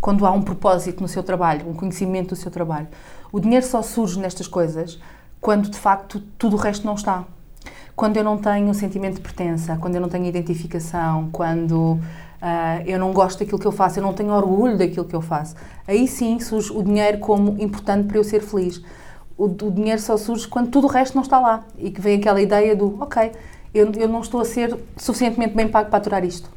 quando 0.04 0.26
há 0.26 0.32
um 0.32 0.42
propósito 0.42 1.02
no 1.02 1.08
seu 1.08 1.24
trabalho, 1.24 1.66
um 1.70 1.74
conhecimento 1.74 2.32
do 2.32 2.36
seu 2.36 2.52
trabalho. 2.52 2.90
O 3.32 3.40
dinheiro 3.40 3.66
só 3.66 3.82
surge 3.82 4.20
nestas 4.20 4.50
coisas 4.50 5.00
quando 5.40 5.70
de 5.70 5.78
facto 5.78 6.22
tudo 6.38 6.58
o 6.58 6.60
resto 6.60 6.86
não 6.86 6.96
está. 6.96 7.24
Quando 7.96 8.18
eu 8.18 8.24
não 8.24 8.38
tenho 8.38 8.68
um 8.68 8.74
sentimento 8.74 9.16
de 9.16 9.22
pertença, 9.22 9.78
quando 9.78 9.96
eu 9.96 10.02
não 10.02 10.10
tenho 10.10 10.26
identificação, 10.26 11.30
quando 11.32 11.98
ah, 12.42 12.82
eu 12.86 13.00
não 13.00 13.14
gosto 13.14 13.40
daquilo 13.40 13.58
que 13.58 13.66
eu 13.66 13.72
faço, 13.72 14.00
eu 14.00 14.04
não 14.04 14.12
tenho 14.12 14.34
orgulho 14.34 14.78
daquilo 14.78 15.06
que 15.06 15.16
eu 15.16 15.22
faço, 15.22 15.56
aí 15.88 16.06
sim 16.06 16.38
surge 16.38 16.74
o 16.74 16.84
dinheiro 16.84 17.20
como 17.20 17.56
importante 17.64 18.06
para 18.06 18.18
eu 18.18 18.26
ser 18.26 18.42
feliz. 18.42 18.84
O, 19.38 19.46
o 19.46 19.72
dinheiro 19.72 20.02
só 20.02 20.18
surge 20.18 20.46
quando 20.50 20.70
tudo 20.70 20.88
o 20.88 20.90
resto 20.90 21.16
não 21.16 21.24
está 21.24 21.40
lá 21.40 21.64
e 21.78 21.90
que 21.90 22.02
vem 22.02 22.18
aquela 22.18 22.42
ideia 22.42 22.76
do, 22.76 23.02
ok, 23.02 23.32
eu, 23.74 23.90
eu 23.94 24.10
não 24.10 24.20
estou 24.20 24.42
a 24.42 24.46
ser 24.46 24.78
suficientemente 24.98 25.56
bem 25.56 25.70
pago 25.70 25.90
para 25.90 25.98
aturar 25.98 26.26
isto. 26.26 26.50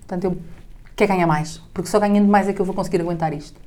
Portanto, 0.00 0.24
eu 0.24 0.53
quero 0.96 1.12
ganhar 1.12 1.26
mais, 1.26 1.58
porque 1.72 1.88
só 1.88 1.98
ganhando 1.98 2.28
mais 2.28 2.48
é 2.48 2.52
que 2.52 2.60
eu 2.60 2.64
vou 2.64 2.74
conseguir 2.74 3.00
aguentar 3.00 3.32
isto. 3.32 3.60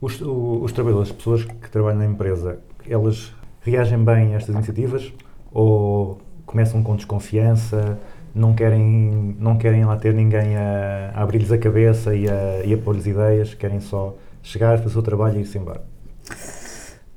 Os, 0.00 0.20
os 0.20 0.72
trabalhadores, 0.72 1.10
as 1.10 1.16
pessoas 1.16 1.44
que 1.44 1.70
trabalham 1.70 1.98
na 1.98 2.06
empresa, 2.06 2.60
elas 2.86 3.34
reagem 3.62 4.04
bem 4.04 4.34
a 4.34 4.36
estas 4.36 4.54
iniciativas 4.54 5.12
ou 5.50 6.18
começam 6.44 6.82
com 6.82 6.94
desconfiança, 6.94 7.98
não 8.34 8.54
querem, 8.54 9.36
não 9.38 9.56
querem 9.56 9.84
lá 9.84 9.96
ter 9.96 10.12
ninguém 10.14 10.56
a, 10.56 11.12
a 11.14 11.22
abrir-lhes 11.22 11.52
a 11.52 11.58
cabeça 11.58 12.14
e 12.14 12.28
a, 12.28 12.62
e 12.64 12.74
a 12.74 12.78
pôr-lhes 12.78 13.06
ideias, 13.06 13.54
querem 13.54 13.80
só 13.80 14.14
chegar, 14.42 14.76
fazer 14.78 14.88
o 14.88 14.90
seu 14.90 15.02
trabalho 15.02 15.38
e 15.38 15.42
ir-se 15.42 15.56
embora. 15.58 15.82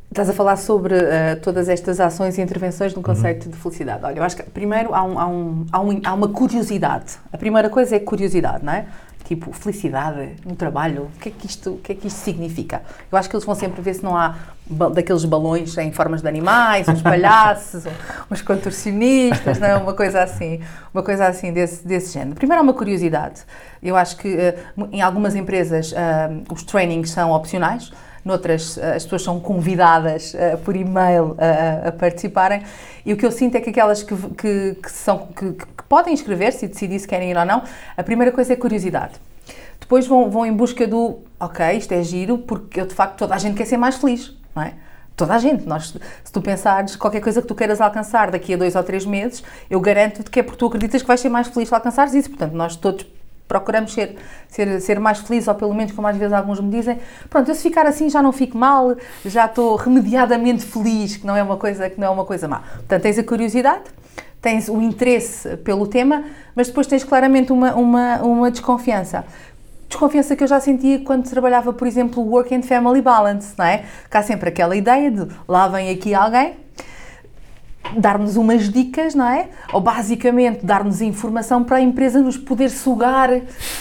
Estás 0.09 0.29
a 0.29 0.33
falar 0.33 0.55
sobre 0.55 0.95
eh, 0.95 1.35
todas 1.35 1.67
estas 1.69 1.99
ações 1.99 2.37
e 2.37 2.41
intervenções 2.41 2.93
no 2.95 3.01
conceito 3.01 3.49
de 3.49 3.55
felicidade. 3.57 4.03
Olha, 4.05 4.17
eu 4.19 4.23
acho 4.23 4.37
que 4.37 4.43
primeiro 4.43 4.93
há, 4.95 5.03
um- 5.03 5.19
há 5.19 5.27
um- 5.27 5.65
há 5.71 5.81
um- 5.81 6.01
há 6.05 6.13
uma 6.13 6.27
curiosidade. 6.29 7.17
A 7.31 7.37
primeira 7.37 7.69
coisa 7.69 7.95
é 7.95 7.99
curiosidade, 7.99 8.63
não 8.65 8.73
é? 8.73 8.85
Tipo, 9.25 9.51
felicidade 9.51 10.35
no 10.45 10.55
trabalho, 10.55 11.09
o 11.15 11.19
que, 11.19 11.29
é 11.29 11.31
que 11.37 11.45
isto, 11.45 11.71
o 11.71 11.77
que 11.77 11.91
é 11.91 11.95
que 11.95 12.07
isto 12.07 12.17
significa? 12.19 12.81
Eu 13.11 13.17
acho 13.17 13.29
que 13.29 13.35
eles 13.35 13.45
vão 13.45 13.53
sempre 13.53 13.81
ver 13.81 13.93
se 13.95 14.03
não 14.03 14.15
há 14.15 14.35
daqueles 14.69 15.23
balões 15.25 15.77
em 15.77 15.91
formas 15.91 16.21
de 16.21 16.27
animais, 16.27 16.87
uns 16.87 17.01
palhaços, 17.01 17.85
uns 18.29 18.41
contorcionistas, 18.41 19.59
não 19.59 19.67
é? 19.67 19.75
Uma 19.77 19.93
coisa 19.93 20.21
assim, 20.21 20.61
uma 20.93 21.01
coisa 21.01 21.27
assim 21.27 21.51
desse, 21.53 21.87
desse 21.87 22.13
género. 22.13 22.35
Primeiro 22.35 22.61
há 22.61 22.63
uma 22.63 22.73
curiosidade. 22.73 23.41
Eu 23.81 23.95
acho 23.95 24.17
que 24.17 24.27
eh, 24.35 24.57
em 24.91 25.01
algumas 25.01 25.35
empresas 25.35 25.93
ah, 25.95 26.29
os 26.51 26.63
trainings 26.63 27.11
são 27.11 27.31
opcionais, 27.31 27.91
noutras 28.25 28.77
eh, 28.77 28.95
as 28.95 29.03
pessoas 29.03 29.23
são 29.23 29.39
convidadas 29.39 30.35
eh, 30.35 30.57
por 30.57 30.75
e-mail 30.75 31.35
a, 31.37 31.87
a 31.87 31.91
participarem 31.91 32.63
e 33.05 33.13
o 33.13 33.17
que 33.17 33.25
eu 33.25 33.31
sinto 33.31 33.55
é 33.55 33.61
que 33.61 33.69
aquelas 33.69 34.03
que, 34.03 34.15
que, 34.15 34.77
que 34.83 34.91
são, 34.91 35.27
que, 35.27 35.53
que 35.53 35.83
podem 35.87 36.13
inscrever-se 36.13 36.65
e 36.65 36.67
decidir 36.67 36.99
se 36.99 37.07
querem 37.07 37.31
ir 37.31 37.37
ou 37.37 37.45
não, 37.45 37.63
a 37.95 38.03
primeira 38.03 38.31
coisa 38.31 38.51
é 38.51 38.55
curiosidade. 38.55 39.13
Depois 39.79 40.05
vão, 40.05 40.29
vão 40.29 40.45
em 40.45 40.51
busca 40.51 40.85
do, 40.85 41.19
ok, 41.39 41.77
isto 41.77 41.93
é 41.93 42.03
giro, 42.03 42.39
porque 42.39 42.81
eu, 42.81 42.85
de 42.85 42.93
facto 42.93 43.17
toda 43.17 43.33
a 43.33 43.37
gente 43.37 43.55
quer 43.55 43.65
ser 43.65 43.77
mais 43.77 43.95
feliz, 43.95 44.36
não 44.57 44.63
é? 44.63 44.73
Toda 45.15 45.35
a 45.35 45.39
gente. 45.39 45.65
Nós, 45.65 45.95
se 46.23 46.31
tu 46.31 46.41
pensares 46.41 46.95
qualquer 46.95 47.21
coisa 47.21 47.41
que 47.41 47.47
tu 47.47 47.55
queiras 47.55 47.79
alcançar 47.79 48.31
daqui 48.31 48.53
a 48.53 48.57
dois 48.57 48.75
ou 48.75 48.83
três 48.83 49.05
meses, 49.05 49.43
eu 49.69 49.79
garanto-te 49.79 50.29
que 50.29 50.39
é 50.39 50.43
porque 50.43 50.57
tu 50.57 50.65
acreditas 50.65 51.01
que 51.01 51.07
vais 51.07 51.19
ser 51.19 51.29
mais 51.29 51.47
feliz 51.47 51.69
se 51.69 51.75
alcançares 51.75 52.13
isso. 52.13 52.29
Portanto, 52.29 52.53
nós 52.53 52.75
todos 52.75 53.05
procuramos 53.47 53.93
ser, 53.93 54.17
ser, 54.49 54.81
ser 54.81 54.99
mais 54.99 55.19
felizes, 55.19 55.47
ou 55.47 55.55
pelo 55.55 55.73
menos, 55.73 55.93
como 55.93 56.07
às 56.07 56.17
vezes 56.17 56.33
alguns 56.33 56.59
me 56.59 56.69
dizem, 56.69 56.99
pronto, 57.29 57.49
eu 57.49 57.55
se 57.55 57.61
ficar 57.61 57.85
assim 57.85 58.09
já 58.09 58.21
não 58.21 58.33
fico 58.33 58.57
mal, 58.57 58.95
já 59.25 59.45
estou 59.45 59.75
remediadamente 59.77 60.65
feliz, 60.65 61.15
que 61.15 61.25
não 61.25 61.35
é 61.35 61.41
uma 61.41 61.55
coisa, 61.55 61.89
que 61.89 61.99
não 61.99 62.07
é 62.07 62.09
uma 62.09 62.25
coisa 62.25 62.47
má. 62.47 62.59
Portanto, 62.59 63.01
tens 63.01 63.17
a 63.17 63.23
curiosidade, 63.23 63.83
tens 64.41 64.67
o 64.67 64.81
interesse 64.81 65.55
pelo 65.57 65.87
tema, 65.87 66.25
mas 66.53 66.67
depois 66.67 66.87
tens 66.87 67.03
claramente 67.05 67.51
uma, 67.53 67.73
uma, 67.73 68.17
uma 68.17 68.51
desconfiança. 68.51 69.23
Desconfiança 69.87 70.35
que 70.35 70.43
eu 70.43 70.47
já 70.47 70.59
sentia 70.59 70.99
quando 70.99 71.29
trabalhava, 71.29 71.71
por 71.71 71.87
exemplo, 71.87 72.21
o 72.21 72.29
Work 72.29 72.53
and 72.53 72.63
Family 72.63 73.01
Balance, 73.01 73.53
não 73.57 73.65
é? 73.65 73.85
Há 74.11 74.21
sempre 74.21 74.49
aquela 74.49 74.75
ideia 74.75 75.09
de 75.09 75.27
lá 75.47 75.67
vem 75.67 75.89
aqui 75.89 76.13
alguém 76.13 76.66
dar-nos 77.95 78.35
umas 78.35 78.69
dicas, 78.69 79.15
não 79.15 79.27
é? 79.27 79.47
Ou 79.71 79.79
basicamente 79.79 80.65
dar-nos 80.65 81.01
informação 81.01 81.63
para 81.63 81.77
a 81.77 81.81
empresa 81.81 82.21
nos 82.21 82.37
poder 82.37 82.69
sugar, 82.69 83.29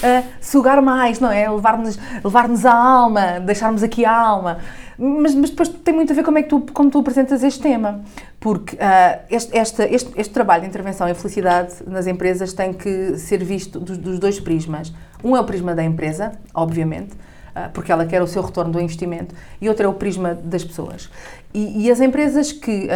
ah, 0.03 0.23
sugar 0.41 0.81
mais, 0.81 1.19
não 1.19 1.31
é? 1.31 1.51
Levar-nos 1.51 1.99
levar 2.23 2.49
a 2.65 2.75
alma, 2.75 3.41
deixarmos 3.41 3.83
aqui 3.83 4.05
a 4.05 4.13
alma. 4.13 4.59
Mas, 4.99 5.35
mas 5.35 5.51
depois 5.51 5.69
tem 5.69 5.93
muito 5.93 6.11
a 6.13 6.17
ver 6.17 6.23
como 6.23 6.39
é 6.39 6.43
que 6.43 6.49
tu, 6.49 6.61
como 6.73 6.91
tu 6.91 6.99
apresentas 7.01 7.43
este 7.43 7.61
tema. 7.61 8.01
Porque 8.39 8.77
ah, 8.81 9.19
este, 9.31 9.57
esta- 9.57 9.89
este, 9.89 10.11
este 10.17 10.33
trabalho 10.33 10.63
de 10.63 10.69
intervenção 10.69 11.09
em 11.09 11.15
felicidade 11.15 11.75
nas 11.87 12.07
empresas 12.07 12.53
tem 12.53 12.73
que 12.73 13.19
ser 13.19 13.43
visto 13.43 13.81
dos, 13.81 13.99
dos 13.99 14.19
dois 14.19 14.39
prismas. 14.39 14.93
Um 15.25 15.37
é 15.37 15.41
o 15.41 15.45
prisma 15.45 15.75
da 15.75 15.83
empresa, 15.83 16.33
obviamente, 16.55 17.11
ah, 17.55 17.71
porque 17.75 17.91
ela 17.91 18.07
quer 18.07 18.23
o 18.23 18.27
seu 18.27 18.41
retorno 18.43 18.73
do 18.73 18.81
investimento, 18.81 19.35
e 19.61 19.69
outro 19.69 19.85
é 19.85 19.89
o 19.89 19.95
prisma 19.95 20.35
das 20.35 20.63
pessoas. 20.63 21.11
E, 21.53 21.87
e 21.87 21.91
as 21.91 22.01
empresas 22.01 22.53
que 22.53 22.89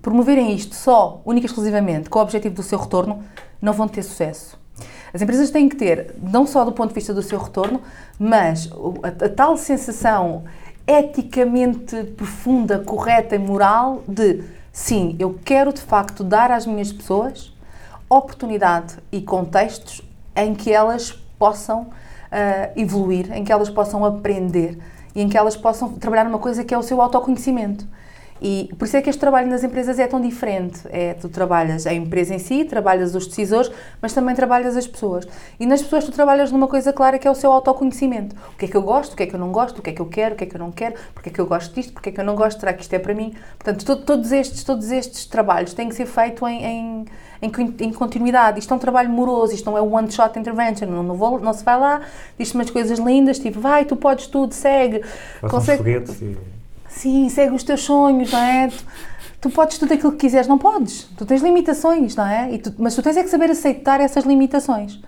promoverem 0.00 0.54
isto 0.54 0.74
só, 0.74 1.20
única 1.24 1.46
e 1.46 1.48
exclusivamente, 1.48 2.08
com 2.08 2.18
o 2.18 2.22
objetivo 2.22 2.54
do 2.54 2.62
seu 2.62 2.78
retorno, 2.78 3.22
não 3.60 3.72
vão 3.72 3.88
ter 3.88 4.02
sucesso. 4.02 4.58
As 5.12 5.22
empresas 5.22 5.50
têm 5.50 5.68
que 5.68 5.76
ter, 5.76 6.14
não 6.22 6.46
só 6.46 6.64
do 6.64 6.72
ponto 6.72 6.88
de 6.88 6.94
vista 6.94 7.14
do 7.14 7.22
seu 7.22 7.38
retorno, 7.38 7.80
mas 8.18 8.70
a, 9.02 9.24
a 9.24 9.28
tal 9.28 9.56
sensação 9.56 10.44
eticamente 10.86 12.04
profunda, 12.16 12.78
correta 12.78 13.34
e 13.34 13.38
moral 13.38 14.02
de 14.06 14.42
sim, 14.72 15.16
eu 15.18 15.38
quero 15.44 15.72
de 15.72 15.80
facto 15.80 16.22
dar 16.22 16.50
às 16.50 16.66
minhas 16.66 16.92
pessoas 16.92 17.52
oportunidade 18.08 18.96
e 19.12 19.20
contextos 19.20 20.02
em 20.34 20.54
que 20.54 20.72
elas 20.72 21.12
possam 21.38 21.88
ah, 22.30 22.70
evoluir, 22.76 23.32
em 23.32 23.44
que 23.44 23.52
elas 23.52 23.68
possam 23.68 24.04
aprender 24.04 24.78
e 25.14 25.20
em 25.20 25.28
que 25.28 25.36
elas 25.36 25.56
possam 25.56 25.92
trabalhar 25.92 26.24
numa 26.24 26.38
coisa 26.38 26.64
que 26.64 26.72
é 26.72 26.78
o 26.78 26.82
seu 26.82 27.02
autoconhecimento. 27.02 27.86
E 28.40 28.70
por 28.78 28.84
isso 28.84 28.96
é 28.96 29.02
que 29.02 29.10
este 29.10 29.18
trabalho 29.18 29.48
nas 29.48 29.64
empresas 29.64 29.98
é 29.98 30.06
tão 30.06 30.20
diferente. 30.20 30.80
É, 30.90 31.14
tu 31.14 31.28
trabalhas 31.28 31.86
a 31.86 31.92
empresa 31.92 32.34
em 32.34 32.38
si, 32.38 32.64
trabalhas 32.64 33.14
os 33.14 33.26
decisores, 33.26 33.70
mas 34.00 34.12
também 34.12 34.34
trabalhas 34.34 34.76
as 34.76 34.86
pessoas. 34.86 35.26
E 35.58 35.66
nas 35.66 35.82
pessoas 35.82 36.04
tu 36.04 36.12
trabalhas 36.12 36.52
numa 36.52 36.68
coisa 36.68 36.92
clara 36.92 37.18
que 37.18 37.26
é 37.26 37.30
o 37.30 37.34
seu 37.34 37.50
autoconhecimento. 37.50 38.36
O 38.54 38.56
que 38.56 38.66
é 38.66 38.68
que 38.68 38.76
eu 38.76 38.82
gosto, 38.82 39.12
o 39.12 39.16
que 39.16 39.22
é 39.24 39.26
que 39.26 39.34
eu 39.34 39.40
não 39.40 39.50
gosto, 39.50 39.78
o 39.78 39.82
que 39.82 39.90
é 39.90 39.92
que 39.92 40.00
eu 40.00 40.06
quero, 40.06 40.34
o 40.34 40.38
que 40.38 40.44
é 40.44 40.46
que 40.46 40.54
eu 40.54 40.58
não 40.60 40.70
quero, 40.70 40.94
porque 41.14 41.30
é 41.30 41.32
que 41.32 41.40
eu 41.40 41.46
gosto 41.46 41.74
disto, 41.74 41.92
porque 41.92 42.10
é 42.10 42.12
que 42.12 42.20
eu 42.20 42.24
não 42.24 42.36
gosto, 42.36 42.60
será 42.60 42.72
que 42.72 42.82
isto 42.82 42.92
é 42.94 42.98
para 42.98 43.14
mim? 43.14 43.34
Portanto, 43.58 43.84
to- 43.84 44.04
todos, 44.04 44.30
estes, 44.32 44.62
todos 44.64 44.90
estes 44.90 45.26
trabalhos 45.26 45.74
têm 45.74 45.88
que 45.88 45.94
ser 45.94 46.06
feitos 46.06 46.48
em, 46.48 46.64
em, 46.64 47.04
em, 47.42 47.50
em 47.80 47.92
continuidade. 47.92 48.58
Isto 48.60 48.72
é 48.72 48.76
um 48.76 48.80
trabalho 48.80 49.10
moroso, 49.10 49.52
isto 49.54 49.68
não 49.70 49.76
é 49.76 49.80
one 49.82 50.10
shot 50.10 50.38
intervention. 50.38 50.86
Não, 50.86 51.02
não, 51.02 51.14
vou- 51.16 51.40
não 51.40 51.52
se 51.52 51.64
vai 51.64 51.78
lá, 51.78 52.02
diz-te 52.38 52.54
umas 52.54 52.70
coisas 52.70 52.98
lindas, 52.98 53.38
tipo, 53.38 53.60
vai, 53.60 53.84
tu 53.84 53.96
podes 53.96 54.26
tudo, 54.28 54.54
segue. 54.54 55.02
Façam 55.40 55.58
uns 55.58 55.64
foguetes 55.78 56.22
e... 56.22 56.57
Sim, 56.98 57.28
segue 57.28 57.54
os 57.54 57.62
teus 57.62 57.82
sonhos, 57.82 58.32
não 58.32 58.40
é? 58.40 58.66
Tu, 58.68 58.84
tu 59.42 59.50
podes 59.50 59.78
tudo 59.78 59.94
aquilo 59.94 60.10
que 60.10 60.18
quiseres, 60.18 60.48
não 60.48 60.58
podes. 60.58 61.04
Tu 61.16 61.24
tens 61.24 61.40
limitações, 61.42 62.16
não 62.16 62.26
é? 62.26 62.58
Tu- 62.58 62.74
mas 62.76 62.96
tu 62.96 63.02
tens 63.02 63.16
é 63.16 63.22
que 63.22 63.30
saber 63.30 63.48
aceitar 63.50 64.00
essas 64.00 64.24
limitações 64.24 65.00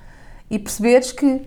e 0.49 0.57
perceberes 0.57 1.11
que 1.11 1.41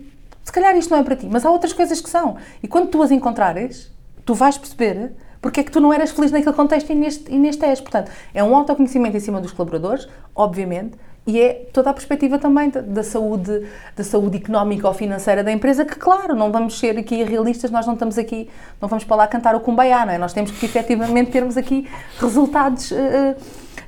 se 0.44 0.52
calhar 0.52 0.76
isto 0.76 0.90
não 0.90 0.98
é 0.98 1.02
para 1.02 1.16
ti, 1.16 1.26
mas 1.30 1.46
há 1.46 1.50
outras 1.50 1.72
coisas 1.72 1.98
que 1.98 2.10
são. 2.10 2.36
E 2.62 2.68
quando 2.68 2.88
tu 2.90 3.02
as 3.02 3.10
encontrares, 3.10 3.90
tu 4.26 4.34
vais 4.34 4.58
perceber 4.58 5.12
porque 5.40 5.60
é 5.60 5.62
que 5.64 5.70
tu 5.70 5.80
não 5.80 5.90
eras 5.90 6.10
feliz 6.10 6.30
naquele 6.30 6.54
contexto 6.54 6.90
e 6.90 6.94
neste, 6.94 7.32
e 7.32 7.38
neste 7.38 7.64
és. 7.64 7.80
Portanto, 7.80 8.10
é 8.34 8.44
um 8.44 8.54
autoconhecimento 8.54 9.16
em 9.16 9.20
cima 9.20 9.40
dos 9.40 9.50
colaboradores, 9.52 10.06
obviamente, 10.36 10.92
e 11.26 11.40
é 11.40 11.54
toda 11.72 11.90
a 11.90 11.92
perspectiva 11.92 12.38
também 12.38 12.70
da, 12.70 13.02
saúde, 13.02 13.66
da 13.96 14.04
saúde 14.04 14.36
económica 14.36 14.86
ou 14.86 14.92
financeira 14.92 15.42
da 15.42 15.50
empresa, 15.50 15.84
que 15.84 15.96
claro, 15.96 16.34
não 16.34 16.52
vamos 16.52 16.78
ser 16.78 16.98
aqui 16.98 17.22
realistas, 17.22 17.70
nós 17.70 17.86
não 17.86 17.94
estamos 17.94 18.18
aqui, 18.18 18.50
não 18.80 18.88
vamos 18.88 19.04
para 19.04 19.16
lá 19.16 19.26
cantar 19.26 19.54
o 19.54 19.60
cumbaiá, 19.60 20.04
não 20.04 20.12
é? 20.12 20.18
Nós 20.18 20.34
temos 20.34 20.50
que 20.50 20.66
efetivamente 20.66 21.30
termos 21.30 21.56
aqui 21.56 21.88
resultados, 22.18 22.92
eh, 22.92 23.36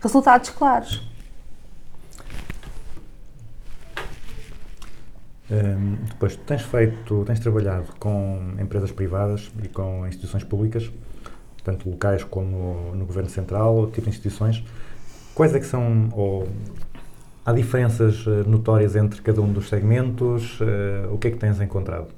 resultados 0.00 0.48
claros. 0.50 1.06
Hum, 5.50 5.98
depois, 6.08 6.34
tu 6.34 6.42
tens 6.42 6.62
feito, 6.62 7.24
tens 7.24 7.38
trabalhado 7.38 7.86
com 8.00 8.54
empresas 8.58 8.90
privadas 8.90 9.52
e 9.62 9.68
com 9.68 10.06
instituições 10.06 10.42
públicas, 10.42 10.90
tanto 11.62 11.88
locais 11.88 12.24
como 12.24 12.92
no 12.94 13.06
Governo 13.06 13.30
Central, 13.30 13.76
outro 13.76 13.92
tipo 13.92 14.04
de 14.04 14.10
instituições. 14.10 14.64
Quais 15.34 15.54
é 15.54 15.60
que 15.60 15.66
são, 15.66 16.08
ou 16.12 16.48
há 17.46 17.52
diferenças 17.52 18.24
eh, 18.26 18.42
notórias 18.46 18.96
entre 18.96 19.22
cada 19.22 19.40
um 19.40 19.52
dos 19.52 19.68
segmentos? 19.68 20.58
Eh, 20.60 21.06
o 21.12 21.16
que 21.16 21.28
é 21.28 21.30
que 21.30 21.38
tens 21.38 21.60
encontrado? 21.60 22.08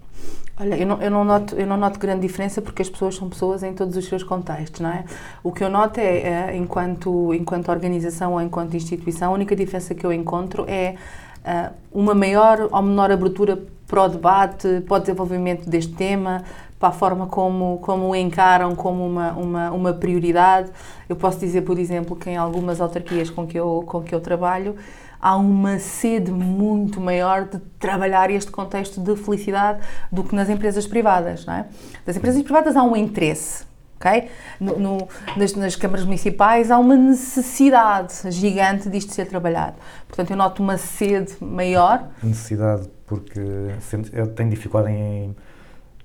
Olha, 0.59 0.75
eu 0.77 0.87
não, 0.87 1.01
eu, 1.01 1.11
não 1.11 1.25
noto, 1.25 1.55
eu 1.55 1.67
não 1.67 1.77
noto 1.77 2.01
grande 2.01 2.23
diferença 2.23 2.63
porque 2.63 2.83
as 2.83 2.89
pessoas 2.89 3.15
são 3.15 3.29
pessoas 3.29 3.63
em 3.63 3.75
todos 3.75 3.97
os 3.97 4.07
seus 4.07 4.25
contextos, 4.25 4.81
não 4.81 4.91
é? 4.91 5.05
O 5.45 5.53
que 5.53 5.63
eu 5.63 5.69
noto 5.69 6.01
é, 6.01 6.51
é, 6.51 6.57
enquanto, 6.57 7.33
enquanto 7.35 7.69
organização 7.69 8.33
ou 8.33 8.41
enquanto 8.41 8.75
instituição, 8.75 9.31
a 9.31 9.35
única 9.35 9.55
diferença 9.55 9.95
que 9.95 10.05
eu 10.05 10.13
encontro 10.13 10.65
é 10.67 10.97
ah, 11.45 11.71
uma 11.93 12.13
maior 12.13 12.69
ou 12.73 12.83
menor 12.83 13.13
abertura 13.13 13.57
para 13.87 14.03
o 14.03 14.09
debate, 14.09 14.83
para 14.87 14.97
o 14.97 15.01
desenvolvimento 15.01 15.69
deste 15.71 15.93
tema, 15.93 16.43
para 16.79 16.89
a 16.89 16.93
forma 16.93 17.27
como, 17.27 17.79
como 17.79 18.09
o 18.09 18.17
encaram 18.17 18.75
como 18.75 19.07
uma, 19.07 19.33
uma, 19.33 19.71
uma 19.71 19.93
prioridade. 19.93 20.71
Eu 21.09 21.15
posso 21.15 21.39
dizer, 21.39 21.63
por 21.63 21.79
exemplo, 21.79 22.17
que 22.17 22.31
em 22.31 22.37
algumas 22.37 22.81
autarquias 22.81 23.31
com 23.31 23.47
que 23.47 23.59
eu, 23.59 23.85
com 23.87 24.03
que 24.03 24.15
eu 24.15 24.21
trabalho, 24.21 24.75
há 25.21 25.37
uma 25.37 25.79
sede 25.79 26.31
muito 26.31 27.01
maior 27.01 27.45
de 27.45 27.59
trabalhar 27.79 28.31
este 28.31 28.51
contexto 28.51 29.01
de 29.01 29.17
felicidade 29.17 29.81
do 30.13 30.23
que 30.25 30.35
nas 30.35 30.49
empresas 30.49 30.87
privadas, 30.87 31.45
não 31.47 31.55
é? 31.55 31.67
Das 32.07 32.17
empresas 32.17 32.43
privadas 32.43 32.77
há 32.77 32.83
um 32.83 32.95
interesse, 32.97 33.65
ok? 33.97 34.29
No, 34.61 34.79
no- 34.79 35.09
nas, 35.37 35.55
nas 35.55 35.75
câmaras 35.77 36.05
municipais 36.05 36.71
há 36.71 36.79
uma 36.79 36.97
necessidade 36.97 38.13
gigante 38.31 38.89
disto 38.89 39.13
ser 39.13 39.27
trabalhado. 39.27 39.77
Portanto, 40.07 40.31
eu 40.31 40.37
noto 40.37 40.63
uma 40.63 40.77
sede 40.79 41.33
maior 41.41 42.09
Necessidade 42.23 42.89
porque 43.07 43.41
eh, 44.13 44.27
tem 44.37 44.49
dificuldade 44.51 44.93
em, 44.95 45.35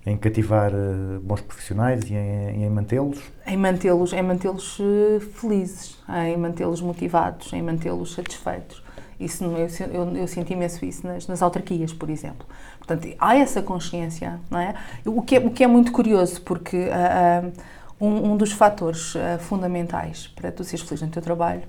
em 0.05 0.17
cativar 0.17 0.71
eh, 0.73 1.19
bons 1.21 1.41
profissionais 1.41 2.01
e 2.09 2.13
em, 2.15 2.69
mantê-los. 2.69 3.19
em 3.45 3.57
mantê-los 3.57 4.13
em 4.13 4.21
mantê-los 4.21 4.77
eh, 4.79 5.19
felizes, 5.19 5.97
em 6.09 6.37
mantê-los 6.37 6.81
motivados, 6.81 7.51
em 7.53 7.61
mantê-los 7.61 8.13
satisfeitos. 8.13 8.81
Isso, 9.19 9.43
eu, 9.43 9.67
eu, 9.91 10.15
eu 10.17 10.27
sinto 10.27 10.51
imenso 10.51 10.83
isso 10.83 11.05
nas, 11.05 11.27
nas 11.27 11.41
autarquias, 11.41 11.93
por 11.93 12.09
exemplo. 12.09 12.45
Portanto, 12.77 13.07
há 13.19 13.35
essa 13.35 13.61
consciência, 13.61 14.39
não 14.49 14.59
é? 14.59 14.75
O 15.05 15.21
que 15.21 15.35
é, 15.35 15.39
o 15.39 15.49
que 15.49 15.63
é 15.63 15.67
muito 15.67 15.91
curioso, 15.91 16.41
porque 16.41 16.89
ah, 16.91 17.43
um, 17.99 18.31
um 18.31 18.37
dos 18.37 18.51
fatores 18.51 19.15
ah, 19.15 19.37
fundamentais 19.39 20.27
para 20.27 20.51
tu 20.51 20.63
seres 20.63 20.85
feliz 20.85 21.01
no 21.01 21.09
teu 21.09 21.21
trabalho 21.21 21.63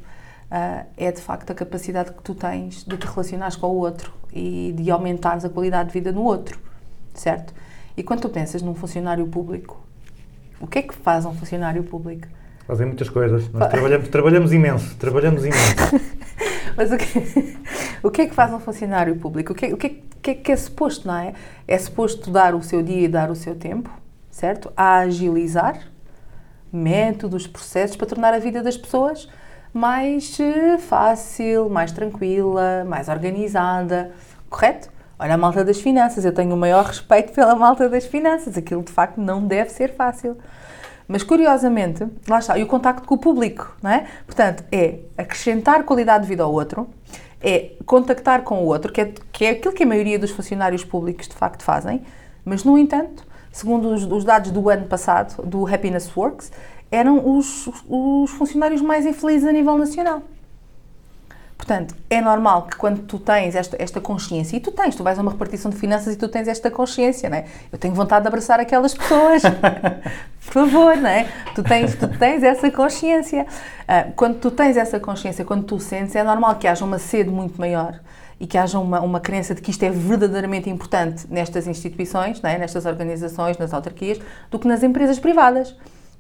ah, 0.50 0.84
é, 0.96 1.10
de 1.10 1.20
facto, 1.20 1.50
a 1.50 1.54
capacidade 1.54 2.12
que 2.12 2.22
tu 2.22 2.34
tens 2.34 2.84
de 2.84 2.96
te 2.96 3.06
relacionares 3.06 3.56
com 3.56 3.66
o 3.66 3.76
outro 3.76 4.12
e 4.32 4.72
de 4.76 4.90
aumentares 4.90 5.44
a 5.44 5.48
qualidade 5.48 5.88
de 5.88 5.92
vida 5.92 6.12
no 6.12 6.22
outro, 6.22 6.58
certo? 7.12 7.54
E 7.96 8.02
quando 8.02 8.22
tu 8.22 8.28
pensas 8.28 8.62
num 8.62 8.74
funcionário 8.74 9.26
público, 9.26 9.84
o 10.60 10.66
que 10.66 10.78
é 10.78 10.82
que 10.82 10.94
faz 10.94 11.24
um 11.24 11.34
funcionário 11.34 11.82
público? 11.84 12.28
Fazem 12.66 12.86
muitas 12.86 13.08
coisas. 13.08 13.48
Nós 13.52 13.68
trabalhamos, 13.70 14.08
trabalhamos 14.08 14.52
imenso, 14.52 14.96
trabalhamos 14.96 15.44
imenso. 15.44 15.74
Mas 16.76 16.90
o 16.90 16.96
que, 16.96 17.56
o 18.02 18.10
que 18.10 18.22
é 18.22 18.26
que 18.26 18.34
faz 18.34 18.52
um 18.52 18.58
funcionário 18.58 19.14
público? 19.16 19.52
O 19.52 19.54
que, 19.54 19.66
é- 19.66 19.72
o 19.74 19.76
que, 19.76 19.86
é- 19.86 19.90
o 19.90 20.20
que 20.24 20.30
é 20.30 20.34
que 20.34 20.52
é 20.52 20.56
suposto, 20.56 21.06
não 21.06 21.16
é? 21.16 21.34
É 21.68 21.78
suposto 21.78 22.30
dar 22.30 22.54
o 22.54 22.62
seu 22.62 22.82
dia 22.82 23.02
e 23.02 23.08
dar 23.08 23.30
o 23.30 23.34
seu 23.34 23.54
tempo, 23.54 23.90
certo? 24.30 24.72
A 24.76 24.98
agilizar 24.98 25.78
métodos, 26.72 27.46
processos 27.46 27.96
para 27.96 28.06
tornar 28.06 28.34
a 28.34 28.38
vida 28.38 28.62
das 28.62 28.76
pessoas 28.76 29.28
mais 29.72 30.38
eh, 30.40 30.78
fácil, 30.78 31.68
mais 31.68 31.92
tranquila, 31.92 32.84
mais 32.84 33.08
organizada, 33.08 34.10
correto? 34.48 34.88
Olha 35.18 35.34
a 35.34 35.38
malta 35.38 35.64
das 35.64 35.80
finanças, 35.80 36.24
eu 36.24 36.32
tenho 36.32 36.54
o 36.54 36.56
maior 36.56 36.84
respeito 36.86 37.32
pela 37.32 37.54
malta 37.54 37.88
das 37.88 38.04
finanças, 38.06 38.56
aquilo 38.56 38.82
de 38.82 38.90
facto 38.92 39.20
não 39.20 39.46
deve 39.46 39.70
ser 39.70 39.92
fácil. 39.94 40.36
Mas 41.06 41.22
curiosamente, 41.22 42.06
lá 42.28 42.38
está, 42.38 42.58
e 42.58 42.62
o 42.62 42.66
contacto 42.66 43.06
com 43.06 43.14
o 43.14 43.18
público, 43.18 43.76
não 43.82 43.90
é? 43.90 44.06
Portanto, 44.26 44.64
é 44.72 45.00
acrescentar 45.18 45.84
qualidade 45.84 46.24
de 46.24 46.28
vida 46.28 46.42
ao 46.42 46.52
outro, 46.52 46.88
é 47.42 47.72
contactar 47.84 48.42
com 48.42 48.62
o 48.62 48.66
outro, 48.66 48.90
que 48.90 49.00
é, 49.00 49.12
que 49.30 49.44
é 49.44 49.50
aquilo 49.50 49.74
que 49.74 49.82
a 49.82 49.86
maioria 49.86 50.18
dos 50.18 50.30
funcionários 50.30 50.82
públicos 50.82 51.28
de 51.28 51.34
facto 51.34 51.62
fazem, 51.62 52.02
mas 52.44 52.64
no 52.64 52.78
entanto, 52.78 53.26
segundo 53.52 53.92
os, 53.92 54.04
os 54.04 54.24
dados 54.24 54.50
do 54.50 54.70
ano 54.70 54.86
passado, 54.86 55.42
do 55.46 55.66
Happiness 55.66 56.10
Works, 56.16 56.50
eram 56.90 57.36
os, 57.36 57.68
os 57.88 58.30
funcionários 58.30 58.80
mais 58.80 59.04
infelizes 59.04 59.46
a 59.46 59.52
nível 59.52 59.76
nacional. 59.76 60.22
Portanto, 61.56 61.94
é 62.10 62.20
normal 62.20 62.66
que 62.66 62.76
quando 62.76 63.02
tu 63.02 63.18
tens 63.18 63.54
esta, 63.54 63.76
esta 63.80 64.00
consciência, 64.00 64.56
e 64.56 64.60
tu 64.60 64.72
tens, 64.72 64.94
tu 64.94 65.02
vais 65.02 65.18
a 65.18 65.22
uma 65.22 65.30
repartição 65.30 65.70
de 65.70 65.76
finanças 65.76 66.14
e 66.14 66.16
tu 66.16 66.28
tens 66.28 66.48
esta 66.48 66.70
consciência, 66.70 67.30
não 67.30 67.36
é? 67.36 67.46
Eu 67.72 67.78
tenho 67.78 67.94
vontade 67.94 68.22
de 68.22 68.28
abraçar 68.28 68.60
aquelas 68.60 68.92
pessoas, 68.92 69.42
por 70.44 70.52
favor, 70.52 70.96
não 70.96 71.08
é? 71.08 71.26
Tu 71.54 71.62
tens, 71.62 71.94
tu 71.94 72.08
tens 72.08 72.42
essa 72.42 72.70
consciência. 72.70 73.46
Ah, 73.88 74.06
quando 74.14 74.38
tu 74.38 74.50
tens 74.50 74.76
essa 74.76 75.00
consciência, 75.00 75.44
quando 75.44 75.64
tu 75.64 75.78
sentes, 75.80 76.14
é 76.14 76.22
normal 76.22 76.56
que 76.56 76.66
haja 76.66 76.84
uma 76.84 76.98
sede 76.98 77.30
muito 77.30 77.60
maior 77.60 78.00
e 78.38 78.46
que 78.46 78.58
haja 78.58 78.78
uma, 78.78 79.00
uma 79.00 79.20
crença 79.20 79.54
de 79.54 79.62
que 79.62 79.70
isto 79.70 79.82
é 79.82 79.90
verdadeiramente 79.90 80.68
importante 80.68 81.26
nestas 81.30 81.66
instituições, 81.66 82.42
não 82.42 82.50
é? 82.50 82.58
nestas 82.58 82.84
organizações, 82.84 83.56
nas 83.58 83.72
autarquias, 83.72 84.20
do 84.50 84.58
que 84.58 84.68
nas 84.68 84.82
empresas 84.82 85.18
privadas 85.18 85.74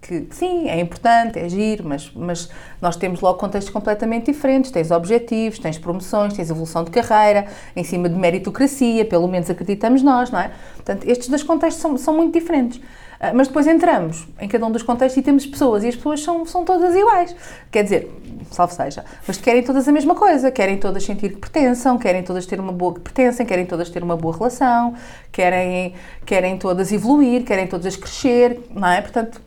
que 0.06 0.26
sim, 0.30 0.68
é 0.68 0.78
importante, 0.80 1.38
é 1.38 1.48
giro, 1.48 1.82
mas, 1.86 2.12
mas 2.14 2.50
nós 2.80 2.94
temos 2.94 3.22
logo 3.22 3.38
contextos 3.38 3.72
completamente 3.72 4.30
diferentes. 4.30 4.70
Tens 4.70 4.90
objetivos, 4.90 5.58
tens 5.58 5.78
promoções, 5.78 6.34
tens 6.34 6.50
evolução 6.50 6.84
de 6.84 6.90
carreira, 6.90 7.46
em 7.74 7.82
cima 7.82 8.08
de 8.08 8.14
meritocracia, 8.14 9.04
pelo 9.06 9.26
menos 9.26 9.48
acreditamos 9.48 10.02
nós, 10.02 10.30
não 10.30 10.38
é? 10.38 10.50
Portanto, 10.74 11.08
estes 11.08 11.28
dois 11.28 11.42
contextos 11.42 11.80
são, 11.80 11.96
são 11.96 12.14
muito 12.14 12.38
diferentes. 12.38 12.80
Ah, 13.20 13.32
Mas 13.34 13.48
depois 13.48 13.66
entramos 13.66 14.26
em 14.40 14.48
cada 14.48 14.66
um 14.66 14.70
dos 14.70 14.82
contextos 14.82 15.20
e 15.20 15.22
temos 15.22 15.46
pessoas, 15.46 15.84
e 15.84 15.88
as 15.88 15.96
pessoas 15.96 16.22
são, 16.22 16.44
são 16.46 16.64
todas 16.64 16.94
iguais. 16.94 17.34
Quer 17.70 17.84
dizer, 17.84 18.10
salvo 18.50 18.72
seja, 18.72 19.04
mas 19.26 19.36
querem 19.38 19.62
todas 19.62 19.86
a 19.88 19.92
mesma 19.92 20.14
coisa, 20.14 20.50
querem 20.50 20.78
todas 20.78 21.04
sentir 21.04 21.30
que 21.30 21.36
pertençam, 21.36 21.98
querem 21.98 22.22
todas 22.22 22.46
ter 22.46 22.60
uma 22.60 22.72
boa 22.72 22.94
que 22.94 23.00
pertencem, 23.00 23.46
querem 23.46 23.66
todas 23.66 23.88
ter 23.90 24.02
uma 24.02 24.16
boa 24.16 24.36
relação, 24.36 24.94
querem, 25.32 25.94
querem 26.24 26.58
todas 26.58 26.92
evoluir, 26.92 27.44
querem 27.44 27.66
todas 27.66 27.96
crescer, 27.96 28.60
não 28.70 28.88
é? 28.88 29.00
Portanto, 29.00 29.40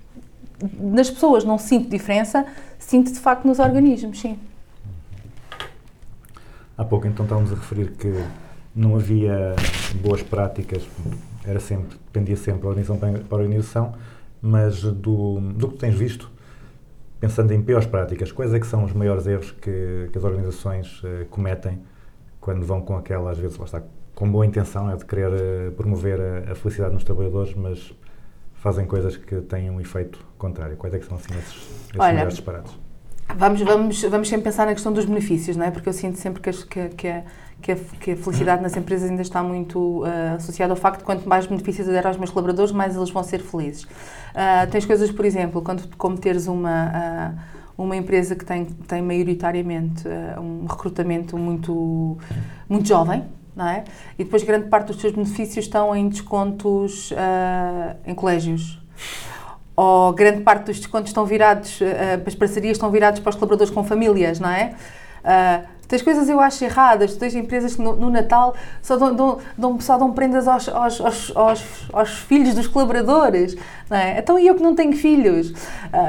nas 0.80 1.10
pessoas 1.10 1.44
não 1.44 1.58
sinto 1.58 1.90
diferença, 1.90 2.46
sinto 2.80 3.12
de 3.12 3.20
facto 3.20 3.46
nos 3.46 3.60
organismos, 3.60 4.20
sim. 4.20 4.40
Há 6.78 6.84
pouco 6.84 7.08
então 7.08 7.26
estávamos 7.26 7.52
a 7.52 7.56
referir 7.56 7.92
que 7.92 8.24
não 8.76 8.96
havia 8.96 9.56
boas 9.96 10.22
práticas, 10.22 10.84
era 11.48 11.60
sempre, 11.60 11.98
dependia 12.06 12.36
sempre 12.36 12.62
da 12.62 12.68
organização 12.68 12.98
para 12.98 13.10
a 13.10 13.36
organização, 13.36 13.94
mas 14.42 14.82
do, 14.82 15.40
do 15.40 15.70
que 15.70 15.78
tens 15.78 15.96
visto, 15.96 16.30
pensando 17.20 17.54
em 17.54 17.62
piores 17.62 17.88
práticas, 17.88 18.32
quais 18.32 18.54
é 18.54 18.60
que 18.60 18.68
são 18.68 18.84
os 18.84 18.94
maiores 18.94 19.26
erros 19.26 19.52
que, 19.52 20.10
que 20.12 20.18
as 20.18 20.24
organizações 20.24 21.02
eh, 21.04 21.26
cometem 21.30 21.82
quando 22.40 22.66
vão 22.66 22.82
com 22.82 22.96
aquela, 22.96 23.32
às 23.32 23.38
vezes, 23.38 23.58
lá 23.58 23.66
está, 23.66 23.82
com 24.14 24.30
boa 24.30 24.46
intenção, 24.46 24.92
é 24.92 24.96
de 24.96 25.06
querer 25.06 25.32
eh, 25.34 25.72
promover 25.72 26.20
a, 26.20 26.52
a 26.52 26.56
felicidade 26.56 26.94
nos 26.94 27.04
trabalhadores, 27.04 27.56
mas 27.56 27.94
fazem 28.56 28.86
coisas 28.86 29.16
que 29.18 29.42
têm 29.42 29.70
um 29.70 29.80
efeito 29.80 30.20
contrário. 30.38 30.76
Quais 30.78 30.94
é 30.94 31.00
que 31.00 31.06
são, 31.06 31.18
assim, 31.18 31.34
esses, 31.38 31.56
esses 31.56 31.92
Olha, 31.98 32.14
maiores 32.14 32.34
disparates? 32.36 32.78
Vamos, 33.36 33.62
vamos, 33.62 34.02
vamos 34.04 34.30
sempre 34.30 34.46
pensar 34.46 34.66
na 34.66 34.74
questão 34.74 34.94
dos 34.94 35.06
benefícios, 35.06 35.58
não 35.58 35.66
é? 35.66 35.72
Porque 35.72 35.90
eu 35.90 35.94
sinto 35.94 36.18
sempre 36.18 36.42
que, 36.42 36.52
que, 36.66 36.90
que, 36.90 37.08
a, 37.08 37.24
que, 37.62 37.72
a, 37.72 37.76
que 37.76 38.12
a 38.12 38.16
felicidade 38.16 38.62
nas 38.62 38.76
empresas 38.76 39.10
ainda 39.10 39.22
está 39.22 39.42
muito 39.42 40.04
ah, 40.06 40.36
associada 40.36 40.74
ao 40.74 40.78
facto 40.78 41.00
de 41.00 41.06
quanto 41.06 41.28
mais 41.28 41.46
benefícios 41.46 41.88
eu 41.88 41.94
der 41.94 42.06
aos 42.06 42.18
meus 42.18 42.30
colaboradores, 42.30 42.72
mais 42.72 42.96
eles 42.96 43.10
vão 43.10 43.24
ser 43.24 43.40
felizes. 43.40 43.88
Ah, 44.34 44.68
tens 44.70 44.86
coisas, 44.86 45.12
por 45.12 45.26
exemplo, 45.26 45.62
quando, 45.62 45.88
como 45.98 46.18
teres 46.18 46.48
uma, 46.48 46.92
ah, 46.94 47.32
uma 47.78 47.96
empresa 47.96 48.36
que 48.36 48.46
tem, 48.46 48.66
tem 48.66 49.02
maioritariamente 49.02 50.08
ah, 50.08 50.40
um 50.40 50.66
recrutamento 50.66 51.38
muito, 51.38 52.18
muito 52.70 52.88
jovem, 52.88 53.24
não 53.56 53.68
é? 53.68 53.84
E 54.18 54.24
depois 54.24 54.44
grande 54.44 54.70
parte 54.70 54.88
dos 54.88 55.02
seus 55.02 55.14
benefícios 55.14 55.66
estão 55.66 55.96
em 55.96 56.08
descontos 56.08 57.14
ah, 57.18 57.96
em 58.06 58.14
colégios 58.14 58.80
ou 59.78 60.12
grande 60.12 60.42
parte 60.42 60.66
dos 60.66 60.78
descontos 60.78 61.12
estão 61.12 61.24
virados, 61.24 61.80
eh, 61.84 62.20
as 62.26 62.34
parcerias 62.34 62.78
estão 62.78 62.90
viradas 62.90 63.20
para 63.20 63.30
os 63.30 63.36
colaboradores 63.36 63.72
com 63.72 63.84
famílias, 63.84 64.40
não 64.40 64.50
é? 64.50 64.74
Tens 65.88 66.02
coisas 66.02 66.28
eu 66.28 66.40
acho 66.40 66.64
erradas, 66.64 67.16
tens 67.16 67.34
empresas 67.36 67.76
que 67.76 67.82
no, 67.82 67.96
no 67.96 68.10
Natal 68.10 68.54
só 68.82 68.98
dão, 68.98 69.16
dão, 69.16 69.38
dão- 69.58 69.80
só 69.80 69.98
dão 69.98 70.12
prendas 70.12 70.48
aos, 70.48 70.68
aos, 70.68 71.02
aos, 71.36 71.88
aos, 71.94 72.10
filhos 72.10 72.54
dos 72.54 72.68
colaboradores, 72.68 73.56
não 73.90 73.96
é? 73.98 74.20
Então 74.20 74.38
e 74.38 74.48
eu 74.48 74.56
que 74.56 74.62
não 74.64 74.76
tenho 74.76 74.94
filhos? 74.98 75.54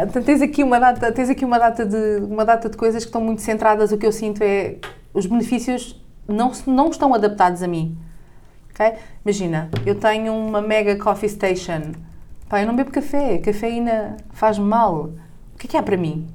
Então 0.09 0.23
tens 0.23 0.43
aqui 0.43 0.65
uma 0.65 0.81
data, 0.81 1.13
tens 1.13 1.31
aqui 1.31 1.45
uma 1.45 1.59
data, 1.59 1.87
de, 1.87 2.19
uma 2.25 2.45
data 2.45 2.69
de 2.69 2.77
coisas 2.77 3.05
que 3.05 3.09
estão 3.09 3.21
muito 3.21 3.41
centradas, 3.43 3.93
o 3.93 3.99
que 3.99 4.07
eu 4.07 4.13
sinto 4.13 4.43
é 4.43 4.77
os 5.15 5.27
benefícios 5.27 6.01
não, 6.27 6.53
não 6.67 6.91
estão 6.91 7.15
adaptados 7.15 7.63
a 7.63 7.69
mim. 7.69 7.97
Imagina, 9.25 9.69
eu 9.85 9.95
tenho 9.97 10.33
uma 10.33 10.61
mega 10.61 10.97
coffee 10.97 11.29
station. 11.29 11.93
Pá, 12.49 12.61
eu 12.63 12.67
não 12.67 12.77
bebo 12.77 12.91
café. 12.91 13.39
Cafeína 13.39 14.17
faz 14.33 14.59
mal. 14.59 15.11
O 15.55 15.59
que 15.59 15.67
é 15.67 15.71
que 15.71 15.77
há 15.77 15.83
para 15.83 15.97
mim? 15.97 16.29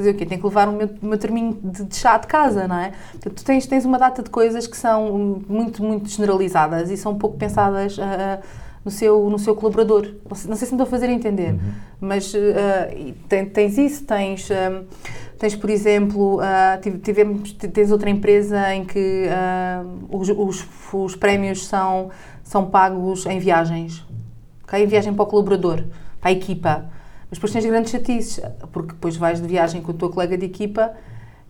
Fazer 0.00 0.10
o 0.10 0.14
quê? 0.14 0.24
Tenho 0.26 0.40
que 0.40 0.46
levar 0.46 0.68
o 0.68 0.72
meu, 0.72 0.88
o 1.02 1.06
meu 1.06 1.18
terminho 1.18 1.58
de, 1.62 1.84
de 1.84 1.94
chá 1.96 2.16
de 2.16 2.26
casa, 2.26 2.66
não 2.66 2.76
é? 2.78 2.92
Portanto, 3.12 3.34
tu 3.34 3.44
tens, 3.44 3.66
tens 3.66 3.84
uma 3.84 3.98
data 3.98 4.22
de 4.22 4.30
coisas 4.30 4.66
que 4.66 4.76
são 4.76 5.42
muito, 5.48 5.82
muito 5.82 6.08
generalizadas 6.08 6.90
e 6.90 6.96
são 6.96 7.14
pouco 7.16 7.36
pensadas 7.36 7.98
ah, 7.98 8.40
no, 8.84 8.90
seu, 8.90 9.28
no 9.28 9.38
seu 9.38 9.54
colaborador. 9.54 10.08
Não 10.28 10.34
sei, 10.36 10.48
não 10.50 10.56
sei 10.56 10.66
se 10.68 10.74
me 10.74 10.76
estou 10.80 10.82
a 10.86 10.90
fazer 10.90 11.10
entender, 11.10 11.54
mas 12.00 12.32
ah, 12.34 12.94
e 12.94 13.12
tem- 13.28 13.46
tens 13.46 13.76
isso, 13.78 14.04
tens... 14.04 14.50
ah, 14.50 14.82
Tens, 15.38 15.56
por 15.56 15.70
exemplo, 15.70 16.38
tive- 16.82 16.98
tivemos, 16.98 17.52
tens 17.52 17.90
outra 17.90 18.10
empresa 18.10 18.74
em 18.74 18.84
que 18.84 19.26
ah, 19.30 19.82
os, 20.10 20.28
os, 20.28 20.66
os 20.92 21.16
prémios 21.16 21.66
são, 21.66 22.10
são 22.44 22.66
pagos 22.66 23.24
em 23.24 23.38
viagens. 23.38 24.04
ok? 24.64 24.84
Em 24.84 24.86
viagem 24.86 25.14
para 25.14 25.22
o 25.22 25.26
colaborador, 25.26 25.84
para 26.20 26.28
a 26.28 26.32
equipa. 26.32 26.84
Mas 27.30 27.38
depois 27.38 27.52
tens 27.52 27.64
grandes 27.64 27.92
chatices, 27.92 28.40
porque 28.72 28.92
depois 28.92 29.16
vais 29.16 29.40
de 29.40 29.46
viagem 29.46 29.80
com 29.80 29.92
a 29.92 29.94
tua 29.94 30.10
colega 30.10 30.36
de 30.36 30.46
equipa 30.46 30.92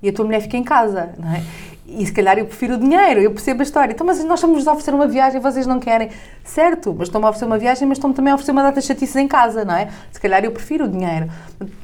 e 0.02 0.08
a 0.08 0.12
tua 0.12 0.24
mulher 0.24 0.42
fica 0.42 0.56
em 0.56 0.62
casa, 0.62 1.14
não 1.18 1.32
é? 1.32 1.42
E 1.86 2.06
se 2.06 2.12
calhar 2.12 2.38
eu 2.38 2.46
prefiro 2.46 2.74
o 2.74 2.78
dinheiro, 2.78 3.20
eu 3.20 3.32
percebo 3.32 3.60
a 3.60 3.64
história. 3.64 3.92
Então, 3.92 4.06
mas 4.06 4.22
nós 4.24 4.38
estamos 4.38 4.66
a 4.68 4.72
oferecer 4.72 4.94
uma 4.94 5.08
viagem 5.08 5.40
e 5.40 5.42
vocês 5.42 5.66
não 5.66 5.80
querem. 5.80 6.10
Certo, 6.44 6.94
mas 6.96 7.08
estão-me 7.08 7.26
a 7.26 7.30
oferecer 7.30 7.46
uma 7.46 7.58
viagem, 7.58 7.88
mas 7.88 7.98
estão-me 7.98 8.14
também 8.14 8.30
a 8.30 8.34
oferecer 8.34 8.52
uma 8.52 8.62
data 8.62 8.80
de 8.80 8.86
chatices 8.86 9.16
em 9.16 9.26
casa, 9.26 9.64
não 9.64 9.74
é? 9.74 9.90
Se 10.12 10.20
calhar 10.20 10.44
eu 10.44 10.52
prefiro 10.52 10.84
o 10.84 10.88
dinheiro. 10.88 11.28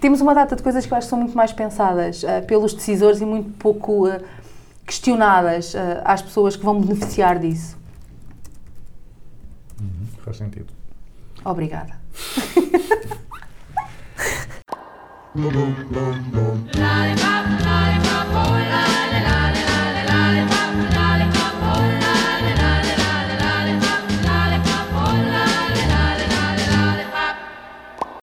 Temos 0.00 0.20
uma 0.20 0.32
data 0.32 0.54
de 0.54 0.62
coisas 0.62 0.86
que 0.86 0.92
eu 0.92 0.96
acho 0.96 1.06
que 1.06 1.10
são 1.10 1.18
muito 1.18 1.36
mais 1.36 1.52
pensadas 1.52 2.24
ah, 2.24 2.40
pelos 2.42 2.72
decisores 2.72 3.20
e 3.20 3.24
muito 3.24 3.50
pouco 3.58 4.06
ah, 4.06 4.20
questionadas 4.86 5.74
ah, 5.74 6.02
às 6.04 6.22
pessoas 6.22 6.54
que 6.54 6.64
vão 6.64 6.80
beneficiar 6.80 7.38
disso. 7.40 7.76
Faz 10.24 10.36
sentido. 10.36 10.72
Obrigada. 11.44 11.94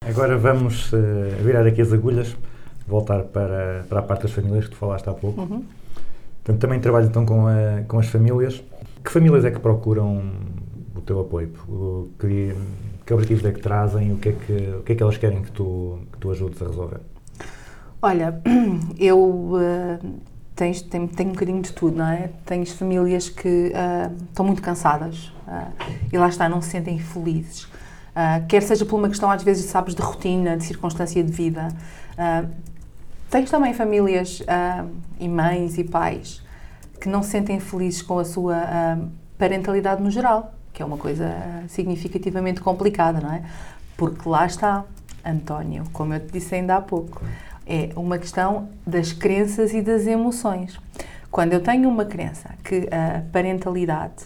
Agora 0.05 0.37
vamos 0.37 0.91
eh, 0.93 0.97
virar 1.43 1.65
aqui 1.65 1.81
as 1.81 1.91
agulhas, 1.91 2.35
voltar 2.87 3.23
para, 3.23 3.85
para 3.89 3.99
a 3.99 4.03
parte 4.03 4.23
das 4.23 4.31
famílias 4.31 4.65
que 4.65 4.71
tu 4.71 4.77
falaste 4.77 5.07
há 5.09 5.13
pouco. 5.13 5.47
Portanto, 6.43 6.59
também 6.61 6.79
trabalho 6.79 7.07
então 7.07 7.25
com, 7.25 7.47
a- 7.47 7.83
com 7.87 7.99
as 7.99 8.07
famílias. 8.07 8.61
Que 9.03 9.09
famílias 9.11 9.45
é 9.45 9.51
que 9.51 9.59
procuram 9.59 10.21
o 10.95 11.01
teu 11.01 11.19
apoio? 11.21 11.51
O, 11.67 12.09
que, 12.19 12.53
que 13.05 13.13
objetivos 13.13 13.45
é 13.45 13.51
que 13.51 13.59
trazem? 13.59 14.11
O 14.11 14.17
que 14.17 14.29
é 14.29 14.31
que, 14.31 14.53
o 14.79 14.83
que, 14.83 14.93
é 14.93 14.95
que 14.95 15.03
elas 15.03 15.17
querem 15.17 15.41
que 15.41 15.51
tu, 15.51 15.99
que 16.11 16.17
tu 16.17 16.31
ajudes 16.31 16.61
a 16.61 16.65
resolver? 16.65 16.99
Olha, 18.01 18.41
eu 18.99 19.53
eh, 19.59 19.99
tens, 20.55 20.81
tenho, 20.81 21.07
tenho 21.07 21.29
um 21.29 21.33
bocadinho 21.33 21.61
de 21.61 21.71
tudo, 21.73 21.97
não 21.97 22.07
é? 22.07 22.29
Tens 22.45 22.71
famílias 22.71 23.29
que 23.29 23.71
ah, 23.75 24.11
estão 24.29 24.45
muito 24.45 24.61
cansadas 24.61 25.31
ah, 25.47 25.69
e 26.11 26.17
lá 26.17 26.27
está, 26.27 26.47
não 26.47 26.61
se 26.61 26.69
sentem 26.69 26.99
felizes. 26.99 27.67
Quer 28.47 28.61
seja 28.61 28.85
por 28.85 28.97
uma 28.97 29.09
questão, 29.09 29.31
às 29.31 29.41
vezes, 29.41 29.65
sabes, 29.65 29.95
de 29.95 30.01
rotina, 30.03 30.55
de 30.55 30.63
circunstância 30.63 31.23
de 31.23 31.31
vida. 31.31 31.69
Tens 33.27 33.49
também 33.49 33.73
famílias 33.73 34.43
e 35.19 35.27
mães 35.27 35.79
e 35.79 35.83
pais 35.83 36.43
que 37.01 37.09
não 37.09 37.23
se 37.23 37.31
sentem 37.31 37.59
felizes 37.59 38.03
com 38.03 38.19
a 38.19 38.23
sua 38.23 38.55
parentalidade 39.35 40.03
no 40.03 40.11
geral, 40.11 40.52
que 40.73 40.81
é 40.81 40.85
uma 40.85 40.97
coisa 40.97 41.31
significativamente 41.67 42.59
complicada, 42.59 43.21
não 43.21 43.31
é? 43.31 43.43
Porque 43.95 44.27
lá 44.27 44.45
está, 44.45 44.83
António, 45.23 45.83
como 45.93 46.13
eu 46.13 46.19
te 46.19 46.33
disse 46.33 46.55
ainda 46.55 46.75
há 46.77 46.81
pouco, 46.81 47.21
é 47.65 47.91
uma 47.95 48.17
questão 48.17 48.69
das 48.85 49.13
crenças 49.13 49.73
e 49.73 49.81
das 49.81 50.07
emoções. 50.07 50.79
Quando 51.31 51.53
eu 51.53 51.61
tenho 51.61 51.89
uma 51.89 52.05
crença 52.05 52.49
que 52.63 52.87
a 52.91 53.21
parentalidade 53.31 54.25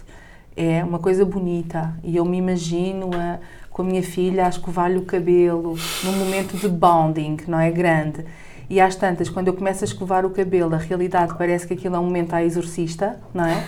é 0.56 0.82
uma 0.82 0.98
coisa 0.98 1.24
bonita 1.24 1.94
e 2.02 2.16
eu 2.16 2.24
me 2.24 2.36
imagino 2.36 3.10
a, 3.14 3.38
com 3.70 3.82
a 3.82 3.84
minha 3.84 4.02
filha 4.02 4.46
a 4.46 4.48
escovar-lhe 4.48 4.98
o 4.98 5.04
cabelo 5.04 5.76
num 6.02 6.12
momento 6.12 6.56
de 6.56 6.68
bonding, 6.68 7.36
não 7.46 7.60
é 7.60 7.70
grande. 7.70 8.24
E 8.68 8.80
às 8.80 8.96
tantas, 8.96 9.30
quando 9.30 9.46
eu 9.48 9.54
começo 9.54 9.84
a 9.84 9.86
escovar 9.86 10.26
o 10.26 10.30
cabelo, 10.30 10.74
a 10.74 10.78
realidade 10.78 11.34
parece 11.38 11.66
que 11.66 11.72
aquilo 11.72 11.96
é 11.96 11.98
um 11.98 12.04
momento 12.04 12.34
à 12.34 12.42
exorcista, 12.42 13.16
não 13.32 13.46
é? 13.46 13.64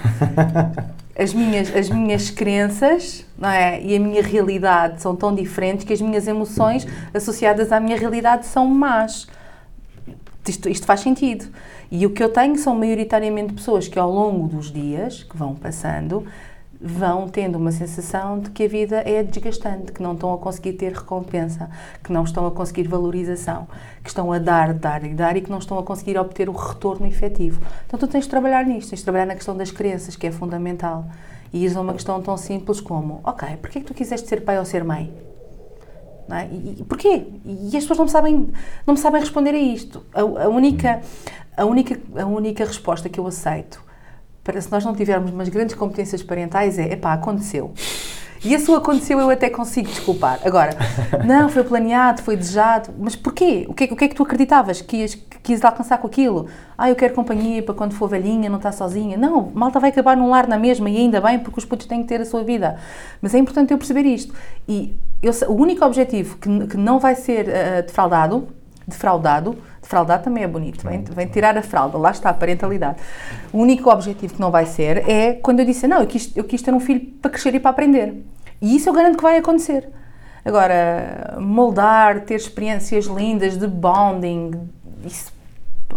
As 1.21 1.35
minhas, 1.35 1.75
as 1.77 1.91
minhas 1.91 2.31
crenças 2.31 3.27
não 3.37 3.51
é? 3.51 3.79
e 3.83 3.95
a 3.95 4.01
minha 4.01 4.23
realidade 4.23 5.03
são 5.03 5.15
tão 5.15 5.35
diferentes 5.35 5.85
que 5.85 5.93
as 5.93 6.01
minhas 6.01 6.27
emoções 6.27 6.87
associadas 7.13 7.71
à 7.73 7.79
minha 7.79 7.99
realidade 7.99 8.47
são 8.47 8.67
más. 8.67 9.27
Isto, 10.49 10.71
isto 10.71 10.87
faz 10.87 11.01
sentido. 11.01 11.47
E 11.91 12.07
o 12.07 12.11
que 12.11 12.23
eu 12.23 12.31
tenho 12.31 12.57
são 12.57 12.75
maioritariamente 12.75 13.53
pessoas 13.53 13.87
que 13.87 13.99
ao 13.99 14.11
longo 14.11 14.49
dos 14.49 14.73
dias 14.73 15.23
que 15.23 15.37
vão 15.37 15.55
passando 15.55 16.27
vão 16.81 17.29
tendo 17.29 17.57
uma 17.57 17.71
sensação 17.71 18.41
de 18.41 18.51
que 18.51 18.65
a 18.65 18.69
vida 18.69 19.03
é 19.05 19.23
desgastante, 19.23 19.93
que 19.93 20.03
não 20.03 20.15
estão 20.15 20.33
a 20.33 20.39
conseguir 20.39 20.73
ter 20.73 20.93
recompensa, 20.93 21.69
que 22.03 22.11
não 22.11 22.25
estão 22.25 22.47
a 22.47 22.51
conseguir 22.51 22.89
valorização, 22.89 23.69
que 24.03 24.09
estão 24.09 24.33
a 24.33 24.39
dar, 24.39 24.73
dar 24.73 25.05
e 25.05 25.13
dar 25.13 25.37
e 25.37 25.43
que 25.43 25.51
não 25.51 25.59
estão 25.59 25.79
a 25.79 25.83
conseguir 25.83 26.19
obter 26.19 26.49
o 26.49 26.53
retorno 26.53 27.07
efetivo. 27.07 27.61
Então 27.87 27.99
tu 27.99 28.07
tens 28.07 28.25
de 28.25 28.31
trabalhar 28.31 28.65
nisto, 28.65 28.91
tens 28.91 29.01
de 29.01 29.05
trabalhar 29.05 29.27
na 29.27 29.35
questão 29.35 29.55
das 29.55 29.71
crenças, 29.71 30.17
que 30.17 30.27
é 30.27 30.33
fundamental. 30.33 31.05
E 31.53 31.65
isso 31.65 31.77
é 31.77 31.81
uma 31.81 31.93
questão 31.93 32.23
tão 32.23 32.37
simples 32.39 32.81
como, 32.81 33.21
ok, 33.25 33.57
porquê 33.59 33.79
é 33.79 33.81
que 33.83 33.87
tu 33.87 33.95
quiseste 33.95 34.27
ser 34.27 34.41
pai 34.41 34.59
ou 34.59 34.65
ser 34.65 34.83
mãe? 34.83 35.13
É? 36.33 36.45
e 36.79 36.85
porquê? 36.89 37.27
E 37.45 37.77
as 37.77 37.83
pessoas 37.83 37.99
não 37.99 38.05
me 38.05 38.11
sabem, 38.11 38.49
não 38.87 38.95
me 38.95 39.01
sabem 39.01 39.21
responder 39.21 39.51
a 39.51 39.59
isto. 39.59 40.07
A, 40.15 40.21
a 40.21 40.49
única, 40.49 41.03
a, 41.57 41.65
única, 41.65 42.01
a 42.17 42.25
única 42.25 42.65
resposta 42.65 43.09
que 43.09 43.19
eu 43.19 43.27
aceito 43.27 43.90
para 44.43 44.61
se 44.61 44.71
nós 44.71 44.85
não 44.85 44.95
tivermos 44.95 45.31
umas 45.31 45.49
grandes 45.49 45.75
competências 45.75 46.23
parentais 46.23 46.79
é, 46.79 46.93
epá, 46.93 47.13
aconteceu. 47.13 47.73
E 48.43 48.55
isso 48.55 48.75
aconteceu 48.75 49.21
eu 49.21 49.29
até 49.29 49.51
consigo 49.51 49.89
desculpar. 49.89 50.41
Agora, 50.43 50.71
não, 51.27 51.49
foi 51.51 51.63
planeado, 51.63 52.23
foi 52.23 52.37
desejado, 52.37 52.91
mas 52.99 53.15
porquê? 53.15 53.67
O 53.69 53.75
que, 53.75 53.85
é- 53.85 53.93
o 53.93 53.97
que 53.97 54.05
é 54.05 54.09
que 54.09 54.15
tu 54.15 54.23
acreditavas 54.23 54.81
que 54.81 54.97
ias, 54.97 55.15
que 55.15 55.53
ias 55.53 55.63
alcançar 55.63 55.99
com 55.99 56.07
aquilo? 56.07 56.47
Ah, 56.77 56.89
eu 56.89 56.97
quero 56.97 57.13
companhia 57.13 57.63
para 57.63 57.75
quando 57.75 57.93
for 57.93 58.09
velhinha, 58.09 58.49
não 58.49 58.57
estar 58.57 58.73
sozinha. 58.73 59.19
Não, 59.19 59.51
malta 59.55 59.79
vai 59.79 59.91
acabar 59.91 60.17
num 60.17 60.31
lar 60.31 60.49
na 60.49 60.59
mesma 60.59 60.89
e 60.89 60.97
ainda 60.97 61.21
bem, 61.21 61.39
porque 61.39 61.59
os 61.59 61.67
putos 61.67 61.87
têm 61.87 62.01
que 62.01 62.09
ter 62.09 62.23
a 62.23 62.25
sua 62.25 62.43
vida. 62.43 62.79
Mas 63.21 63.35
é 63.35 63.39
importante 63.39 63.73
eu 63.73 63.79
perceber 63.79 64.07
isto. 64.07 64.35
E 64.67 64.97
eu 65.23 65.33
o 65.51 65.55
único 65.55 65.85
objetivo 65.85 66.39
que, 66.39 66.67
que 66.67 66.77
não 66.79 66.99
vai 66.99 67.15
ser 67.17 67.47
ah, 67.51 67.83
defraudado, 67.83 68.49
defraudado, 68.89 69.59
defraudar 69.91 70.23
também 70.23 70.45
é 70.45 70.47
bonito, 70.47 70.87
vem, 70.89 71.03
vem 71.03 71.27
tirar 71.27 71.59
a 71.59 71.63
fralda, 71.63 71.99
lá 71.99 72.13
está 72.13 72.31
a 72.31 72.35
parentalidade. 72.35 72.99
O 73.53 73.59
único 73.59 73.91
objetivo 73.91 74.35
que 74.35 74.41
não 74.41 74.51
vai 74.51 74.65
ser 74.65 75.09
é 75.11 75.35
quando 75.35 75.59
eu 75.59 75.67
disse, 75.67 75.89
não, 75.89 76.01
eu 76.01 76.07
quis, 76.07 76.35
eu 76.37 76.45
quis 76.45 76.63
ter 76.63 76.73
um 76.73 76.79
filho 76.79 77.01
para 77.21 77.33
crescer 77.33 77.55
e 77.57 77.61
para 77.61 77.71
aprender. 77.71 78.25
E 78.63 78.77
isso 78.77 78.89
eu 78.89 78.93
garanto 78.93 79.17
que 79.17 79.23
vai 79.23 79.37
acontecer. 79.37 79.89
Agora, 80.45 81.37
moldar, 81.41 82.21
ter 82.21 82.37
experiências 82.37 83.07
lindas 83.07 83.57
de 83.57 83.67
bonding, 83.67 84.53
isso, 85.05 85.33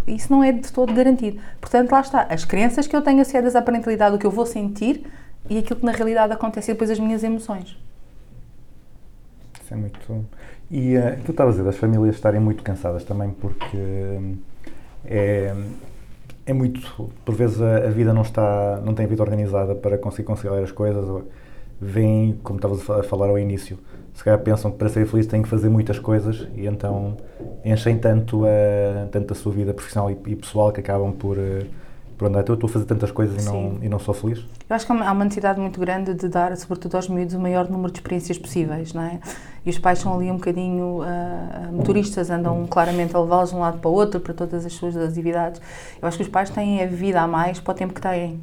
isso 0.08 0.32
não 0.32 0.44
é 0.44 0.52
de 0.52 0.74
todo 0.74 0.92
garantido. 0.92 1.40
Portanto, 1.62 1.92
lá 1.92 2.02
está, 2.02 2.28
as 2.30 2.44
crenças 2.44 2.88
que 2.88 2.96
eu 2.96 3.02
tenho 3.02 3.22
associadas 3.22 3.56
à 3.56 3.62
parentalidade, 3.62 4.16
o 4.16 4.20
que 4.20 4.26
eu 4.26 4.32
vou 4.32 4.46
sentir 4.46 5.06
e 5.50 5.58
aquilo 5.60 5.80
que 5.80 5.86
na 5.86 5.92
realidade 5.92 6.34
acontece 6.34 6.72
e 6.72 6.74
depois 6.74 6.90
as 6.90 7.00
minhas 7.00 7.24
emoções. 7.24 7.78
Isso 9.64 9.74
é 9.74 9.78
muito. 9.78 10.26
E 10.74 10.96
eh, 10.96 11.20
tu 11.26 11.32
estavas 11.32 11.54
a 11.54 11.58
dizer 11.58 11.66
das 11.66 11.78
famílias 11.78 12.16
estarem 12.16 12.42
muito 12.42 12.64
cansadas 12.64 13.04
também, 13.04 13.30
porque 13.32 13.78
hum, 13.78 14.38
é, 15.06 15.54
é 16.46 16.54
muito. 16.54 17.12
Por 17.26 17.36
vezes 17.36 17.62
a, 17.62 17.78
a 17.78 17.90
vida 17.90 18.14
não 18.14 18.24
está. 18.24 18.82
não 18.86 18.94
tem 18.96 19.06
a 19.06 19.10
vida 19.10 19.22
organizada 19.24 19.76
para 19.76 19.98
conseguir 19.98 20.24
conciliar 20.28 20.64
as 20.64 20.72
coisas. 20.72 21.06
ou 21.08 21.24
Vêm, 21.82 22.40
como 22.44 22.58
estavas 22.60 22.80
a 22.82 22.84
fa- 22.84 23.00
a 23.02 23.04
falar 23.04 23.28
ao 23.30 23.38
início, 23.38 23.78
se 24.14 24.24
calhar 24.24 24.40
pensam 24.40 24.72
que 24.72 24.78
para 24.78 24.88
ser 24.90 25.06
feliz 25.06 25.28
têm 25.28 25.42
que 25.44 25.50
fazer 25.50 25.70
muitas 25.70 26.00
coisas 26.00 26.48
e 26.56 26.66
então 26.66 27.18
enchem 27.66 27.98
tanto 27.98 28.46
a, 28.46 29.08
tanto 29.12 29.34
a 29.34 29.36
sua 29.36 29.52
vida 29.52 29.74
profissional 29.74 30.10
e, 30.10 30.18
e 30.28 30.36
pessoal 30.36 30.72
que 30.72 30.80
acabam 30.80 31.12
por. 31.14 31.38
Andar. 32.28 32.42
Então, 32.42 32.54
eu 32.54 32.56
estou 32.56 32.70
a 32.70 32.74
fazer 32.74 32.86
tantas 32.86 33.12
coisas 33.12 33.44
e 33.44 33.46
não, 33.46 33.78
e 33.82 33.90
não 33.90 34.00
sou 34.00 34.14
feliz. 34.14 34.40
Eu 34.70 34.76
acho 34.76 34.86
que 34.86 34.92
há 34.92 34.96
uma- 35.12 35.24
necessidade 35.24 35.60
muito 35.60 35.80
grande 35.80 36.14
de 36.14 36.28
dar, 36.28 36.56
sobretudo 36.58 36.96
aos 36.96 37.08
miúdos, 37.08 37.34
o 37.36 37.40
maior 37.40 37.70
número 37.70 37.92
de 37.92 38.00
experiências 38.00 38.38
possíveis, 38.38 38.94
não 38.94 39.02
é? 39.02 39.20
E 39.66 39.70
os 39.70 39.78
pais 39.80 40.00
são 40.00 40.14
ali 40.14 40.30
um 40.30 40.36
bocadinho 40.36 41.02
ah, 41.04 41.70
motoristas, 41.72 42.30
andam 42.30 42.66
claramente 42.68 43.16
a 43.16 43.20
levá-los 43.20 43.52
de 43.52 43.56
um 43.56 43.60
lado 43.60 43.80
para 43.80 43.90
o 43.90 43.94
outro, 43.94 44.20
para 44.20 44.34
todas 44.34 44.66
as 44.66 44.74
suas 44.74 44.96
atividades. 44.98 45.62
Eu 46.02 46.08
acho 46.08 46.18
que 46.18 46.24
os 46.24 46.30
pais 46.30 46.50
têm 46.50 46.84
a 46.84 46.88
vida 46.88 47.22
a 47.22 47.28
mais 47.28 47.60
para 47.60 47.72
o 47.72 47.76
tempo 47.76 47.94
que 47.94 48.02
têm. 48.02 48.42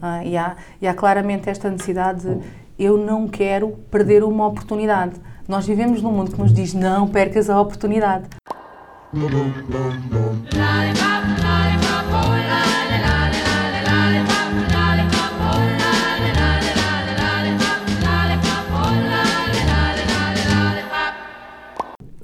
Ah, 0.00 0.24
e, 0.24 0.36
há, 0.36 0.56
e 0.80 0.88
há 0.88 0.94
claramente 0.94 1.48
esta 1.48 1.70
necessidade 1.70 2.22
de 2.22 2.38
eu 2.78 2.96
não 2.98 3.28
quero 3.28 3.68
perder 3.90 4.24
uma 4.24 4.46
oportunidade. 4.46 5.14
Nós 5.46 5.66
vivemos 5.66 6.02
num 6.02 6.10
mundo 6.10 6.32
que 6.32 6.40
nos 6.40 6.52
diz 6.52 6.74
não 6.74 7.06
percas 7.06 7.48
a 7.50 7.60
oportunidade. 7.60 8.24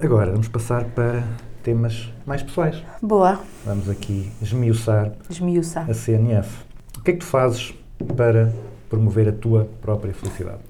Agora 0.03 0.31
vamos 0.31 0.49
passar 0.49 0.85
para 0.85 1.23
temas 1.63 2.11
mais 2.25 2.43
pessoais. 2.43 2.83
Boa, 3.03 3.39
Vamos 3.67 3.87
aqui 3.91 4.33
esmiuçar 4.41 5.13
desmiuça. 5.29 5.81
a 5.81 5.93
CNF. 5.93 6.65
O 6.97 7.03
que 7.03 7.11
é 7.11 7.15
que 7.15 7.21
tu 7.21 7.27
fazes 7.27 7.75
para 8.17 8.51
promover 8.89 9.29
a 9.29 9.33
tua 9.33 9.69
própria 9.83 10.15
felicidade? 10.15 10.61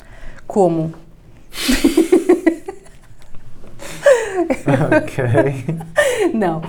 Como? 0.48 0.92
ok. 4.96 5.24
Não, 6.34 6.60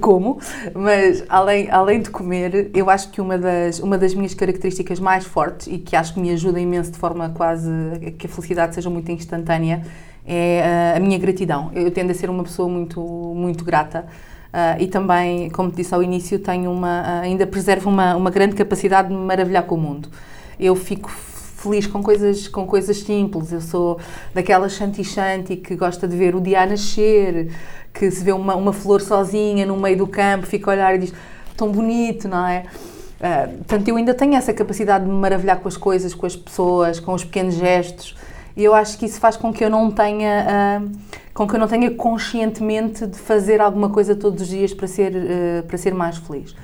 como, 0.00 0.40
mas 0.74 1.24
além, 1.28 1.70
além 1.70 2.02
de 2.02 2.10
comer, 2.10 2.70
eu 2.74 2.90
acho 2.90 3.10
que 3.10 3.20
uma 3.20 3.38
das, 3.38 3.78
uma 3.78 3.96
das 3.96 4.12
minhas 4.12 4.34
características 4.34 4.98
mais 4.98 5.24
fortes 5.24 5.68
e 5.68 5.78
que 5.78 5.94
acho 5.94 6.14
que 6.14 6.20
me 6.20 6.30
ajuda 6.30 6.58
imenso 6.58 6.90
de 6.90 6.98
forma 6.98 7.28
quase 7.30 7.70
que 8.18 8.26
a 8.26 8.28
felicidade 8.30 8.74
seja 8.74 8.90
muito 8.90 9.10
instantânea 9.12 9.82
é 10.28 10.62
ah, 10.62 10.96
a 10.98 11.00
minha 11.00 11.18
gratidão. 11.18 11.70
Eu 11.74 11.90
tendo 11.90 12.10
a 12.10 12.14
ser 12.14 12.28
uma 12.28 12.44
pessoa 12.44 12.68
muito, 12.68 13.00
muito 13.00 13.64
grata. 13.64 14.06
ah, 14.52 14.76
e 14.78 14.86
também, 14.86 15.48
como 15.50 15.70
te 15.70 15.76
disse 15.76 15.94
ao 15.94 16.02
início, 16.02 16.38
tenho 16.38 16.70
uma, 16.70 17.00
ah, 17.00 17.20
ainda 17.20 17.46
preservo 17.46 17.88
uma, 17.88 18.14
uma 18.14 18.30
grande 18.30 18.54
capacidade 18.54 19.08
de 19.08 19.14
me 19.14 19.20
maravilhar 19.20 19.62
com 19.64 19.74
o 19.74 19.78
mundo. 19.78 20.10
Eu 20.60 20.76
fico 20.76 21.10
feliz 21.10 21.86
com 21.86 22.02
coisas, 22.02 22.46
com 22.46 22.66
coisas 22.66 22.98
simples. 22.98 23.52
Eu 23.52 23.62
sou 23.62 23.98
daquela 24.34 24.68
shanti-shanti 24.68 25.56
que 25.56 25.74
gosta 25.74 26.06
de 26.06 26.16
ver 26.16 26.34
o 26.34 26.40
dia 26.40 26.62
a 26.62 26.66
nascer, 26.66 27.50
que 27.92 28.10
se 28.10 28.22
vê 28.22 28.32
uma, 28.32 28.54
uma 28.54 28.72
flor 28.72 29.00
sozinha 29.00 29.64
no 29.64 29.76
meio 29.78 29.96
do 29.96 30.06
campo, 30.06 30.46
fica 30.46 30.70
a 30.70 30.74
olhar 30.74 30.94
e 30.94 30.98
diz 30.98 31.14
tão 31.56 31.72
bonito, 31.72 32.28
não 32.28 32.46
é? 32.46 32.64
Ah, 33.20 33.48
portanto, 33.48 33.88
eu 33.88 33.96
ainda 33.96 34.14
tenho 34.14 34.34
essa 34.34 34.52
capacidade 34.52 35.04
de 35.04 35.10
me 35.10 35.16
maravilhar 35.16 35.58
com 35.58 35.68
as 35.68 35.76
coisas, 35.76 36.14
com 36.14 36.26
as 36.26 36.36
pessoas, 36.36 37.00
com 37.00 37.14
os 37.14 37.24
pequenos 37.24 37.54
gestos. 37.54 38.14
Eu 38.58 38.74
acho 38.74 38.98
que 38.98 39.06
isso 39.06 39.20
faz 39.20 39.36
com 39.36 39.52
que 39.52 39.64
eu 39.64 39.70
não 39.70 39.88
tenha, 39.88 40.44
ah, 40.48 40.82
com 41.32 41.46
que 41.46 41.54
eu 41.54 41.60
não 41.60 41.68
tenha 41.68 41.92
conscientemente 41.92 43.06
de 43.06 43.16
fazer 43.16 43.60
alguma 43.60 43.88
coisa 43.88 44.16
todos 44.16 44.42
os 44.42 44.48
dias 44.48 44.74
para 44.74 44.88
ser, 44.88 45.12
ah, 45.14 45.62
para 45.62 45.78
ser 45.78 45.94
mais 45.94 46.16
feliz. 46.16 46.56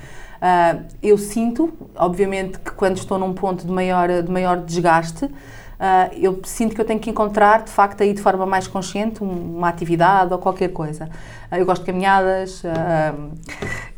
Ah, 0.42 0.78
eu 1.00 1.16
sinto, 1.16 1.72
obviamente, 1.94 2.58
que 2.58 2.72
quando 2.72 2.96
estou 2.96 3.16
num 3.16 3.32
ponto 3.32 3.64
de 3.64 3.70
maior, 3.72 4.08
de 4.22 4.28
maior 4.30 4.56
desgaste, 4.56 5.30
ah, 5.78 6.10
eu 6.16 6.40
sinto 6.42 6.74
que 6.74 6.80
eu 6.80 6.84
tenho 6.84 6.98
que 6.98 7.10
encontrar, 7.10 7.62
de 7.62 7.70
facto, 7.70 8.00
aí 8.02 8.12
de 8.12 8.20
forma 8.20 8.44
mais 8.44 8.66
consciente, 8.66 9.22
um- 9.22 9.56
uma 9.58 9.68
atividade 9.68 10.32
ou 10.32 10.38
qualquer 10.40 10.70
coisa. 10.72 11.08
Ah, 11.48 11.60
eu 11.60 11.64
gosto 11.64 11.82
de 11.82 11.86
caminhadas, 11.86 12.60
ah, 12.66 13.14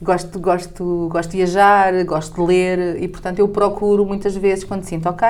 gosto, 0.02 0.38
gosto, 0.38 1.08
gosto 1.10 1.30
de 1.30 1.38
viajar, 1.38 2.04
gosto 2.04 2.34
de 2.34 2.46
ler 2.46 3.02
e, 3.02 3.08
portanto, 3.08 3.38
eu 3.38 3.48
procuro 3.48 4.04
muitas 4.04 4.36
vezes, 4.36 4.64
quando 4.64 4.84
sinto, 4.84 5.08
ok, 5.08 5.26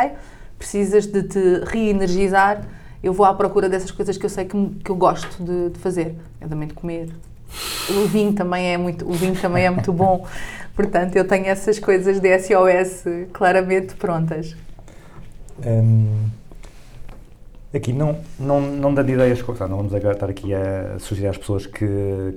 precisas 0.59 1.07
de 1.07 1.23
te 1.23 1.39
reenergizar, 1.67 2.63
eu 3.03 3.13
vou 3.13 3.27
à 3.27 3.35
procura 3.35 3.69
dessas 3.69 3.91
coisas 3.91 4.17
que 4.17 4.25
eu 4.27 4.31
sei 4.31 4.45
que, 4.47 4.57
me- 4.57 4.71
que 4.83 4.91
eu 4.91 4.97
gosto 4.97 5.43
de, 5.43 5.71
de 5.71 5.79
fazer, 5.79 6.15
nomeadamente 6.41 6.75
comer. 6.75 7.11
O 7.89 8.07
vinho 8.07 8.33
também 8.35 8.73
é 8.73 8.77
muito, 8.77 9.09
o 9.09 9.13
vinho 9.13 9.37
também 9.37 9.65
é 9.67 9.71
muito 9.71 9.93
bom. 9.93 10.27
Portanto, 10.75 11.17
eu 11.17 11.27
tenho 11.27 11.47
essas 11.47 11.79
coisas 11.79 12.21
de 12.21 12.39
SOS 12.39 13.05
claramente 13.33 13.95
prontas. 13.95 14.57
Hum, 15.65 16.31
aqui, 17.75 17.93
não, 17.93 18.19
não, 18.39 18.61
não 18.61 18.95
dando 18.95 19.11
ideias, 19.11 19.43
não 19.47 19.77
vamos 19.77 19.95
agora 19.95 20.15
estar 20.15 20.29
aqui 20.31 20.55
a 20.55 20.99
sugerir 20.99 21.29
às 21.29 21.39
pessoas 21.39 21.67
que, 21.67 21.87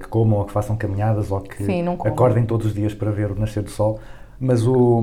que 0.02 0.08
comam 0.08 0.40
ou 0.40 0.46
que 0.46 0.52
façam 0.52 0.76
caminhadas 0.76 1.32
ou 1.32 1.42
que 1.42 1.64
Sim, 1.64 1.86
acordem 2.04 2.46
todos 2.46 2.68
os 2.68 2.74
dias 2.74 2.94
para 2.94 3.12
ver 3.12 3.32
o 3.32 3.36
nascer 3.40 3.64
do 3.64 3.70
sol, 3.70 4.00
mas 4.40 4.66
o 4.66 5.02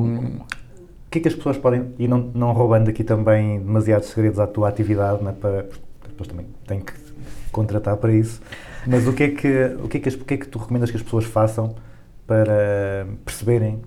que 1.17 1.21
é 1.21 1.23
que 1.23 1.29
as 1.29 1.35
pessoas 1.35 1.57
podem, 1.57 1.95
e 1.99 2.07
não, 2.07 2.31
não 2.35 2.53
roubando 2.53 2.89
aqui 2.91 3.03
também 3.05 3.59
demasiados 3.61 4.09
segredos 4.09 4.39
à 4.39 4.47
tua 4.47 4.69
atividade, 4.69 5.23
não 5.23 5.31
é, 5.31 5.35
para, 5.35 5.67
depois 6.07 6.29
também 6.29 6.47
têm 6.67 6.81
que 6.81 6.93
contratar 7.51 7.97
para 7.97 8.13
isso, 8.13 8.41
mas 8.87 9.07
o 9.07 9.13
que 9.13 9.23
é 9.25 9.29
que, 9.31 9.77
o 9.83 9.89
que, 9.89 9.97
é 9.99 10.01
que, 10.01 10.09
as- 10.09 10.15
o 10.15 10.25
que 10.25 10.35
é 10.35 10.37
que 10.37 10.47
tu 10.49 10.59
recomendas 10.59 10.91
que 10.91 10.97
as 10.97 11.03
pessoas 11.03 11.25
façam 11.25 11.75
para 12.27 13.07
perceberem, 13.25 13.81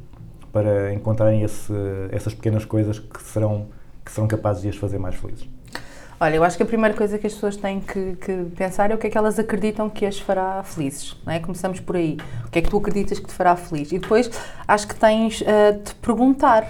para 0.52 0.94
encontrarem 0.94 1.44
esse, 1.44 1.74
essas 2.12 2.34
pequenas 2.34 2.66
coisas 2.66 2.98
que 3.00 3.22
serão, 3.22 3.68
que 4.04 4.12
serão 4.12 4.28
capazes 4.28 4.62
de 4.64 4.70
as 4.70 4.76
fazer 4.76 4.98
mais 4.98 5.16
felizes? 5.16 5.48
Olha, 6.22 6.36
eu 6.36 6.44
acho 6.44 6.58
que 6.58 6.64
a 6.64 6.66
primeira 6.66 6.94
coisa 6.98 7.18
que 7.18 7.28
as 7.28 7.34
pessoas 7.34 7.56
têm 7.56 7.80
que, 7.80 8.16
que 8.18 8.46
pensar 8.58 8.92
é 8.92 8.96
o 8.96 8.98
que 8.98 9.08
é 9.08 9.10
que 9.10 9.18
elas 9.18 9.40
acreditam 9.40 9.90
que 9.90 10.06
as 10.06 10.20
fará 10.20 10.62
felizes. 10.64 11.16
Não 11.26 11.32
é? 11.32 11.40
Começamos 11.40 11.80
por 11.80 11.96
aí. 11.96 12.18
O 12.46 12.50
que 12.52 12.60
é 12.60 12.62
que 12.62 12.70
tu 12.70 12.78
acreditas 12.78 13.20
que 13.20 13.28
te 13.28 13.34
fará 13.34 13.56
feliz? 13.56 13.90
E 13.94 14.00
depois 14.00 14.30
acho 14.68 14.86
que 14.86 14.96
tens 14.96 15.42
ah, 15.48 15.72
de 15.72 15.96
perguntar 15.96 16.68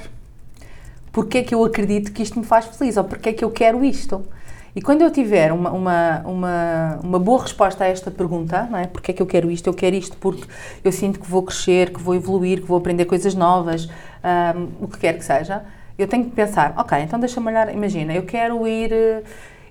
porque 1.11 1.39
é 1.39 1.43
que 1.43 1.53
eu 1.53 1.63
acredito 1.63 2.11
que 2.11 2.23
isto 2.23 2.39
me 2.39 2.45
faz 2.45 2.65
feliz 2.65 2.97
ou 2.97 3.03
porque 3.03 3.29
é 3.29 3.33
que 3.33 3.43
eu 3.43 3.51
quero 3.51 3.83
isto. 3.83 4.25
E 4.75 4.81
quando 4.81 5.01
eu 5.01 5.11
tiver 5.11 5.51
uma, 5.51 5.71
uma, 5.71 6.21
uma, 6.25 6.99
uma 7.03 7.19
boa 7.19 7.41
resposta 7.41 7.83
a 7.83 7.87
esta 7.87 8.11
pergunta, 8.11 8.67
não 8.69 8.77
é? 8.77 8.87
porque 8.87 9.11
é 9.11 9.13
que 9.13 9.21
eu 9.21 9.25
quero 9.25 9.49
isto? 9.49 9.67
Eu 9.67 9.73
quero 9.73 9.95
isto 9.95 10.15
porque 10.17 10.43
eu 10.83 10.91
sinto 10.91 11.19
que 11.19 11.27
vou 11.27 11.43
crescer, 11.43 11.91
que 11.91 11.99
vou 11.99 12.15
evoluir, 12.15 12.61
que 12.61 12.67
vou 12.67 12.77
aprender 12.77 13.05
coisas 13.05 13.33
novas, 13.33 13.89
ahm, 14.23 14.67
o 14.79 14.87
que 14.87 14.99
quer 14.99 15.17
que 15.17 15.25
seja. 15.25 15.63
Eu 15.97 16.07
tenho 16.07 16.23
que 16.23 16.31
pensar, 16.31 16.73
ok, 16.77 16.97
então 16.99 17.19
deixa-me 17.19 17.47
olhar, 17.47 17.73
imagina, 17.73 18.13
eu 18.13 18.23
quero 18.23 18.65
ir, 18.67 18.93
eh, 18.93 19.23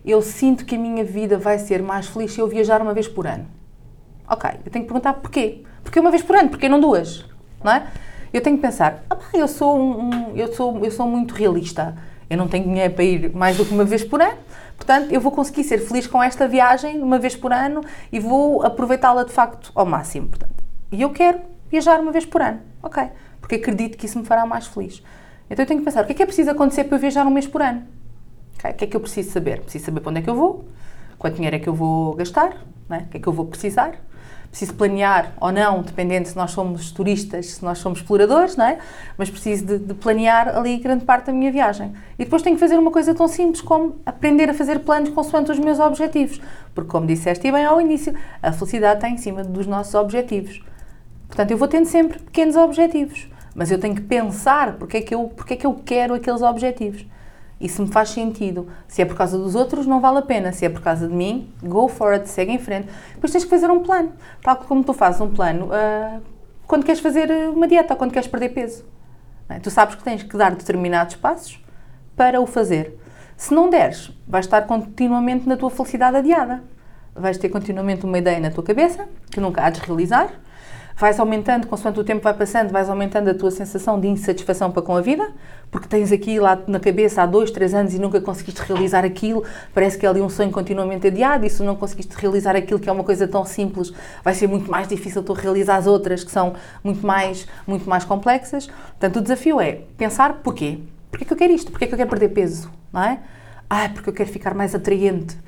eu 0.05 0.20
sinto 0.20 0.66
que 0.66 0.74
a 0.74 0.78
minha 0.78 1.03
vida 1.03 1.39
vai 1.39 1.59
ser 1.59 1.80
mais 1.82 2.07
feliz 2.07 2.32
se 2.32 2.41
eu 2.41 2.47
viajar 2.47 2.82
uma 2.82 2.93
vez 2.93 3.09
por 3.09 3.26
ano. 3.26 3.47
Ok, 4.28 4.51
eu 4.66 4.70
tenho 4.70 4.84
que 4.84 4.93
perguntar 4.93 5.14
porquê. 5.14 5.62
Porquê 5.82 6.01
uma 6.01 6.11
vez 6.11 6.22
por 6.22 6.36
ano? 6.36 6.51
Porquê 6.51 6.68
não 6.68 6.78
duas? 6.78 7.24
Não 7.64 7.72
é? 7.72 7.86
Eu 8.32 8.40
tenho 8.40 8.56
que 8.56 8.62
pensar, 8.62 9.04
ah, 9.10 9.16
eu, 9.34 9.48
sou 9.48 9.78
um, 9.78 10.00
um- 10.32 10.36
eu, 10.36 10.52
sou, 10.54 10.84
eu 10.84 10.90
sou 10.90 11.06
muito 11.08 11.34
realista. 11.34 11.96
Eu 12.28 12.36
não 12.36 12.46
tenho 12.46 12.64
dinheiro 12.64 12.92
para 12.94 13.04
ir 13.04 13.34
mais 13.34 13.56
do 13.56 13.64
que 13.64 13.72
uma 13.72 13.84
vez 13.84 14.04
por 14.04 14.20
ano. 14.20 14.36
Portanto, 14.76 15.10
eu 15.12 15.20
vou 15.20 15.32
conseguir 15.32 15.64
ser 15.64 15.78
feliz 15.78 16.06
com 16.06 16.22
esta 16.22 16.46
viagem 16.46 17.00
uma 17.02 17.18
vez 17.18 17.34
por 17.34 17.52
ano 17.52 17.80
e 18.12 18.20
vou 18.20 18.62
aproveitá-la 18.62 19.24
de 19.24 19.32
facto 19.32 19.72
ao 19.74 19.86
máximo. 19.86 20.28
Portanto, 20.28 20.52
e 20.92 21.00
eu 21.02 21.10
quero 21.10 21.40
viajar 21.70 22.00
uma 22.00 22.12
vez 22.12 22.24
por 22.26 22.40
ano. 22.42 22.60
Ok, 22.82 23.02
porque 23.40 23.56
acredito 23.56 23.96
que 23.96 24.06
isso 24.06 24.18
me 24.18 24.24
fará 24.26 24.44
mais 24.46 24.66
feliz. 24.66 25.02
Então 25.50 25.62
eu 25.62 25.66
tenho 25.66 25.80
que 25.80 25.84
pensar, 25.86 26.04
o 26.04 26.06
que 26.06 26.12
é 26.12 26.14
que 26.14 26.22
é 26.22 26.26
preciso 26.26 26.50
acontecer 26.50 26.84
para 26.84 26.96
eu 26.96 27.00
viajar 27.00 27.26
um 27.26 27.30
mês 27.30 27.46
por 27.46 27.62
ano? 27.62 27.82
Ok, 28.58 28.70
O 28.70 28.74
que 28.74 28.84
é 28.84 28.86
que 28.86 28.96
eu 28.96 29.00
preciso 29.00 29.30
saber? 29.30 29.60
Preciso 29.62 29.86
saber 29.86 30.00
para 30.00 30.10
onde 30.10 30.20
é 30.20 30.22
que 30.22 30.28
eu 30.30 30.34
vou, 30.34 30.68
quanto 31.18 31.36
dinheiro 31.36 31.56
é 31.56 31.58
que 31.58 31.68
eu 31.68 31.74
vou 31.74 32.14
gastar, 32.14 32.56
não 32.88 32.96
é? 32.98 33.00
o 33.00 33.06
que 33.06 33.16
é 33.16 33.20
que 33.20 33.26
eu 33.26 33.32
vou 33.32 33.46
precisar. 33.46 33.92
Preciso 34.51 34.74
planear 34.74 35.34
ou 35.40 35.53
não, 35.53 35.82
dependendo 35.82 36.26
se 36.26 36.34
nós 36.34 36.53
somos 36.53 36.90
turistas, 36.90 37.46
se 37.46 37.64
nós 37.64 37.78
somos 37.78 37.99
exploradores, 37.99 38.57
não 38.57 38.64
é? 38.64 38.78
Mas 39.16 39.28
preciso 39.28 39.66
de, 39.66 39.78
de 39.78 39.94
planear 39.94 40.57
ali 40.57 40.78
grande 40.78 41.05
parte 41.05 41.26
da 41.26 41.32
minha 41.32 41.53
viagem. 41.53 41.92
E 42.18 42.24
depois 42.24 42.40
tenho 42.42 42.57
que 42.57 42.61
fazer 42.61 42.78
uma 42.78 42.90
coisa 42.90 43.14
tão 43.14 43.28
simples 43.28 43.61
como 43.61 43.96
aprender 44.07 44.49
a 44.49 44.55
fazer 44.55 44.80
planos 44.80 45.11
consoante 45.11 45.53
os 45.53 45.59
meus 45.59 45.78
objetivos. 45.78 46.40
Porque, 46.74 46.90
como 46.90 47.07
disseste 47.07 47.51
bem 47.53 47.64
ao 47.64 47.80
início, 47.80 48.14
a 48.42 48.51
felicidade 48.53 48.96
está 48.96 49.09
em 49.09 49.18
cima 49.18 49.44
dos 49.44 49.66
nossos 49.66 49.94
objetivos. 49.94 50.62
Portanto, 51.26 51.51
eu 51.51 51.59
vou 51.59 51.68
tendo 51.68 51.86
sempre 51.86 52.18
pequenos 52.18 52.57
objetivos, 52.57 53.28
mas 53.55 53.70
eu 53.70 53.78
tenho 53.78 53.94
que 53.94 54.01
pensar 54.01 54.76
porque 54.78 54.96
é 54.96 55.01
que 55.03 55.14
eu, 55.14 55.24
porque 55.36 55.55
é 55.55 55.57
que 55.57 55.66
eu 55.66 55.74
quero 55.84 56.14
aqueles 56.14 56.40
objetivos. 56.40 57.05
Se 57.66 57.80
me 57.80 57.88
faz 57.88 58.11
sentido. 58.11 58.68
Se 58.86 59.02
é 59.02 59.04
por 59.04 59.16
causa 59.16 59.38
dos 59.38 59.54
outros, 59.54 59.86
não 59.86 60.00
vale 60.00 60.18
a 60.18 60.22
pena. 60.22 60.52
Se 60.52 60.66
é 60.66 60.68
por 60.68 60.82
causa 60.82 61.09
de 61.09 61.14
mim, 61.14 61.50
go 61.62 61.88
for 61.88 62.12
it, 62.12 62.28
segue 62.28 62.52
em 62.52 62.59
frente. 62.59 62.88
Depois 63.14 63.32
tens 63.32 63.44
que 63.44 63.50
fazer 63.50 63.70
um 63.70 63.80
plano. 63.80 64.12
Tal 64.42 64.56
como 64.56 64.84
tu 64.84 64.92
fazes 64.92 65.20
um 65.20 65.30
plano 65.30 65.70
ah, 65.72 66.20
quando 66.68 66.84
queres 66.84 67.00
fazer 67.00 67.30
uma 67.48 67.66
dieta 67.66 67.94
ou 67.94 67.98
quando 67.98 68.12
queres 68.12 68.28
perder 68.28 68.50
peso. 68.50 68.84
é? 69.48 69.59
Tu 69.59 69.70
sabes 69.70 69.94
que 69.94 70.04
tens 70.04 70.22
que 70.22 70.36
dar 70.36 70.54
determinados 70.54 71.16
passos 71.16 71.61
para 72.14 72.40
o 72.40 72.46
fazer. 72.46 72.96
Se 73.36 73.54
não 73.54 73.70
deres, 73.70 74.12
vais 74.26 74.44
estar 74.44 74.62
continuamente 74.62 75.48
na 75.48 75.56
tua 75.56 75.70
felicidade 75.70 76.18
adiada. 76.18 76.62
Vais 77.14 77.38
ter 77.38 77.48
continuamente 77.48 78.04
uma 78.04 78.18
ideia 78.18 78.38
na 78.38 78.50
tua 78.50 78.62
cabeça 78.62 79.09
que 79.30 79.40
nunca 79.40 79.64
há 79.64 79.70
de 79.70 79.80
realizar. 79.80 80.30
Vais 81.01 81.20
aumentando, 81.20 81.68
consoante 81.68 82.01
o 82.01 82.03
tempo 82.03 82.24
vai 82.24 82.34
passando, 82.34 82.72
vais 82.72 82.90
aumentando 82.90 83.30
a 83.30 83.34
tua 83.34 83.53
sensação 83.53 84.01
de 84.01 84.09
insatisfação 84.09 84.72
para 84.72 84.82
com 84.82 84.96
a 84.96 85.01
vida, 85.01 85.30
porque 85.70 85.86
tens 85.86 86.11
aquilo 86.11 86.42
lá 86.42 86.61
na 86.66 86.80
cabeça 86.80 87.22
há 87.22 87.26
dois, 87.26 87.53
três 87.53 87.72
anos 87.72 87.94
e 87.94 88.01
nunca 88.01 88.20
conseguiste 88.20 88.61
realizar 88.62 89.05
aquilo. 89.05 89.44
Parece 89.72 89.96
que 89.96 90.05
é 90.05 90.09
ali 90.09 90.20
um 90.20 90.28
sonho 90.28 90.51
continuamente 90.51 91.07
adiado 91.07 91.46
e 91.46 91.51
se 91.51 91.62
não 91.62 91.76
conseguiste 91.76 92.16
realizar 92.16 92.57
aquilo 92.57 92.80
que 92.80 92.88
é 92.88 92.92
uma 92.92 93.05
coisa 93.05 93.28
tão 93.28 93.44
simples, 93.44 93.92
vai 94.24 94.34
ser 94.34 94.49
muito 94.49 94.68
mais 94.68 94.88
difícil 94.88 95.22
tu 95.22 95.34
realizar 95.34 95.76
as 95.76 95.86
outras 95.86 96.24
que 96.24 96.32
são 96.32 96.55
muito 96.82 97.07
mais, 97.07 97.46
muito 97.64 97.88
mais 97.88 98.05
complexas. 98.05 98.66
Portanto, 98.66 99.18
o 99.18 99.22
desafio 99.22 99.61
é 99.61 99.82
pensar 99.96 100.40
porquê. 100.42 100.80
Porquê 101.12 101.24
que 101.24 101.32
eu 101.32 101.36
quero 101.36 101.53
isto? 101.53 101.70
Porquê 101.70 101.86
que 101.86 101.94
eu 101.94 101.99
quero 101.99 102.11
perder 102.11 102.30
peso? 102.30 102.72
Não 102.92 103.05
é? 103.05 103.20
Ah, 103.70 103.88
porque 103.88 104.11
eu 104.11 104.14
quero 104.14 104.30
ficar 104.30 104.53
mais 104.53 104.74
atraente 104.74 105.38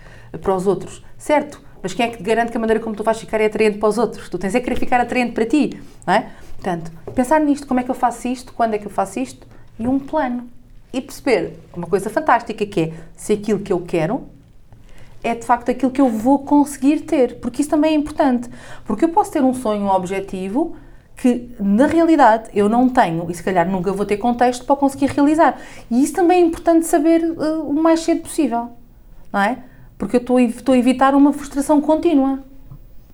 para 0.40 0.54
os 0.54 0.68
outros. 0.68 1.04
Certo, 1.18 1.60
mas 1.82 1.94
quem 1.94 2.06
é 2.06 2.08
que 2.08 2.18
te 2.18 2.22
garante 2.22 2.50
que 2.50 2.56
a 2.56 2.60
maneira 2.60 2.80
como 2.82 2.94
tu 2.94 3.02
vais 3.02 3.18
ficar 3.18 3.40
é 3.40 3.46
atraente 3.46 3.78
para 3.78 3.88
os 3.88 3.98
outros? 3.98 4.28
Tu 4.28 4.38
tens 4.38 4.54
é 4.54 4.58
que 4.60 4.64
querer 4.64 4.78
ficar 4.78 5.00
atraente 5.00 5.32
para 5.32 5.46
ti, 5.46 5.80
não 6.06 6.14
é? 6.14 6.30
Portanto, 6.56 6.92
pensar 7.14 7.40
nisto, 7.40 7.66
como 7.66 7.80
é 7.80 7.82
que 7.82 7.90
eu 7.90 7.94
faço 7.94 8.28
isto, 8.28 8.52
quando 8.52 8.74
é 8.74 8.78
que 8.78 8.86
eu 8.86 8.90
faço 8.90 9.18
isto, 9.18 9.46
e 9.78 9.86
um 9.86 9.98
plano. 9.98 10.48
E 10.92 11.00
perceber 11.00 11.58
uma 11.74 11.86
coisa 11.86 12.10
fantástica 12.10 12.66
que 12.66 12.80
é 12.80 12.92
se 13.16 13.32
aquilo 13.32 13.60
que 13.60 13.72
eu 13.72 13.80
quero 13.80 14.26
é 15.22 15.34
de 15.34 15.44
facto 15.44 15.70
aquilo 15.70 15.90
que 15.90 16.00
eu 16.00 16.08
vou 16.08 16.40
conseguir 16.40 17.00
ter, 17.00 17.36
porque 17.36 17.62
isso 17.62 17.70
também 17.70 17.92
é 17.92 17.94
importante. 17.94 18.48
Porque 18.84 19.04
eu 19.04 19.10
posso 19.10 19.30
ter 19.30 19.42
um 19.42 19.54
sonho, 19.54 19.82
um 19.82 19.90
objetivo 19.90 20.76
que 21.16 21.54
na 21.60 21.86
realidade 21.86 22.48
eu 22.54 22.68
não 22.68 22.88
tenho 22.88 23.30
e 23.30 23.34
se 23.34 23.42
calhar 23.42 23.68
nunca 23.70 23.92
vou 23.92 24.06
ter 24.06 24.16
contexto 24.16 24.64
para 24.64 24.74
conseguir 24.76 25.06
realizar. 25.06 25.60
E 25.90 26.02
isso 26.02 26.14
também 26.14 26.42
é 26.42 26.46
importante 26.46 26.86
saber 26.86 27.22
uh, 27.22 27.68
o 27.68 27.74
mais 27.74 28.00
cedo 28.00 28.22
possível, 28.22 28.70
não 29.32 29.40
é? 29.40 29.58
Porque 30.00 30.16
eu 30.16 30.20
estou 30.20 30.38
a, 30.38 30.42
estou 30.42 30.74
a 30.74 30.78
evitar 30.78 31.14
uma 31.14 31.30
frustração 31.30 31.78
contínua. 31.78 32.42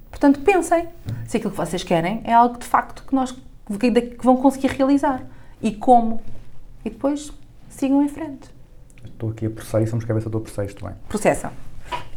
Portanto, 0.08 0.38
pensem 0.40 0.86
se 1.26 1.36
aquilo 1.36 1.50
que 1.50 1.56
vocês 1.56 1.82
querem 1.82 2.20
é 2.22 2.32
algo 2.32 2.56
de 2.58 2.64
facto 2.64 3.02
que 3.04 3.12
nós 3.12 3.32
que 3.32 4.16
vão 4.22 4.36
conseguir 4.36 4.68
realizar 4.68 5.24
e 5.60 5.72
como. 5.72 6.20
E 6.84 6.90
depois 6.90 7.32
sigam 7.68 8.04
em 8.04 8.08
frente. 8.08 8.48
Estou 9.04 9.30
aqui 9.30 9.46
a 9.46 9.50
processar 9.50 9.82
e 9.82 9.88
somos 9.88 10.04
cabeça 10.04 10.30
do 10.30 10.40
processo 10.40 10.76
bem. 10.80 10.94
Processam. 11.08 11.50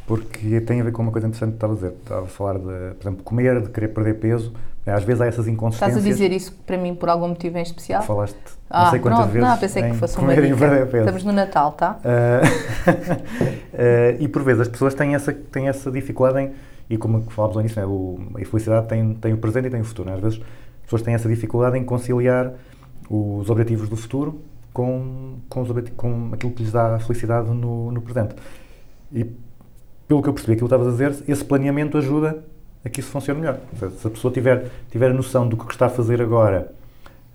Porque 0.05 0.61
tem 0.61 0.82
a 0.82 0.84
ver 0.84 0.91
com 0.91 1.01
uma 1.01 1.11
coisa 1.11 1.28
interessante 1.28 1.51
que 1.51 1.55
estava 1.55 1.74
a 1.74 1.76
dizer. 1.76 1.93
Estava 1.93 2.26
a 2.26 2.30
falar 2.30 2.59
de, 2.59 2.93
por 2.93 3.01
exemplo, 3.01 3.24
comer, 3.24 3.61
de 3.61 3.70
querer 3.70 3.88
perder 3.88 4.20
peso. 4.20 4.53
Às 4.91 5.03
vezes 5.03 5.21
há 5.21 5.27
essas 5.27 5.47
inconsistências. 5.47 5.97
Estás 5.97 6.05
a 6.05 6.09
dizer 6.09 6.31
isso 6.35 6.53
para 6.65 6.77
mim 6.77 6.95
por 6.95 7.09
algum 7.09 7.27
motivo 7.27 7.57
em 7.57 7.61
especial? 7.61 8.03
Falaste 8.03 8.37
Ah, 8.69 8.85
não 8.85 8.91
sei 8.91 8.99
quantas 8.99 9.19
pronto. 9.19 9.33
vezes. 9.33 9.47
Não, 9.49 9.57
pensei 9.57 9.83
que 9.83 9.93
fosse 9.95 10.17
uma 10.17 10.35
dica. 10.35 10.97
Estamos 10.99 11.23
no 11.23 11.31
Natal, 11.31 11.71
tá? 11.73 11.99
Ah, 12.03 12.41
ah, 13.73 14.15
e 14.19 14.27
por 14.27 14.43
vezes 14.43 14.61
as 14.61 14.67
pessoas 14.67 14.93
têm 14.93 15.15
essa, 15.15 15.33
têm 15.33 15.67
essa 15.67 15.91
dificuldade 15.91 16.39
em, 16.39 16.51
e 16.89 16.97
como 16.97 17.21
falámos 17.29 17.55
ao 17.55 17.61
início, 17.61 17.79
né, 17.79 17.87
o, 17.87 18.19
a 18.35 18.45
felicidade 18.45 18.87
tem, 18.87 19.13
tem 19.13 19.33
o 19.33 19.37
presente 19.37 19.67
e 19.67 19.69
tem 19.69 19.81
o 19.81 19.85
futuro. 19.85 20.09
né? 20.09 20.15
Às 20.15 20.21
vezes 20.21 20.39
as 20.39 20.83
pessoas 20.83 21.01
têm 21.01 21.13
essa 21.13 21.29
dificuldade 21.29 21.77
em 21.77 21.83
conciliar 21.83 22.53
os 23.09 23.49
objetivos 23.49 23.89
do 23.89 23.95
futuro 23.95 24.41
com, 24.73 25.35
com, 25.49 25.61
os 25.61 25.69
com 25.95 26.29
aquilo 26.33 26.51
que 26.51 26.63
lhes 26.63 26.71
dá 26.71 26.95
a 26.95 26.99
felicidade 26.99 27.49
no, 27.49 27.91
no 27.91 28.01
presente. 28.01 28.35
E 29.11 29.25
pelo 30.07 30.23
que 30.23 30.29
eu 30.29 30.33
percebi, 30.33 30.53
aquilo 30.53 30.67
que 30.67 30.75
estavas 30.75 30.87
a 30.87 30.91
dizer, 30.91 31.31
esse 31.31 31.45
planeamento 31.45 31.97
ajuda 31.97 32.43
a 32.84 32.89
que 32.89 32.99
isso 32.99 33.09
funcione 33.09 33.41
melhor. 33.41 33.59
Se 33.97 34.07
a 34.07 34.09
pessoa 34.09 34.34
tiver, 34.34 34.65
tiver 34.91 35.11
a 35.11 35.13
noção 35.13 35.47
do 35.47 35.57
que 35.57 35.71
está 35.71 35.88
a 35.88 35.89
fazer 35.89 36.21
agora, 36.21 36.71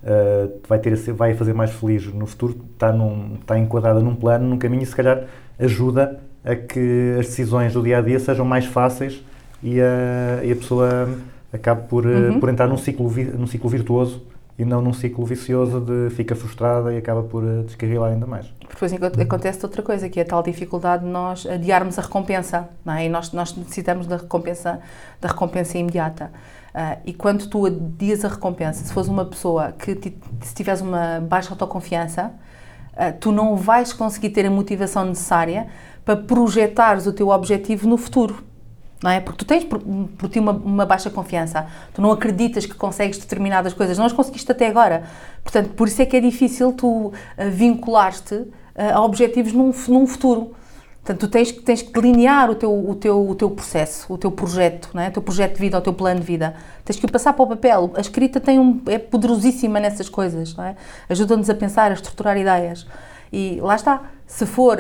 uh, 0.03 0.61
vai, 0.69 0.79
ter 0.79 0.97
vai 1.13 1.35
fazer 1.35 1.53
mais 1.53 1.71
feliz 1.71 2.07
no 2.07 2.27
futuro, 2.27 2.57
está, 2.73 2.93
num, 2.93 3.37
está 3.41 3.59
enquadrada 3.59 4.01
num 4.01 4.15
plano, 4.15 4.49
num 4.49 4.59
caminho, 4.59 4.83
e 4.83 4.87
se 4.87 4.95
calhar 4.95 5.25
ajuda 5.59 6.21
a 6.45 6.55
que 6.55 7.17
as 7.19 7.27
decisões 7.27 7.73
do 7.73 7.83
dia 7.83 7.99
a 7.99 8.01
dia 8.01 8.19
sejam 8.19 8.45
mais 8.45 8.67
fáceis 8.67 9.23
e 9.63 9.81
a, 9.81 10.45
e 10.45 10.53
a 10.53 10.57
pessoa 10.57 11.09
acabe 11.53 11.89
por, 11.89 12.07
uh, 12.07 12.39
por 12.41 12.49
entrar 12.49 12.67
num 12.67 12.77
ciclo, 12.77 13.11
num 13.39 13.47
ciclo 13.47 13.71
virtuoso 13.71 14.23
e 14.59 14.65
não 14.65 14.81
num 14.81 14.93
ciclo 14.93 15.25
vicioso 15.27 15.81
de 15.81 16.11
fica 16.15 16.35
frustrada 16.37 16.93
e 16.93 16.97
acaba 16.97 17.23
por 17.23 17.43
uh, 17.43 17.65
descarrilar 17.65 18.13
ainda 18.13 18.27
mais. 18.27 18.47
Depois 18.69 18.93
enco- 18.93 19.07
acontece 19.21 19.65
outra 19.65 19.83
coisa, 19.83 20.09
que 20.09 20.21
é 20.21 20.23
a 20.23 20.27
tal 20.27 20.43
dificuldade 20.43 21.05
de 21.05 21.11
nós 21.11 21.45
adiarmos 21.47 21.99
a 21.99 22.03
recompensa, 22.03 22.69
não 22.85 22.95
é? 22.95 23.07
E 23.07 23.09
nós, 23.09 23.33
nós 23.33 23.57
necessitamos 23.57 24.07
da 24.07 24.17
recompensa, 24.17 24.81
da 25.21 25.29
recompensa 25.29 25.77
imediata. 25.79 26.31
Ah, 26.73 26.99
e 27.05 27.13
quando 27.13 27.47
tu 27.49 27.67
adias 27.67 28.25
a 28.25 28.29
recompensa, 28.29 28.85
se 28.85 28.93
fores 28.93 29.09
uma 29.09 29.25
pessoa 29.25 29.73
que, 29.73 29.95
ti- 29.95 30.19
se 30.41 30.55
tiveres 30.55 30.81
uma 30.81 31.21
baixa 31.21 31.51
autoconfiança, 31.51 32.33
ah, 32.97 33.13
tu 33.13 33.33
não 33.33 33.57
vais 33.57 33.93
conseguir 33.93 34.31
ter 34.31 34.47
a 34.47 34.51
motivação 34.51 35.05
necessária 35.05 35.67
para 36.05 36.17
projetares 36.17 37.07
o 37.07 37.13
teu 37.13 37.29
objetivo 37.29 37.89
no 37.89 37.97
futuro. 37.97 38.43
Não 39.03 39.11
é? 39.11 39.21
Porque 39.21 39.39
tu 39.39 39.45
tens 39.45 39.65
por, 39.65 39.81
por 39.81 40.29
ti 40.29 40.39
uma, 40.39 40.53
uma 40.53 40.87
baixa 40.87 41.11
confiança, 41.11 41.67
tu 41.93 42.01
não 42.01 42.11
acreditas 42.11 42.65
que 42.65 42.75
consegues 42.75 43.19
determinadas 43.19 43.75
coisas, 43.75 43.99
não 43.99 44.07
as 44.07 44.13
conseguiste 44.13 44.51
até 44.51 44.67
agora. 44.67 45.05
Portanto, 45.43 45.71
por 45.75 45.89
isso 45.89 46.01
é 46.01 46.07
que 46.07 46.17
é 46.17 46.21
difícil 46.21 46.73
tu 46.73 47.13
ah, 47.37 47.45
vincular-te 47.45 48.47
ah, 48.75 48.95
a 48.95 49.05
objetivos 49.05 49.53
num, 49.53 49.73
num 49.89 50.07
futuro. 50.07 50.55
Portanto, 51.05 51.21
tu 51.21 51.29
tens, 51.29 51.53
tens 51.53 51.83
que 51.83 51.93
delinear 51.93 52.51
o 52.51 52.55
teu, 52.55 52.73
o, 52.73 52.95
teu, 52.95 53.29
o 53.29 53.35
teu 53.35 53.51
processo, 53.51 54.11
o 54.11 54.17
teu 54.17 54.33
projeto, 54.33 54.89
não 54.95 55.03
é? 55.03 55.09
o 55.09 55.13
teu 55.13 55.23
projeto 55.23 55.53
de 55.53 55.61
vida, 55.61 55.77
o 55.77 55.81
teu 55.83 55.93
plano 55.93 56.21
de 56.21 56.27
vida. 56.27 56.55
Tens 56.83 56.99
que 56.99 57.05
o 57.05 57.13
passar 57.13 57.35
para 57.35 57.43
o 57.43 57.47
papel. 57.47 57.93
A 57.95 58.01
escrita 58.01 58.41
tem 58.41 58.59
um, 58.59 58.81
é 58.87 58.97
poderosíssima 58.97 59.79
nessas 59.79 60.09
coisas. 60.09 60.57
Não 60.57 60.65
é? 60.65 60.77
Ajuda-nos 61.11 61.51
a 61.51 61.55
pensar, 61.55 61.91
a 61.91 61.95
estruturar 61.95 62.39
ideias. 62.39 62.87
E 63.37 63.59
lá 63.61 63.75
está, 63.75 64.01
se 64.27 64.47
for 64.47 64.79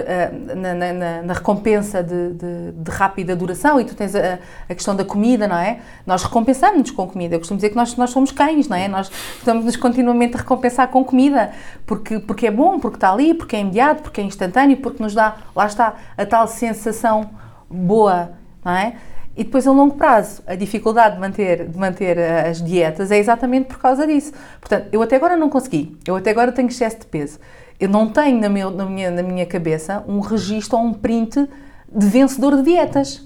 na, 0.54 0.74
na- 0.74 0.92
na- 0.92 1.22
na 1.22 1.32
recompensa 1.32 2.02
de, 2.04 2.32
de- 2.34 2.72
de 2.72 2.90
rápida 2.90 3.34
duração 3.34 3.80
e 3.80 3.84
tu 3.84 3.94
tens 3.96 4.14
a, 4.14 4.38
a 4.68 4.74
questão 4.74 4.94
da 4.94 5.04
comida, 5.04 5.48
não 5.48 5.56
é? 5.56 5.80
Nós 6.06 6.22
recompensamos-nos 6.22 6.92
com 6.92 7.06
comida. 7.08 7.34
Eu 7.34 7.40
costumo 7.40 7.58
dizer 7.58 7.70
que 7.70 7.76
nós, 7.76 7.96
nós 7.96 8.10
somos 8.10 8.30
cães, 8.30 8.68
não 8.68 8.76
é? 8.76 8.86
Nós 8.86 9.10
estamos-nos 9.38 9.74
continuamente 9.76 10.36
a 10.36 10.38
recompensar 10.38 10.86
com 10.88 11.04
comida, 11.04 11.50
porque, 11.84 12.20
porque 12.20 12.46
é 12.46 12.50
bom, 12.50 12.78
porque 12.78 12.96
está 12.96 13.10
ali, 13.12 13.34
porque 13.34 13.56
é 13.56 13.60
imediato, 13.60 14.02
porque 14.02 14.20
é 14.20 14.24
instantâneo, 14.24 14.76
porque 14.76 15.02
nos 15.02 15.14
dá, 15.14 15.36
lá 15.56 15.66
está, 15.66 15.94
a 16.16 16.24
tal 16.24 16.46
sensação 16.46 17.28
boa, 17.68 18.30
não 18.64 18.72
é? 18.72 18.94
E 19.36 19.42
depois, 19.42 19.66
a 19.66 19.72
longo 19.72 19.96
prazo, 19.96 20.42
a 20.46 20.54
dificuldade 20.54 21.16
de 21.16 21.20
manter, 21.20 21.66
de 21.68 21.76
manter 21.76 22.16
eh, 22.18 22.48
as 22.50 22.62
dietas 22.62 23.10
é 23.10 23.18
exatamente 23.18 23.66
por 23.66 23.78
causa 23.80 24.06
disso. 24.06 24.32
Portanto, 24.60 24.86
eu 24.92 25.02
até 25.02 25.16
agora 25.16 25.36
não 25.36 25.50
consegui, 25.50 25.98
eu 26.06 26.14
até 26.14 26.30
agora 26.30 26.52
tenho 26.52 26.68
excesso 26.68 27.00
de 27.00 27.06
peso. 27.06 27.40
Eu 27.78 27.88
não 27.88 28.08
tenho 28.08 28.40
na, 28.40 28.48
meu- 28.48 28.70
na 28.70 28.84
minha, 28.86 29.10
na 29.10 29.22
minha 29.22 29.44
cabeça 29.46 30.04
um 30.06 30.20
registro 30.20 30.78
ou 30.78 30.84
um 30.84 30.92
print 30.92 31.48
de 31.94 32.06
vencedor 32.06 32.56
de 32.56 32.62
dietas, 32.62 33.22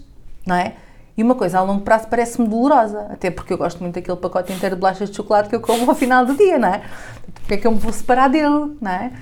não 0.46 0.56
é? 0.56 0.74
E 1.16 1.22
uma 1.22 1.34
coisa 1.34 1.58
a 1.58 1.62
longo 1.62 1.82
prazo 1.82 2.06
parece-me 2.08 2.46
dolorosa, 2.48 3.08
até 3.10 3.30
porque 3.30 3.52
eu 3.52 3.58
gosto 3.58 3.80
muito 3.80 3.94
daquele 3.96 4.16
pacote 4.16 4.52
inteiro 4.52 4.76
de 4.76 4.80
bolachas 4.80 5.10
de 5.10 5.16
chocolate 5.16 5.48
que 5.48 5.56
eu 5.56 5.60
como 5.60 5.88
ao 5.90 5.94
final 5.96 6.24
do 6.24 6.36
dia, 6.36 6.58
não 6.58 6.68
é? 6.68 6.82
Porque 7.34 7.54
é 7.54 7.56
que 7.56 7.66
eu 7.66 7.72
me 7.72 7.78
vou 7.78 7.92
separar 7.92 8.28
dele, 8.28 8.76
não 8.80 8.90
é? 8.90 9.12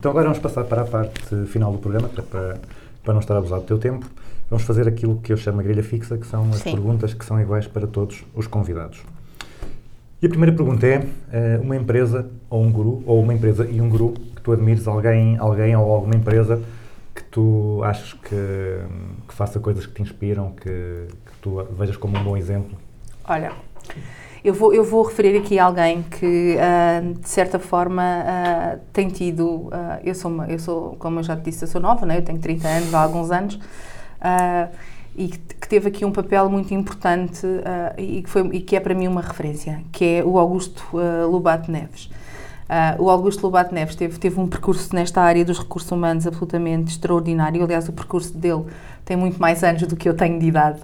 Então 0.00 0.12
agora 0.12 0.28
vamos 0.28 0.38
passar 0.38 0.64
para 0.64 0.80
a 0.80 0.86
parte 0.86 1.44
final 1.44 1.70
do 1.70 1.76
programa, 1.76 2.08
para, 2.08 2.22
para, 2.22 2.58
para 3.04 3.12
não 3.12 3.20
estar 3.20 3.34
a 3.34 3.38
abusar 3.38 3.60
do 3.60 3.66
teu 3.66 3.78
tempo. 3.78 4.06
Vamos 4.48 4.64
fazer 4.64 4.88
aquilo 4.88 5.18
que 5.18 5.30
eu 5.30 5.36
chamo 5.36 5.60
a 5.60 5.62
grelha 5.62 5.82
fixa, 5.82 6.16
que 6.16 6.26
são 6.26 6.48
as 6.48 6.60
Sim. 6.60 6.70
perguntas 6.70 7.12
que 7.12 7.22
são 7.22 7.38
iguais 7.38 7.66
para 7.66 7.86
todos 7.86 8.24
os 8.34 8.46
convidados. 8.46 9.02
E 10.22 10.24
a 10.24 10.28
primeira 10.30 10.56
pergunta 10.56 10.86
é, 10.86 11.06
eh, 11.30 11.60
uma 11.62 11.76
empresa 11.76 12.30
ou 12.48 12.62
um 12.62 12.72
guru, 12.72 13.02
ou 13.04 13.22
uma 13.22 13.34
empresa 13.34 13.66
e 13.70 13.78
um 13.78 13.90
guru, 13.90 14.14
que 14.34 14.40
tu 14.40 14.52
admires 14.52 14.88
alguém, 14.88 15.36
alguém 15.36 15.76
ou 15.76 15.92
alguma 15.92 16.16
empresa 16.16 16.62
que 17.14 17.22
tu 17.24 17.82
achas 17.84 18.14
que, 18.14 18.78
que 19.28 19.34
faça 19.34 19.60
coisas 19.60 19.84
que 19.84 19.92
te 19.92 20.00
inspiram, 20.00 20.52
que, 20.52 21.08
que 21.26 21.32
tu 21.42 21.62
vejas 21.78 21.98
como 21.98 22.16
um 22.16 22.24
bom 22.24 22.38
exemplo. 22.38 22.74
Olha, 23.24 23.52
eu 24.44 24.54
vou, 24.54 24.72
eu 24.72 24.82
vou 24.82 25.02
referir 25.02 25.36
aqui 25.36 25.58
alguém 25.58 26.02
que, 26.02 26.56
ah, 26.58 27.00
de 27.18 27.28
certa 27.28 27.58
forma, 27.58 28.02
ah, 28.02 28.78
tem 28.92 29.08
tido. 29.08 29.68
ah, 29.72 30.00
eu, 30.02 30.14
sou 30.14 30.30
uma, 30.30 30.46
eu 30.46 30.58
sou, 30.58 30.96
como 30.98 31.18
eu 31.18 31.22
já 31.22 31.36
te 31.36 31.44
disse, 31.44 31.64
eu 31.64 31.68
sou 31.68 31.80
nova, 31.80 32.06
né? 32.06 32.18
eu 32.18 32.22
tenho 32.22 32.38
30 32.38 32.68
anos, 32.68 32.94
há 32.94 33.02
alguns 33.02 33.30
anos, 33.30 33.58
e 35.16 35.28
que, 35.28 35.38
que 35.38 35.68
teve 35.68 35.88
aqui 35.88 36.04
um 36.04 36.12
papel 36.12 36.48
muito 36.48 36.72
importante 36.72 37.46
e, 37.98 38.22
que 38.22 38.30
foi, 38.30 38.46
e 38.52 38.60
que 38.60 38.76
é 38.76 38.80
para 38.80 38.94
mim 38.94 39.08
uma 39.08 39.20
referência, 39.20 39.82
que 39.92 40.04
é 40.04 40.24
o 40.24 40.38
Augusto 40.38 40.84
Lobato 41.28 41.70
Neves. 41.70 42.08
Ah, 42.72 42.94
o 43.00 43.10
Augusto 43.10 43.42
Lobato 43.42 43.74
Neves 43.74 43.96
teve, 43.96 44.16
teve 44.16 44.38
um 44.38 44.46
percurso 44.46 44.94
nesta 44.94 45.20
área 45.20 45.44
dos 45.44 45.58
recursos 45.58 45.90
humanos 45.90 46.24
absolutamente 46.24 46.92
extraordinário. 46.92 47.64
Aliás, 47.64 47.88
o 47.88 47.92
percurso 47.92 48.38
dele 48.38 48.64
tem 49.04 49.16
muito 49.16 49.40
mais 49.40 49.62
anos 49.64 49.82
do 49.82 49.96
que 49.96 50.08
eu 50.08 50.14
tenho 50.14 50.38
de 50.38 50.46
idade. 50.46 50.80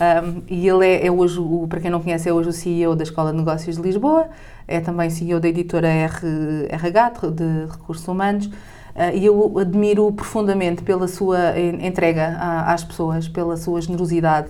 Um, 0.00 0.42
e 0.48 0.68
ele 0.68 0.86
é, 0.86 1.06
é 1.06 1.10
hoje, 1.10 1.40
o, 1.40 1.66
para 1.68 1.80
quem 1.80 1.90
não 1.90 2.00
conhece, 2.00 2.28
é 2.28 2.32
hoje 2.32 2.48
o 2.48 2.52
CEO 2.52 2.94
da 2.94 3.02
Escola 3.02 3.32
de 3.32 3.38
Negócios 3.38 3.76
de 3.76 3.82
Lisboa, 3.82 4.28
é 4.66 4.80
também 4.80 5.10
CEO 5.10 5.40
da 5.40 5.48
editora 5.48 5.88
RH, 5.88 7.12
de, 7.32 7.66
Recursos 7.70 8.06
Humanos, 8.06 8.46
uh, 8.46 8.52
e 9.14 9.24
eu 9.26 9.58
admiro 9.58 10.10
profundamente 10.12 10.82
pela 10.82 11.08
sua 11.08 11.58
en- 11.58 11.84
entrega 11.86 12.36
às 12.66 12.84
pessoas, 12.84 13.28
pela 13.28 13.56
sua 13.56 13.80
generosidade, 13.80 14.48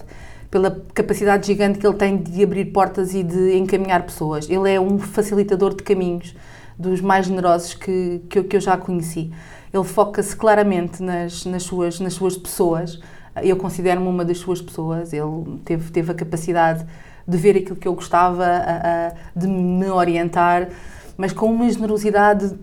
pela 0.51 0.83
capacidade 0.95 1.47
gigante 1.47 1.79
que 1.79 1.87
ele 1.87 1.97
tem 1.97 2.17
de 2.17 2.43
abrir 2.43 2.67
portas 2.67 3.15
e 3.15 3.23
de 3.23 3.57
encaminhar 3.57 4.03
pessoas. 4.03 4.49
Ele 4.49 4.71
é 4.71 4.81
um 4.81 4.99
facilitador 4.99 5.75
de 5.75 5.83
caminhos, 5.83 6.35
dos 6.79 7.01
mais 7.01 7.27
generosos 7.27 7.75
que, 7.75 8.23
que 8.29 8.57
eu 8.57 8.61
já 8.61 8.77
conheci. 8.77 9.31
Ele 9.73 9.85
foca-se 9.85 10.35
claramente 10.37 11.03
nas, 11.03 11.45
nas, 11.45 11.63
suas, 11.63 12.01
nas 12.01 12.15
suas 12.15 12.37
pessoas. 12.37 13.01
Eu 13.43 13.57
considero-me 13.57 14.07
uma 14.09 14.25
das 14.25 14.39
suas 14.39 14.61
pessoas. 14.63 15.13
Ele 15.13 15.61
teve, 15.65 15.91
teve 15.91 16.11
a 16.13 16.15
capacidade 16.15 16.85
de 17.27 17.37
ver 17.37 17.57
aquilo 17.57 17.77
que 17.77 17.87
eu 17.87 17.95
gostava, 17.95 18.45
a- 18.45 19.09
a- 19.09 19.13
de 19.37 19.47
me 19.47 19.87
orientar, 19.91 20.69
mas 21.17 21.33
com 21.33 21.47
uma 21.47 21.69
generosidade 21.71 22.55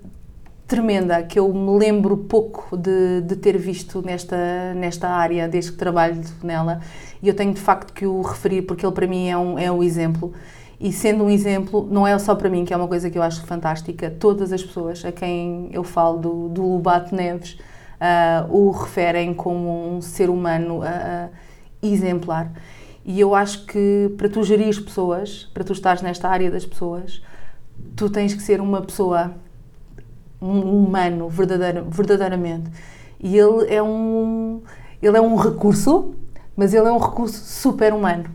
tremenda 0.68 1.22
que 1.22 1.38
eu 1.38 1.54
me 1.54 1.78
lembro 1.78 2.18
pouco 2.18 2.76
de, 2.76 3.22
de 3.22 3.36
ter 3.36 3.56
visto 3.58 4.02
nesta, 4.02 4.74
nesta 4.74 5.08
área 5.10 5.48
desde 5.48 5.72
que 5.72 5.78
trabalho 5.78 6.20
nela 6.42 6.80
e 7.22 7.28
eu 7.28 7.36
tenho 7.36 7.54
de 7.54 7.62
facto 7.62 7.94
que 7.94 8.08
o 8.08 8.24
referir 8.24 8.64
porque 8.64 8.84
ele 8.84 8.92
para 8.94 9.06
mim 9.06 9.28
é 9.30 9.38
um, 9.38 9.60
é 9.60 9.72
um 9.72 9.84
exemplo 9.84 10.34
e 10.80 10.92
sendo 10.92 11.24
um 11.24 11.30
exemplo, 11.30 11.88
não 11.90 12.06
é 12.06 12.18
só 12.20 12.36
para 12.36 12.50
mim, 12.50 12.66
que 12.66 12.74
é 12.74 12.78
uma 12.78 12.88
coisa 12.88 13.10
que 13.10 13.18
eu 13.18 13.24
acho 13.24 13.42
fantástica, 13.46 14.10
todas 14.10 14.52
as 14.52 14.64
pessoas 14.64 15.04
a 15.06 15.12
quem 15.12 15.70
eu 15.72 15.84
falo 15.84 16.18
do, 16.18 16.50
do 16.50 16.62
Lobato 16.64 17.16
Neves 17.16 17.58
ah, 18.00 18.46
o 18.50 18.72
referem 18.72 19.34
como 19.34 19.96
um 19.96 20.02
ser 20.02 20.30
humano 20.30 20.82
ah, 20.84 21.30
exemplar. 21.82 22.52
E 23.06 23.20
eu 23.20 23.36
acho 23.36 23.66
que 23.66 24.14
para 24.18 24.28
tu 24.28 24.44
gerir 24.44 24.84
pessoas, 24.84 25.50
para 25.54 25.64
tu 25.64 25.74
estares 25.74 26.02
nesta 26.02 26.28
área 26.28 26.52
das 26.52 26.66
pessoas, 26.66 27.22
tu 27.96 28.10
tens 28.10 28.34
que 28.34 28.42
ser 28.42 28.60
uma 28.60 28.82
pessoa, 28.82 29.34
um 30.42 30.84
humano, 30.84 31.30
verdadeira, 31.30 31.84
verdadeiramente. 31.84 32.70
E 33.20 33.38
ele 33.38 33.74
é 33.74 33.82
um, 33.82 34.62
ele 35.02 35.18
é 35.18 35.22
um 35.22 35.36
recurso, 35.36 36.16
mas 36.56 36.74
ele 36.74 36.88
é 36.88 36.92
um 36.92 36.98
recurso 36.98 37.38
super 37.46 37.94
humano. 37.94 38.26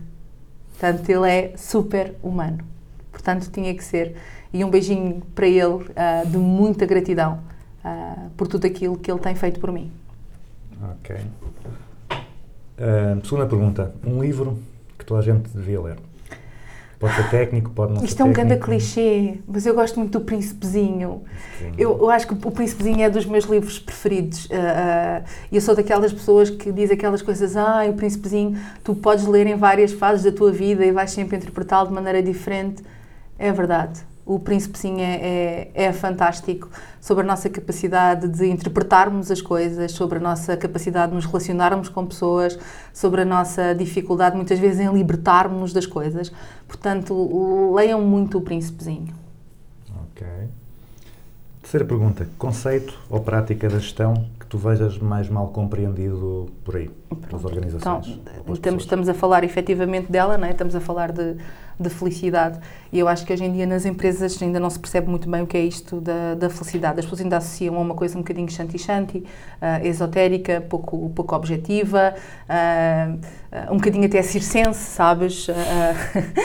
Portanto, 0.81 1.07
ele 1.11 1.29
é 1.29 1.53
super 1.55 2.15
humano. 2.23 2.57
Portanto, 3.11 3.51
tinha 3.51 3.71
que 3.75 3.83
ser. 3.83 4.15
E 4.51 4.65
um 4.65 4.69
beijinho 4.71 5.21
para 5.35 5.45
ele 5.45 5.85
ah, 5.95 6.23
de 6.25 6.37
muita 6.39 6.87
gratidão 6.87 7.39
ah, 7.83 8.29
por 8.35 8.47
tudo 8.47 8.65
aquilo 8.65 8.97
que 8.97 9.11
ele 9.11 9.19
tem 9.19 9.35
feito 9.35 9.59
por 9.59 9.71
mim. 9.71 9.91
Ok. 10.91 11.15
Ah, 12.79 13.15
segunda 13.23 13.45
pergunta. 13.45 13.93
Um 14.03 14.23
livro 14.23 14.57
que 14.97 15.05
toda 15.05 15.19
a 15.19 15.23
gente 15.23 15.51
devia 15.51 15.79
ler. 15.79 15.97
Pode 17.01 17.15
ser 17.15 17.29
técnico, 17.31 17.71
pode 17.71 17.93
não 17.93 18.03
Isto 18.03 18.17
ser 18.17 18.21
é 18.21 18.25
um 18.25 18.31
grande 18.31 18.57
clichê, 18.57 19.39
mas 19.47 19.65
eu 19.65 19.73
gosto 19.73 19.99
muito 19.99 20.19
do 20.19 20.23
Príncipezinho. 20.23 21.23
Eu, 21.75 21.97
eu 21.97 22.09
acho 22.11 22.27
que 22.27 22.33
o 22.33 22.51
Príncipezinho 22.51 23.01
é 23.01 23.09
dos 23.09 23.25
meus 23.25 23.45
livros 23.45 23.79
preferidos. 23.79 24.47
Ah, 24.51 25.23
ah, 25.25 25.29
E 25.51 25.55
eu 25.55 25.61
sou 25.61 25.75
daquelas 25.75 26.13
pessoas 26.13 26.51
que 26.51 26.71
dizem 26.71 26.95
aquelas 26.95 27.23
coisas, 27.23 27.57
ah, 27.57 27.83
o 27.89 27.93
Príncipezinho, 27.93 28.55
tu 28.83 28.93
podes 28.93 29.25
ler 29.25 29.47
em 29.47 29.55
várias 29.55 29.91
fases 29.91 30.23
da 30.23 30.31
tua 30.31 30.51
vida 30.51 30.85
e 30.85 30.91
vais 30.91 31.09
sempre 31.09 31.35
interpretá-lo 31.37 31.87
de 31.87 31.93
maneira 31.95 32.21
diferente. 32.21 32.83
É 33.39 33.51
verdade. 33.51 34.10
O 34.25 34.39
Príncipezinho 34.39 34.99
é, 34.99 35.71
é, 35.73 35.83
é 35.85 35.93
fantástico 35.93 36.69
sobre 36.99 37.23
a 37.23 37.27
nossa 37.27 37.49
capacidade 37.49 38.27
de 38.27 38.45
interpretarmos 38.47 39.31
as 39.31 39.41
coisas, 39.41 39.91
sobre 39.91 40.19
a 40.19 40.21
nossa 40.21 40.55
capacidade 40.55 41.09
de 41.09 41.15
nos 41.15 41.25
relacionarmos 41.25 41.89
com 41.89 42.05
pessoas, 42.05 42.57
sobre 42.93 43.21
a 43.21 43.25
nossa 43.25 43.73
dificuldade 43.73 44.35
muitas 44.35 44.59
vezes 44.59 44.79
em 44.79 44.93
libertarmos 44.93 45.73
das 45.73 45.85
coisas. 45.85 46.31
Portanto, 46.67 47.73
leiam 47.73 48.01
muito 48.01 48.37
o 48.37 48.41
Príncipezinho. 48.41 49.13
Ok. 50.11 50.27
Terceira 51.61 51.85
pergunta. 51.85 52.27
Conceito 52.37 52.97
ou 53.09 53.21
prática 53.21 53.69
da 53.69 53.79
gestão 53.79 54.25
que 54.39 54.45
tu 54.45 54.57
vejas 54.57 54.97
mais 54.97 55.29
mal 55.29 55.47
compreendido 55.49 56.49
por 56.63 56.75
aí, 56.75 56.89
Então, 57.11 57.39
organizações? 57.43 58.19
pelas 58.43 58.57
estamos, 58.57 58.83
estamos 58.83 59.09
a 59.09 59.13
falar 59.13 59.43
efetivamente 59.43 60.11
dela, 60.11 60.37
não 60.37 60.47
é? 60.47 60.51
estamos 60.51 60.75
a 60.75 60.79
falar 60.79 61.11
de, 61.11 61.35
de 61.79 61.89
felicidade. 61.89 62.59
E 62.91 62.99
eu 62.99 63.07
acho 63.07 63.25
que 63.25 63.33
hoje 63.33 63.43
em 63.43 63.51
dia 63.51 63.65
nas 63.65 63.85
empresas 63.85 64.41
ainda 64.41 64.59
não 64.59 64.69
se 64.69 64.79
percebe 64.79 65.09
muito 65.09 65.29
bem 65.29 65.41
o 65.41 65.47
que 65.47 65.57
é 65.57 65.61
isto 65.61 65.99
da, 65.99 66.35
da 66.35 66.49
felicidade. 66.49 66.99
As 66.99 67.05
pessoas 67.05 67.21
ainda 67.21 67.37
associam 67.37 67.75
a 67.75 67.79
uma 67.79 67.93
coisa 67.95 68.17
um 68.17 68.21
bocadinho 68.21 68.49
shanti-shanti, 68.49 69.23
ah, 69.61 69.83
esotérica, 69.83 70.61
pouco, 70.61 71.09
pouco 71.09 71.35
objetiva, 71.35 72.15
ah, 72.47 73.15
um 73.69 73.75
bocadinho 73.75 74.05
até 74.05 74.21
circense, 74.21 74.79
sabes? 74.79 75.47
Ah, 75.49 75.93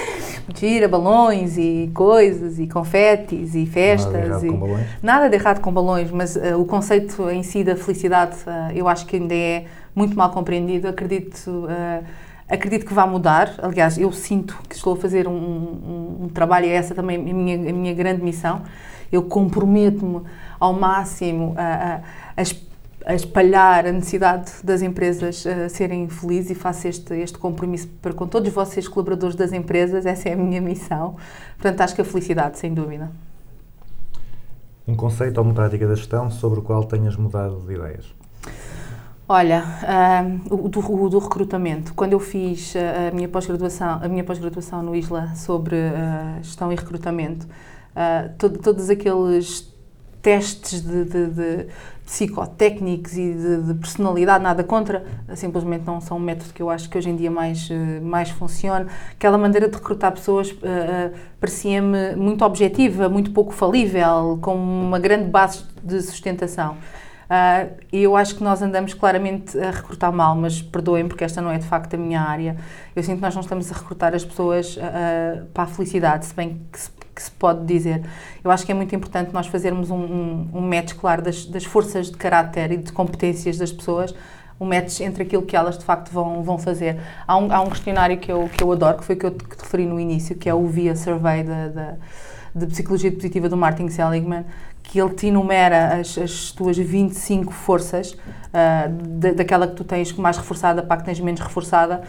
gira, 0.54 0.88
balões 0.88 1.56
e 1.56 1.90
coisas, 1.94 2.58
e 2.58 2.66
confetes 2.66 3.54
e 3.54 3.66
festas. 3.66 4.12
Nada 4.12 4.20
de 4.20 4.26
errado 4.28 4.46
e- 4.46 4.50
com 4.50 4.58
balões? 4.58 4.86
Nada 5.02 5.28
de 5.28 5.36
errado 5.36 5.60
com 5.60 5.72
balões, 5.72 6.10
mas 6.10 6.36
o 6.58 6.64
conceito 6.64 7.28
em 7.30 7.42
si 7.42 7.62
da 7.62 7.76
felicidade 7.76 8.36
eu 8.74 8.88
acho 8.88 9.06
que 9.06 9.16
ainda 9.16 9.34
é 9.34 9.66
muito 9.96 10.16
mal 10.16 10.30
compreendido. 10.30 10.86
Acredito, 10.86 11.66
ah, 11.68 12.02
acredito 12.48 12.84
que 12.86 12.92
vai 12.94 13.08
mudar. 13.08 13.54
Aliás, 13.60 13.96
eu 13.98 14.12
sinto 14.12 14.56
que 14.68 14.76
estou 14.76 14.92
a 14.92 14.96
fazer 14.96 15.26
um, 15.26 15.32
um- 15.32 16.18
um 16.24 16.28
trabalho, 16.28 16.66
e 16.66 16.68
essa 16.70 16.94
também 16.94 17.16
é 17.16 17.30
a 17.30 17.34
minha, 17.34 17.70
a 17.70 17.72
minha 17.72 17.94
grande 17.94 18.22
missão. 18.22 18.62
Eu 19.10 19.22
comprometo-me 19.22 20.20
ao 20.60 20.72
máximo 20.72 21.54
a, 21.56 21.62
a- 21.96 22.00
a 22.36 22.42
es- 22.42 22.64
a 23.06 23.14
espalhar 23.14 23.86
a 23.86 23.92
necessidade 23.92 24.50
das 24.64 24.82
empresas 24.82 25.46
ah, 25.46 25.68
serem 25.68 26.08
felizes 26.08 26.50
e 26.50 26.54
faço 26.54 26.86
este, 26.88 27.14
este 27.14 27.38
compromisso 27.38 27.88
para 28.02 28.12
com 28.12 28.26
todos 28.26 28.52
vocês, 28.52 28.86
colaboradores 28.88 29.34
das 29.36 29.52
empresas. 29.52 30.04
Essa 30.06 30.28
é 30.28 30.32
a 30.34 30.36
minha 30.36 30.60
missão. 30.60 31.16
Portanto, 31.56 31.80
acho 31.80 31.94
que 31.94 32.00
a 32.02 32.04
felicidade, 32.04 32.58
sem 32.58 32.74
dúvida. 32.74 33.10
Um 34.88 34.94
conceito 34.94 35.38
ou 35.38 35.44
uma 35.44 35.54
prática 35.54 35.86
da 35.86 35.94
gestão 35.94 36.30
sobre 36.30 36.58
o 36.60 36.62
qual 36.62 36.84
tenhas 36.84 37.16
mudado 37.16 37.60
de 37.66 37.74
ideias? 37.74 38.14
Olha, 39.28 39.64
o, 40.50 40.68
do, 40.68 40.78
o 40.80 41.08
do 41.08 41.18
recrutamento. 41.18 41.92
Quando 41.94 42.12
eu 42.12 42.20
fiz 42.20 42.74
ah, 42.76 43.08
a 43.08 43.10
minha 43.14 43.28
pós-graduação, 43.28 43.98
a 44.00 44.06
minha 44.08 44.22
pós-graduação 44.22 44.82
no 44.84 44.94
ISLA 44.94 45.34
sobre 45.34 45.74
ah, 45.76 46.38
gestão 46.42 46.72
e 46.72 46.76
recrutamento, 46.76 47.44
ah, 47.94 48.28
todo- 48.38 48.58
todos 48.60 48.88
aqueles 48.88 49.68
testes 50.22 50.80
de, 50.80 51.04
de- 51.04 51.26
de 51.30 51.66
psicotécnicos 52.04 53.14
e 53.16 53.32
de, 53.32 53.62
de 53.62 53.74
personalidade, 53.74 54.42
nada 54.44 54.62
contra, 54.62 55.04
simplesmente 55.34 55.84
não 55.84 56.00
são 56.00 56.18
um 56.18 56.20
método 56.20 56.52
que 56.52 56.62
eu 56.62 56.70
acho 56.70 56.88
que 56.88 56.96
hoje 56.96 57.10
em 57.10 57.16
dia 57.16 57.30
mais, 57.30 57.68
mais 58.02 58.30
funciona. 58.30 58.86
Aquela 59.12 59.36
maneira 59.38 59.68
de 59.68 59.74
recrutar 59.76 60.12
pessoas 60.12 60.54
ah, 60.62 61.10
parecia-me 61.40 62.14
muito 62.14 62.44
objetiva, 62.44 63.08
muito 63.08 63.32
pouco 63.32 63.52
falível, 63.52 64.38
com 64.40 64.54
uma 64.54 65.00
grande 65.00 65.28
base 65.28 65.64
de 65.82 66.00
sustentação. 66.00 66.76
Ah, 67.28 67.66
E 67.92 68.02
eu 68.02 68.16
acho 68.16 68.36
que 68.36 68.42
nós 68.42 68.62
andamos 68.62 68.94
claramente 68.94 69.58
a 69.58 69.70
recrutar 69.70 70.12
mal, 70.12 70.34
mas 70.36 70.62
perdoem 70.62 71.08
porque 71.08 71.24
esta 71.24 71.40
não 71.42 71.50
é 71.50 71.58
de 71.58 71.66
facto 71.66 71.94
a 71.94 71.96
minha 71.96 72.20
área. 72.20 72.56
Eu 72.94 73.02
sinto 73.02 73.16
que 73.16 73.22
nós 73.22 73.34
não 73.34 73.42
estamos 73.42 73.70
a 73.70 73.74
recrutar 73.74 74.14
as 74.14 74.24
pessoas 74.24 74.78
ah, 74.80 75.40
ah, 75.40 75.44
para 75.52 75.64
a 75.64 75.66
felicidade, 75.66 76.26
se 76.26 76.34
bem 76.34 76.60
que 76.72 76.80
se, 76.80 76.90
que 77.14 77.22
se 77.22 77.30
pode 77.30 77.64
dizer. 77.66 78.02
Eu 78.44 78.50
acho 78.50 78.64
que 78.64 78.72
é 78.72 78.74
muito 78.74 78.94
importante 78.94 79.32
nós 79.32 79.46
fazermos 79.46 79.90
um, 79.90 79.96
um, 79.96 80.50
um 80.54 80.60
match 80.60 80.94
claro 80.94 81.22
das, 81.22 81.44
das 81.46 81.64
forças 81.64 82.10
de 82.10 82.16
caráter 82.16 82.72
e 82.72 82.76
de 82.76 82.92
competências 82.92 83.58
das 83.58 83.72
pessoas, 83.72 84.14
um 84.60 84.66
match 84.66 85.00
entre 85.00 85.22
aquilo 85.24 85.42
que 85.42 85.56
elas 85.56 85.78
de 85.78 85.84
facto 85.84 86.10
vão, 86.12 86.42
vão 86.42 86.58
fazer. 86.58 86.98
Há 87.26 87.36
um, 87.36 87.52
há 87.52 87.60
um 87.60 87.68
questionário 87.70 88.18
que 88.18 88.30
eu, 88.30 88.48
que 88.48 88.62
eu 88.62 88.70
adoro, 88.72 88.98
que 88.98 89.04
foi 89.04 89.16
o 89.16 89.18
que 89.18 89.26
eu 89.26 89.30
te, 89.32 89.44
que 89.44 89.56
te 89.56 89.62
referi 89.62 89.86
no 89.86 89.98
início, 89.98 90.36
que 90.36 90.48
é 90.48 90.54
o 90.54 90.66
VIA 90.66 90.94
Survey 90.94 91.42
da, 91.42 91.68
da 91.68 91.94
de 92.56 92.66
Psicologia 92.66 93.12
Positiva 93.12 93.50
do 93.50 93.56
Martin 93.56 93.90
Seligman, 93.90 94.46
que 94.88 95.00
ele 95.00 95.10
te 95.14 95.26
enumera 95.26 95.98
as, 96.00 96.16
as 96.16 96.52
tuas 96.52 96.76
25 96.78 97.52
forças, 97.52 98.16
ah, 98.54 98.88
da- 98.88 99.32
daquela 99.32 99.66
que 99.66 99.74
tu 99.74 99.84
tens 99.84 100.12
mais 100.12 100.36
reforçada 100.36 100.82
para 100.82 100.94
a 100.94 100.98
que 100.98 101.04
tens 101.04 101.20
menos 101.20 101.40
reforçada, 101.40 102.02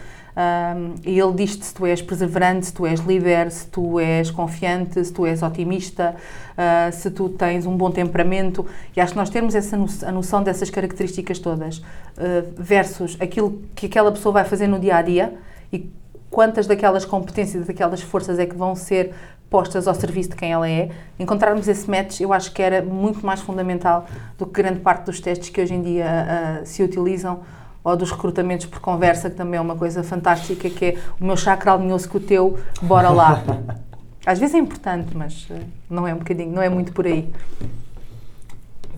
e 1.04 1.18
ele 1.18 1.32
diz-te 1.32 1.64
se 1.64 1.74
tu 1.74 1.84
és 1.84 2.00
perseverante, 2.00 2.66
se 2.66 2.72
tu 2.72 2.86
és 2.86 3.00
líder, 3.00 3.50
se 3.50 3.66
tu 3.66 3.98
és 3.98 4.30
confiante, 4.30 5.04
se 5.04 5.12
tu 5.12 5.26
és 5.26 5.42
otimista, 5.42 6.14
ah, 6.56 6.90
se 6.92 7.10
tu 7.10 7.28
tens 7.28 7.66
um 7.66 7.76
bom 7.76 7.90
temperamento, 7.90 8.64
e 8.96 9.00
acho 9.00 9.12
que 9.14 9.18
nós 9.18 9.30
temos 9.30 9.56
essa 9.56 9.76
no, 9.76 9.86
a 10.06 10.12
noção 10.12 10.40
dessas 10.40 10.70
características 10.70 11.40
todas, 11.40 11.82
ah, 12.16 12.44
versus 12.56 13.16
aquilo 13.20 13.60
que 13.74 13.86
aquela 13.86 14.12
pessoa 14.12 14.32
vai 14.32 14.44
fazer 14.44 14.68
no 14.68 14.78
dia 14.78 14.94
a 14.96 15.02
dia 15.02 15.34
e 15.72 15.90
quantas 16.30 16.68
daquelas 16.68 17.04
competências, 17.04 17.66
daquelas 17.66 18.00
forças 18.02 18.38
é 18.38 18.46
que 18.46 18.54
vão 18.54 18.76
ser 18.76 19.12
postas 19.50 19.88
ao 19.88 19.94
serviço 19.94 20.30
de 20.30 20.36
quem 20.36 20.52
ela 20.52 20.68
é. 20.68 20.90
Encontrarmos 21.18 21.68
esse 21.68 21.90
match, 21.90 22.20
eu 22.20 22.32
acho 22.32 22.52
que 22.52 22.62
era 22.62 22.82
muito 22.82 23.24
mais 23.24 23.40
fundamental 23.40 24.06
do 24.36 24.46
que 24.46 24.62
grande 24.62 24.80
parte 24.80 25.06
dos 25.06 25.20
testes 25.20 25.48
que 25.48 25.60
hoje 25.60 25.74
em 25.74 25.82
dia 25.82 26.06
ah, 26.06 26.64
se 26.64 26.82
utilizam 26.82 27.40
ou 27.82 27.96
dos 27.96 28.10
recrutamentos 28.10 28.66
por 28.66 28.80
conversa, 28.80 29.30
que 29.30 29.36
também 29.36 29.56
é 29.58 29.60
uma 29.60 29.76
coisa 29.76 30.02
fantástica, 30.02 30.68
que 30.68 30.84
é 30.84 30.98
o 31.18 31.24
meu 31.24 31.36
chakra 31.36 31.72
alinhou-se 31.72 32.06
com 32.06 32.18
o 32.18 32.20
teu, 32.20 32.58
bora 32.82 33.08
lá. 33.08 33.42
Às 34.26 34.38
vezes 34.38 34.54
é 34.54 34.58
importante, 34.58 35.16
mas 35.16 35.46
eh, 35.50 35.62
não 35.88 36.06
é 36.06 36.12
um 36.12 36.18
bocadinho, 36.18 36.52
não 36.52 36.60
é 36.60 36.68
muito 36.68 36.92
por 36.92 37.06
aí. 37.06 37.32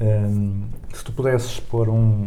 Hum, 0.01 0.65
se 0.93 1.05
tu 1.05 1.13
pudesses 1.13 1.61
pôr 1.61 1.89
um, 1.89 2.27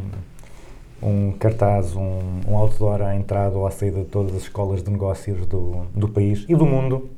um 1.01 1.33
cartaz, 1.33 1.95
um, 1.95 2.21
um 2.47 2.55
outdoor 2.55 3.01
à 3.01 3.13
entrada 3.13 3.57
ou 3.57 3.67
à 3.67 3.71
saída 3.71 3.99
de 3.99 4.05
todas 4.05 4.33
as 4.33 4.43
escolas 4.43 4.81
de 4.81 4.89
negócios 4.89 5.45
do, 5.47 5.85
do 5.93 6.07
país 6.07 6.45
e 6.47 6.55
do 6.55 6.65
mundo, 6.65 7.09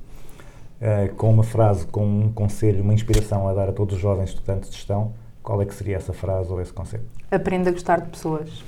eh, 0.82 1.10
com 1.16 1.32
uma 1.32 1.44
frase, 1.44 1.86
com 1.88 2.06
um 2.06 2.32
conselho, 2.32 2.84
uma 2.84 2.94
inspiração 2.94 3.48
a 3.48 3.54
dar 3.54 3.70
a 3.70 3.72
todos 3.72 3.96
os 3.96 4.02
jovens 4.02 4.30
estudantes 4.30 4.70
de 4.70 4.76
gestão, 4.76 5.14
qual 5.42 5.62
é 5.62 5.66
que 5.66 5.74
seria 5.74 5.96
essa 5.96 6.12
frase 6.12 6.52
ou 6.52 6.60
esse 6.60 6.74
conselho? 6.74 7.06
Aprenda 7.32 7.70
a 7.70 7.74
gostar 7.74 8.02
de 8.02 8.10
pessoas. 8.10 8.64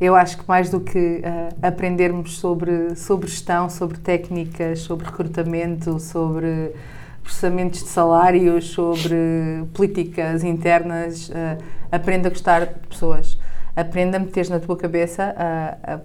Eu 0.00 0.16
acho 0.16 0.38
que 0.38 0.44
mais 0.48 0.68
do 0.68 0.80
que 0.80 1.20
eh, 1.22 1.48
aprendermos 1.62 2.38
sobre, 2.38 2.96
sobre 2.96 3.28
gestão, 3.28 3.70
sobre 3.70 3.98
técnicas, 3.98 4.80
sobre 4.80 5.06
recrutamento, 5.06 6.00
sobre 6.00 6.72
processamentos 7.22 7.84
de 7.84 7.88
salários, 7.88 8.70
sobre 8.70 9.14
políticas 9.72 10.42
internas, 10.42 11.30
eh, 11.32 11.58
aprenda 11.92 12.28
a 12.28 12.30
gostar 12.30 12.66
de 12.66 12.88
pessoas. 12.88 13.38
Aprenda 13.76 14.16
a 14.16 14.20
meter 14.20 14.48
na 14.50 14.58
tua 14.58 14.76
cabeça 14.76 15.34
a 15.38 16.00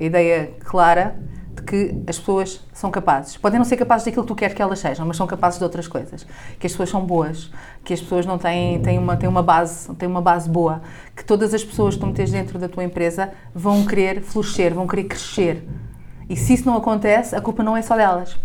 ideia 0.00 0.50
clara 0.60 1.14
de 1.54 1.62
que 1.62 2.02
as 2.06 2.18
pessoas 2.18 2.60
são 2.72 2.90
capazes. 2.90 3.36
Podem 3.36 3.58
não 3.58 3.64
ser 3.64 3.76
capazes 3.76 4.06
daquilo 4.06 4.24
que 4.24 4.28
tu 4.28 4.34
queres 4.34 4.54
que 4.54 4.62
elas 4.62 4.78
sejam, 4.78 5.06
mas 5.06 5.16
são 5.16 5.26
capazes 5.26 5.58
de 5.58 5.64
outras 5.64 5.86
coisas. 5.86 6.26
Que 6.58 6.66
as 6.66 6.72
pessoas 6.72 6.88
são 6.88 7.04
boas, 7.04 7.50
que 7.84 7.92
as 7.92 8.00
pessoas 8.00 8.24
não 8.24 8.38
têm, 8.38 8.80
têm, 8.80 8.98
uma, 8.98 9.16
têm, 9.16 9.28
uma, 9.28 9.42
base, 9.42 9.94
têm 9.94 10.08
uma 10.08 10.22
base 10.22 10.48
boa, 10.48 10.82
que 11.14 11.24
todas 11.24 11.52
as 11.52 11.62
pessoas 11.62 11.94
que 11.94 12.00
tu 12.00 12.06
metes 12.06 12.30
dentro 12.30 12.58
da 12.58 12.68
tua 12.68 12.84
empresa 12.84 13.32
vão 13.54 13.84
querer 13.84 14.22
florescer, 14.22 14.72
vão 14.72 14.86
querer 14.86 15.04
crescer. 15.04 15.68
E 16.28 16.36
se 16.36 16.54
isso 16.54 16.66
não 16.66 16.76
acontece, 16.76 17.36
a 17.36 17.40
culpa 17.40 17.62
não 17.62 17.76
é 17.76 17.82
só 17.82 17.96
delas. 17.96 18.38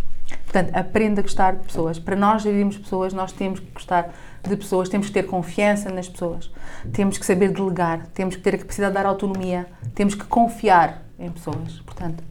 Portanto, 0.44 0.76
aprenda 0.76 1.22
a 1.22 1.24
gostar 1.24 1.56
de 1.56 1.64
pessoas. 1.64 2.00
Para 2.00 2.16
nós 2.16 2.42
gerirmos 2.42 2.78
pessoas, 2.78 3.14
nós 3.14 3.32
temos 3.32 3.60
que 3.60 3.72
gostar 3.72 4.14
de 4.44 4.56
pessoas, 4.58 4.90
temos 4.90 5.08
que 5.08 5.14
ter 5.14 5.24
confiança 5.24 5.90
nas 5.90 6.08
pessoas, 6.08 6.52
temos 6.92 7.18
que 7.18 7.26
saber 7.26 7.52
delegar, 7.52 8.08
temos 8.14 8.36
que 8.36 8.42
ter 8.42 8.56
a 8.56 8.58
capacidade 8.58 8.92
de 8.92 8.96
dar 9.02 9.06
autonomia, 9.06 9.68
temos 9.94 10.16
que 10.16 10.26
confiar 10.26 11.04
em 11.20 11.30
pessoas. 11.32 11.82
Portanto, 11.86 12.24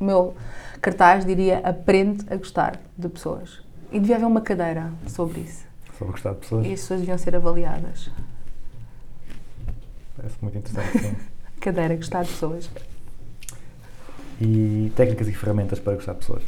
o 0.00 0.04
meu 0.04 0.34
cartaz 0.80 1.24
diria 1.24 1.58
aprende 1.58 2.24
a 2.30 2.36
gostar 2.36 2.80
de 2.96 3.08
pessoas. 3.08 3.60
E 3.90 3.98
devia 3.98 4.16
haver 4.16 4.26
uma 4.26 4.40
cadeira 4.40 4.92
sobre 5.06 5.40
isso. 5.40 5.66
Sobre 5.96 6.12
gostar 6.12 6.32
de 6.34 6.40
pessoas? 6.40 6.66
E 6.66 6.72
as 6.72 6.80
pessoas 6.80 7.00
deviam 7.00 7.18
ser 7.18 7.34
avaliadas. 7.34 8.10
Parece 10.16 10.36
muito 10.40 10.58
interessante, 10.58 10.98
sim. 10.98 11.16
Cadeira, 11.60 11.96
gostar 11.96 12.22
de 12.22 12.30
pessoas. 12.30 12.70
E 14.40 14.92
técnicas 14.94 15.26
e 15.26 15.32
ferramentas 15.32 15.80
para 15.80 15.94
gostar 15.94 16.12
de 16.12 16.18
pessoas? 16.18 16.42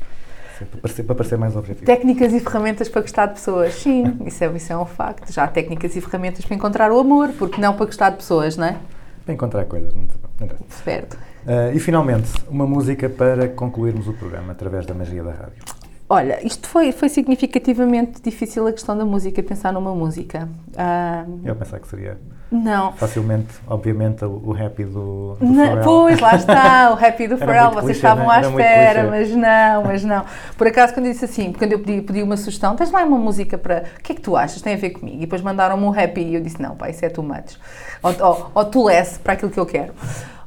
Para 0.58 0.80
parecer, 0.80 1.02
para 1.04 1.14
parecer 1.14 1.38
mais 1.38 1.56
objetivo. 1.56 1.86
Técnicas 1.86 2.32
e 2.34 2.40
ferramentas 2.40 2.88
para 2.88 3.00
gostar 3.00 3.26
de 3.26 3.34
pessoas. 3.34 3.74
Sim, 3.74 4.18
isso 4.26 4.44
é, 4.44 4.56
isso 4.56 4.72
é 4.72 4.76
um 4.76 4.84
facto. 4.84 5.32
Já 5.32 5.44
há 5.44 5.48
técnicas 5.48 5.96
e 5.96 6.00
ferramentas 6.00 6.44
para 6.44 6.54
encontrar 6.54 6.92
o 6.92 6.98
amor, 6.98 7.30
porque 7.38 7.60
não 7.60 7.74
para 7.74 7.86
gostar 7.86 8.10
de 8.10 8.16
pessoas, 8.16 8.56
não 8.56 8.66
é? 8.66 8.76
Para 9.24 9.34
encontrar 9.34 9.64
coisas, 9.64 9.94
não 9.94 10.02
interessa. 10.02 10.64
Certo. 10.84 11.18
Ah, 11.46 11.70
e 11.72 11.80
finalmente, 11.80 12.30
uma 12.48 12.66
música 12.66 13.08
para 13.08 13.48
concluirmos 13.48 14.08
o 14.08 14.12
programa 14.12 14.52
através 14.52 14.86
da 14.86 14.94
magia 14.94 15.22
da 15.22 15.32
rádio. 15.32 15.62
Olha, 16.08 16.44
isto 16.44 16.68
foi, 16.68 16.90
foi 16.90 17.08
significativamente 17.08 18.20
difícil 18.20 18.66
a 18.66 18.72
questão 18.72 18.98
da 18.98 19.04
música, 19.04 19.40
pensar 19.42 19.72
numa 19.72 19.94
música. 19.94 20.48
Ah, 20.76 21.24
Eu 21.44 21.54
pensava 21.54 21.80
que 21.80 21.88
seria 21.88 22.18
não. 22.50 22.92
facilmente, 22.94 23.54
obviamente, 23.64 24.24
o, 24.24 24.52
happy 24.52 24.84
do, 24.84 25.36
do 25.38 25.46
Não, 25.46 25.80
pois, 25.82 26.18
lá 26.18 26.34
está, 26.36 26.90
o 26.90 26.94
Happy 26.94 27.28
do 27.28 27.38
Pharrell, 27.38 27.70
vocês 27.70 27.84
clichê, 27.84 27.98
estavam 27.98 28.28
à 28.28 28.38
é? 28.38 28.38
Era 28.38 28.50
muito 28.50 28.60
espera, 28.60 29.10
mas 29.10 29.30
não, 29.30 29.84
mas 29.84 30.04
não. 30.04 30.24
Por 30.58 30.66
acaso, 30.66 30.92
quando 30.92 31.06
eu 31.06 31.12
disse 31.12 31.26
assim, 31.26 31.52
quando 31.52 31.72
eu 31.72 31.78
pedi, 31.78 32.02
pedi 32.02 32.22
uma 32.24 32.36
sugestão, 32.36 32.74
tens 32.74 32.90
lá 32.90 33.04
uma 33.04 33.18
música 33.18 33.56
para. 33.56 33.84
O 33.98 34.02
que 34.02 34.12
é 34.12 34.14
que 34.16 34.20
tu 34.20 34.36
achas? 34.36 34.60
Tem 34.60 34.74
a 34.74 34.76
ver 34.76 34.90
comigo? 34.90 35.18
E 35.18 35.20
depois 35.20 35.42
mandaram-me 35.42 35.84
um 35.84 35.90
Happy 35.96 36.22
e 36.22 36.34
eu 36.34 36.40
disse, 36.40 36.60
não, 36.60 36.74
pá, 36.74 36.90
isso 36.90 37.04
é 37.04 37.08
too 37.08 37.22
much. 37.22 37.56
Ou, 38.02 38.14
ou, 38.20 38.50
ou 38.52 38.64
too 38.64 38.84
less 38.84 39.16
para 39.16 39.34
aquilo 39.34 39.52
que 39.52 39.60
eu 39.60 39.66
quero. 39.66 39.92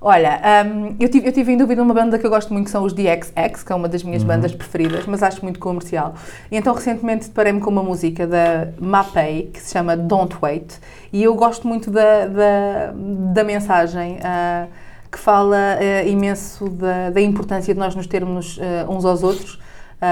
Olha, 0.06 0.41
hum, 0.66 0.97
eu, 0.99 1.08
tive, 1.08 1.30
eu 1.30 1.32
tive 1.32 1.54
em 1.54 1.58
dúvida 1.58 1.82
uma 1.82 1.93
banda 1.93 2.20
que 2.20 2.26
eu 2.26 2.30
gosto 2.30 2.51
muito, 2.51 2.66
que 2.66 2.72
são 2.72 2.84
os 2.84 2.91
DXX, 2.93 3.64
que 3.64 3.72
é 3.72 3.76
uma 3.76 3.88
das 3.88 4.01
Uhum. 4.01 4.10
minhas 4.10 4.24
bandas 4.26 4.51
preferidas, 4.54 5.06
mas 5.06 5.24
acho 5.24 5.41
muito 5.41 5.60
comercial. 5.60 6.14
E 6.51 6.58
então, 6.58 6.74
recentemente, 6.74 7.28
deparei-me 7.30 7.62
com 7.62 7.70
uma 7.70 7.82
música 7.84 8.28
da 8.28 8.68
Mapei, 8.82 9.49
que 9.54 9.62
se 9.62 9.72
chama 9.72 9.95
Don't 9.95 10.36
Wait, 10.41 10.74
e 11.14 11.24
eu 11.24 11.34
gosto 11.36 11.66
muito 11.70 11.89
da, 11.89 12.28
da, 12.28 12.93
da 13.34 13.43
mensagem. 13.45 14.20
ah, 14.24 14.68
que 15.10 15.20
fala 15.20 15.56
ah, 15.80 16.04
imenso 16.06 16.68
da, 16.70 17.12
da 17.12 17.22
importância 17.22 17.72
de 17.74 17.80
nós 17.80 17.95
nos 17.95 18.08
termos 18.08 18.60
ah, 18.60 18.89
uns 18.91 19.06
aos 19.06 19.22
outros, 19.24 19.60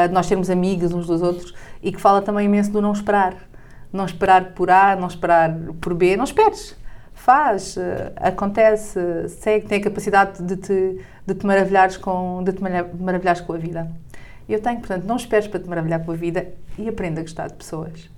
de 0.08 0.14
nós 0.14 0.26
termos 0.26 0.50
amigos 0.50 0.94
uns 0.94 1.06
dos 1.06 1.22
outros, 1.22 1.54
e 1.84 1.92
que 1.92 2.00
fala 2.00 2.22
também 2.22 2.46
imenso 2.46 2.72
do 2.72 2.82
não 2.82 2.94
esperar. 2.94 3.34
Não 3.92 4.06
esperar 4.06 4.52
por 4.54 4.70
A, 4.72 4.96
não 4.96 5.08
esperar 5.08 5.54
por 5.82 5.94
B, 5.94 6.16
não 6.16 6.24
esperes. 6.24 6.78
Faz, 7.24 7.78
ah, 7.78 8.12
acontece, 8.30 9.00
segue, 9.30 9.68
tem 9.68 9.80
a 9.80 9.84
capacidade 9.84 10.42
de 10.42 10.56
te, 10.58 11.00
de 11.28 11.36
te 11.36 11.46
maravilhares 11.46 11.96
com, 11.96 12.44
de 12.44 12.52
te 12.52 12.64
mara- 12.64 12.90
maravilhares 13.00 13.42
com 13.42 13.54
a 13.54 13.58
vida. 13.58 13.92
Eu 14.50 14.60
tenho, 14.60 14.80
portanto, 14.80 15.04
não 15.06 15.18
esperes 15.18 15.48
para 15.48 15.60
te 15.60 15.70
maravilhar 15.70 16.04
com 16.04 16.12
a 16.12 16.16
vida 16.16 16.48
e 16.80 16.90
aprenda 16.90 17.22
a 17.22 17.24
gostar 17.24 17.48
de 17.48 17.54
pessoas. 17.54 18.10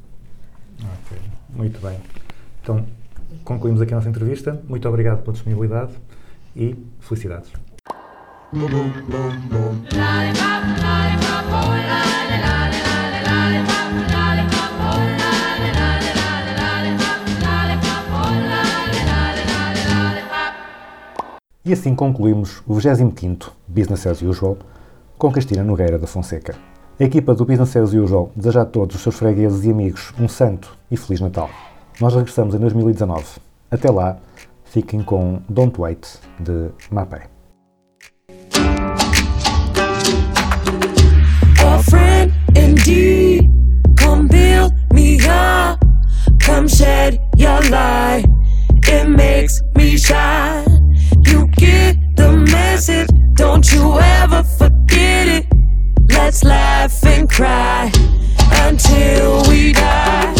Ok, 0.79 1.17
Muito 1.49 1.79
bem. 1.81 1.99
Então, 2.61 2.85
concluímos 3.43 3.81
aqui 3.81 3.91
a 3.93 3.97
nossa 3.97 4.07
entrevista. 4.07 4.61
Muito 4.69 4.87
obrigado 4.87 5.21
pela 5.21 5.33
disponibilidade 5.33 5.91
e 6.55 6.73
felicidades. 7.01 7.51
E 21.65 21.71
assim 21.71 21.95
concluímos 21.95 22.61
o 22.67 22.73
25º 22.73 23.51
Business 23.67 24.05
as 24.05 24.21
Usual 24.21 24.57
com 25.17 25.31
Cristina 25.31 25.63
Nogueira 25.63 25.97
da 25.97 26.05
Fonseca. 26.05 26.55
A 26.99 27.03
equipa 27.03 27.33
do 27.33 27.45
Business 27.45 27.75
as 27.77 27.93
Usual 27.93 28.31
deseja 28.35 28.63
a 28.63 28.65
todos 28.65 28.97
os 28.97 29.01
seus 29.01 29.15
fregueses 29.15 29.63
e 29.63 29.71
amigos 29.71 30.13
um 30.19 30.27
santo 30.27 30.77
e 30.91 30.97
feliz 30.97 31.21
Natal. 31.21 31.49
Nós 32.01 32.15
regressamos 32.15 32.53
em 32.53 32.59
2019. 32.59 33.23
Até 33.71 33.89
lá, 33.89 34.17
fiquem 34.65 35.01
com 35.01 35.41
Don't 35.47 35.79
Wait 35.79 36.19
de 36.39 36.69
up, 45.27 45.79
come 46.43 46.67
shed 46.67 47.19
your 47.37 47.61
light. 47.69 48.25
It 48.87 49.07
makes 49.07 49.61
me 49.75 49.97
shine. 49.97 50.72
The 52.23 52.37
message, 52.37 53.09
don't 53.33 53.69
you 53.73 53.99
ever 53.99 54.43
forget 54.43 55.27
it. 55.27 55.45
Let's 56.09 56.41
laugh 56.45 57.03
and 57.05 57.29
cry 57.29 57.91
until 58.65 59.43
we 59.49 59.73
die. 59.73 60.33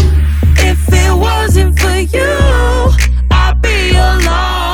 If 0.70 0.80
it 0.90 1.14
wasn't 1.14 1.78
for 1.78 1.98
you, 2.16 2.90
I'd 3.30 3.60
be 3.60 3.90
alone. 3.90 4.73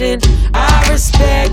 I 0.00 0.88
respect. 0.90 1.43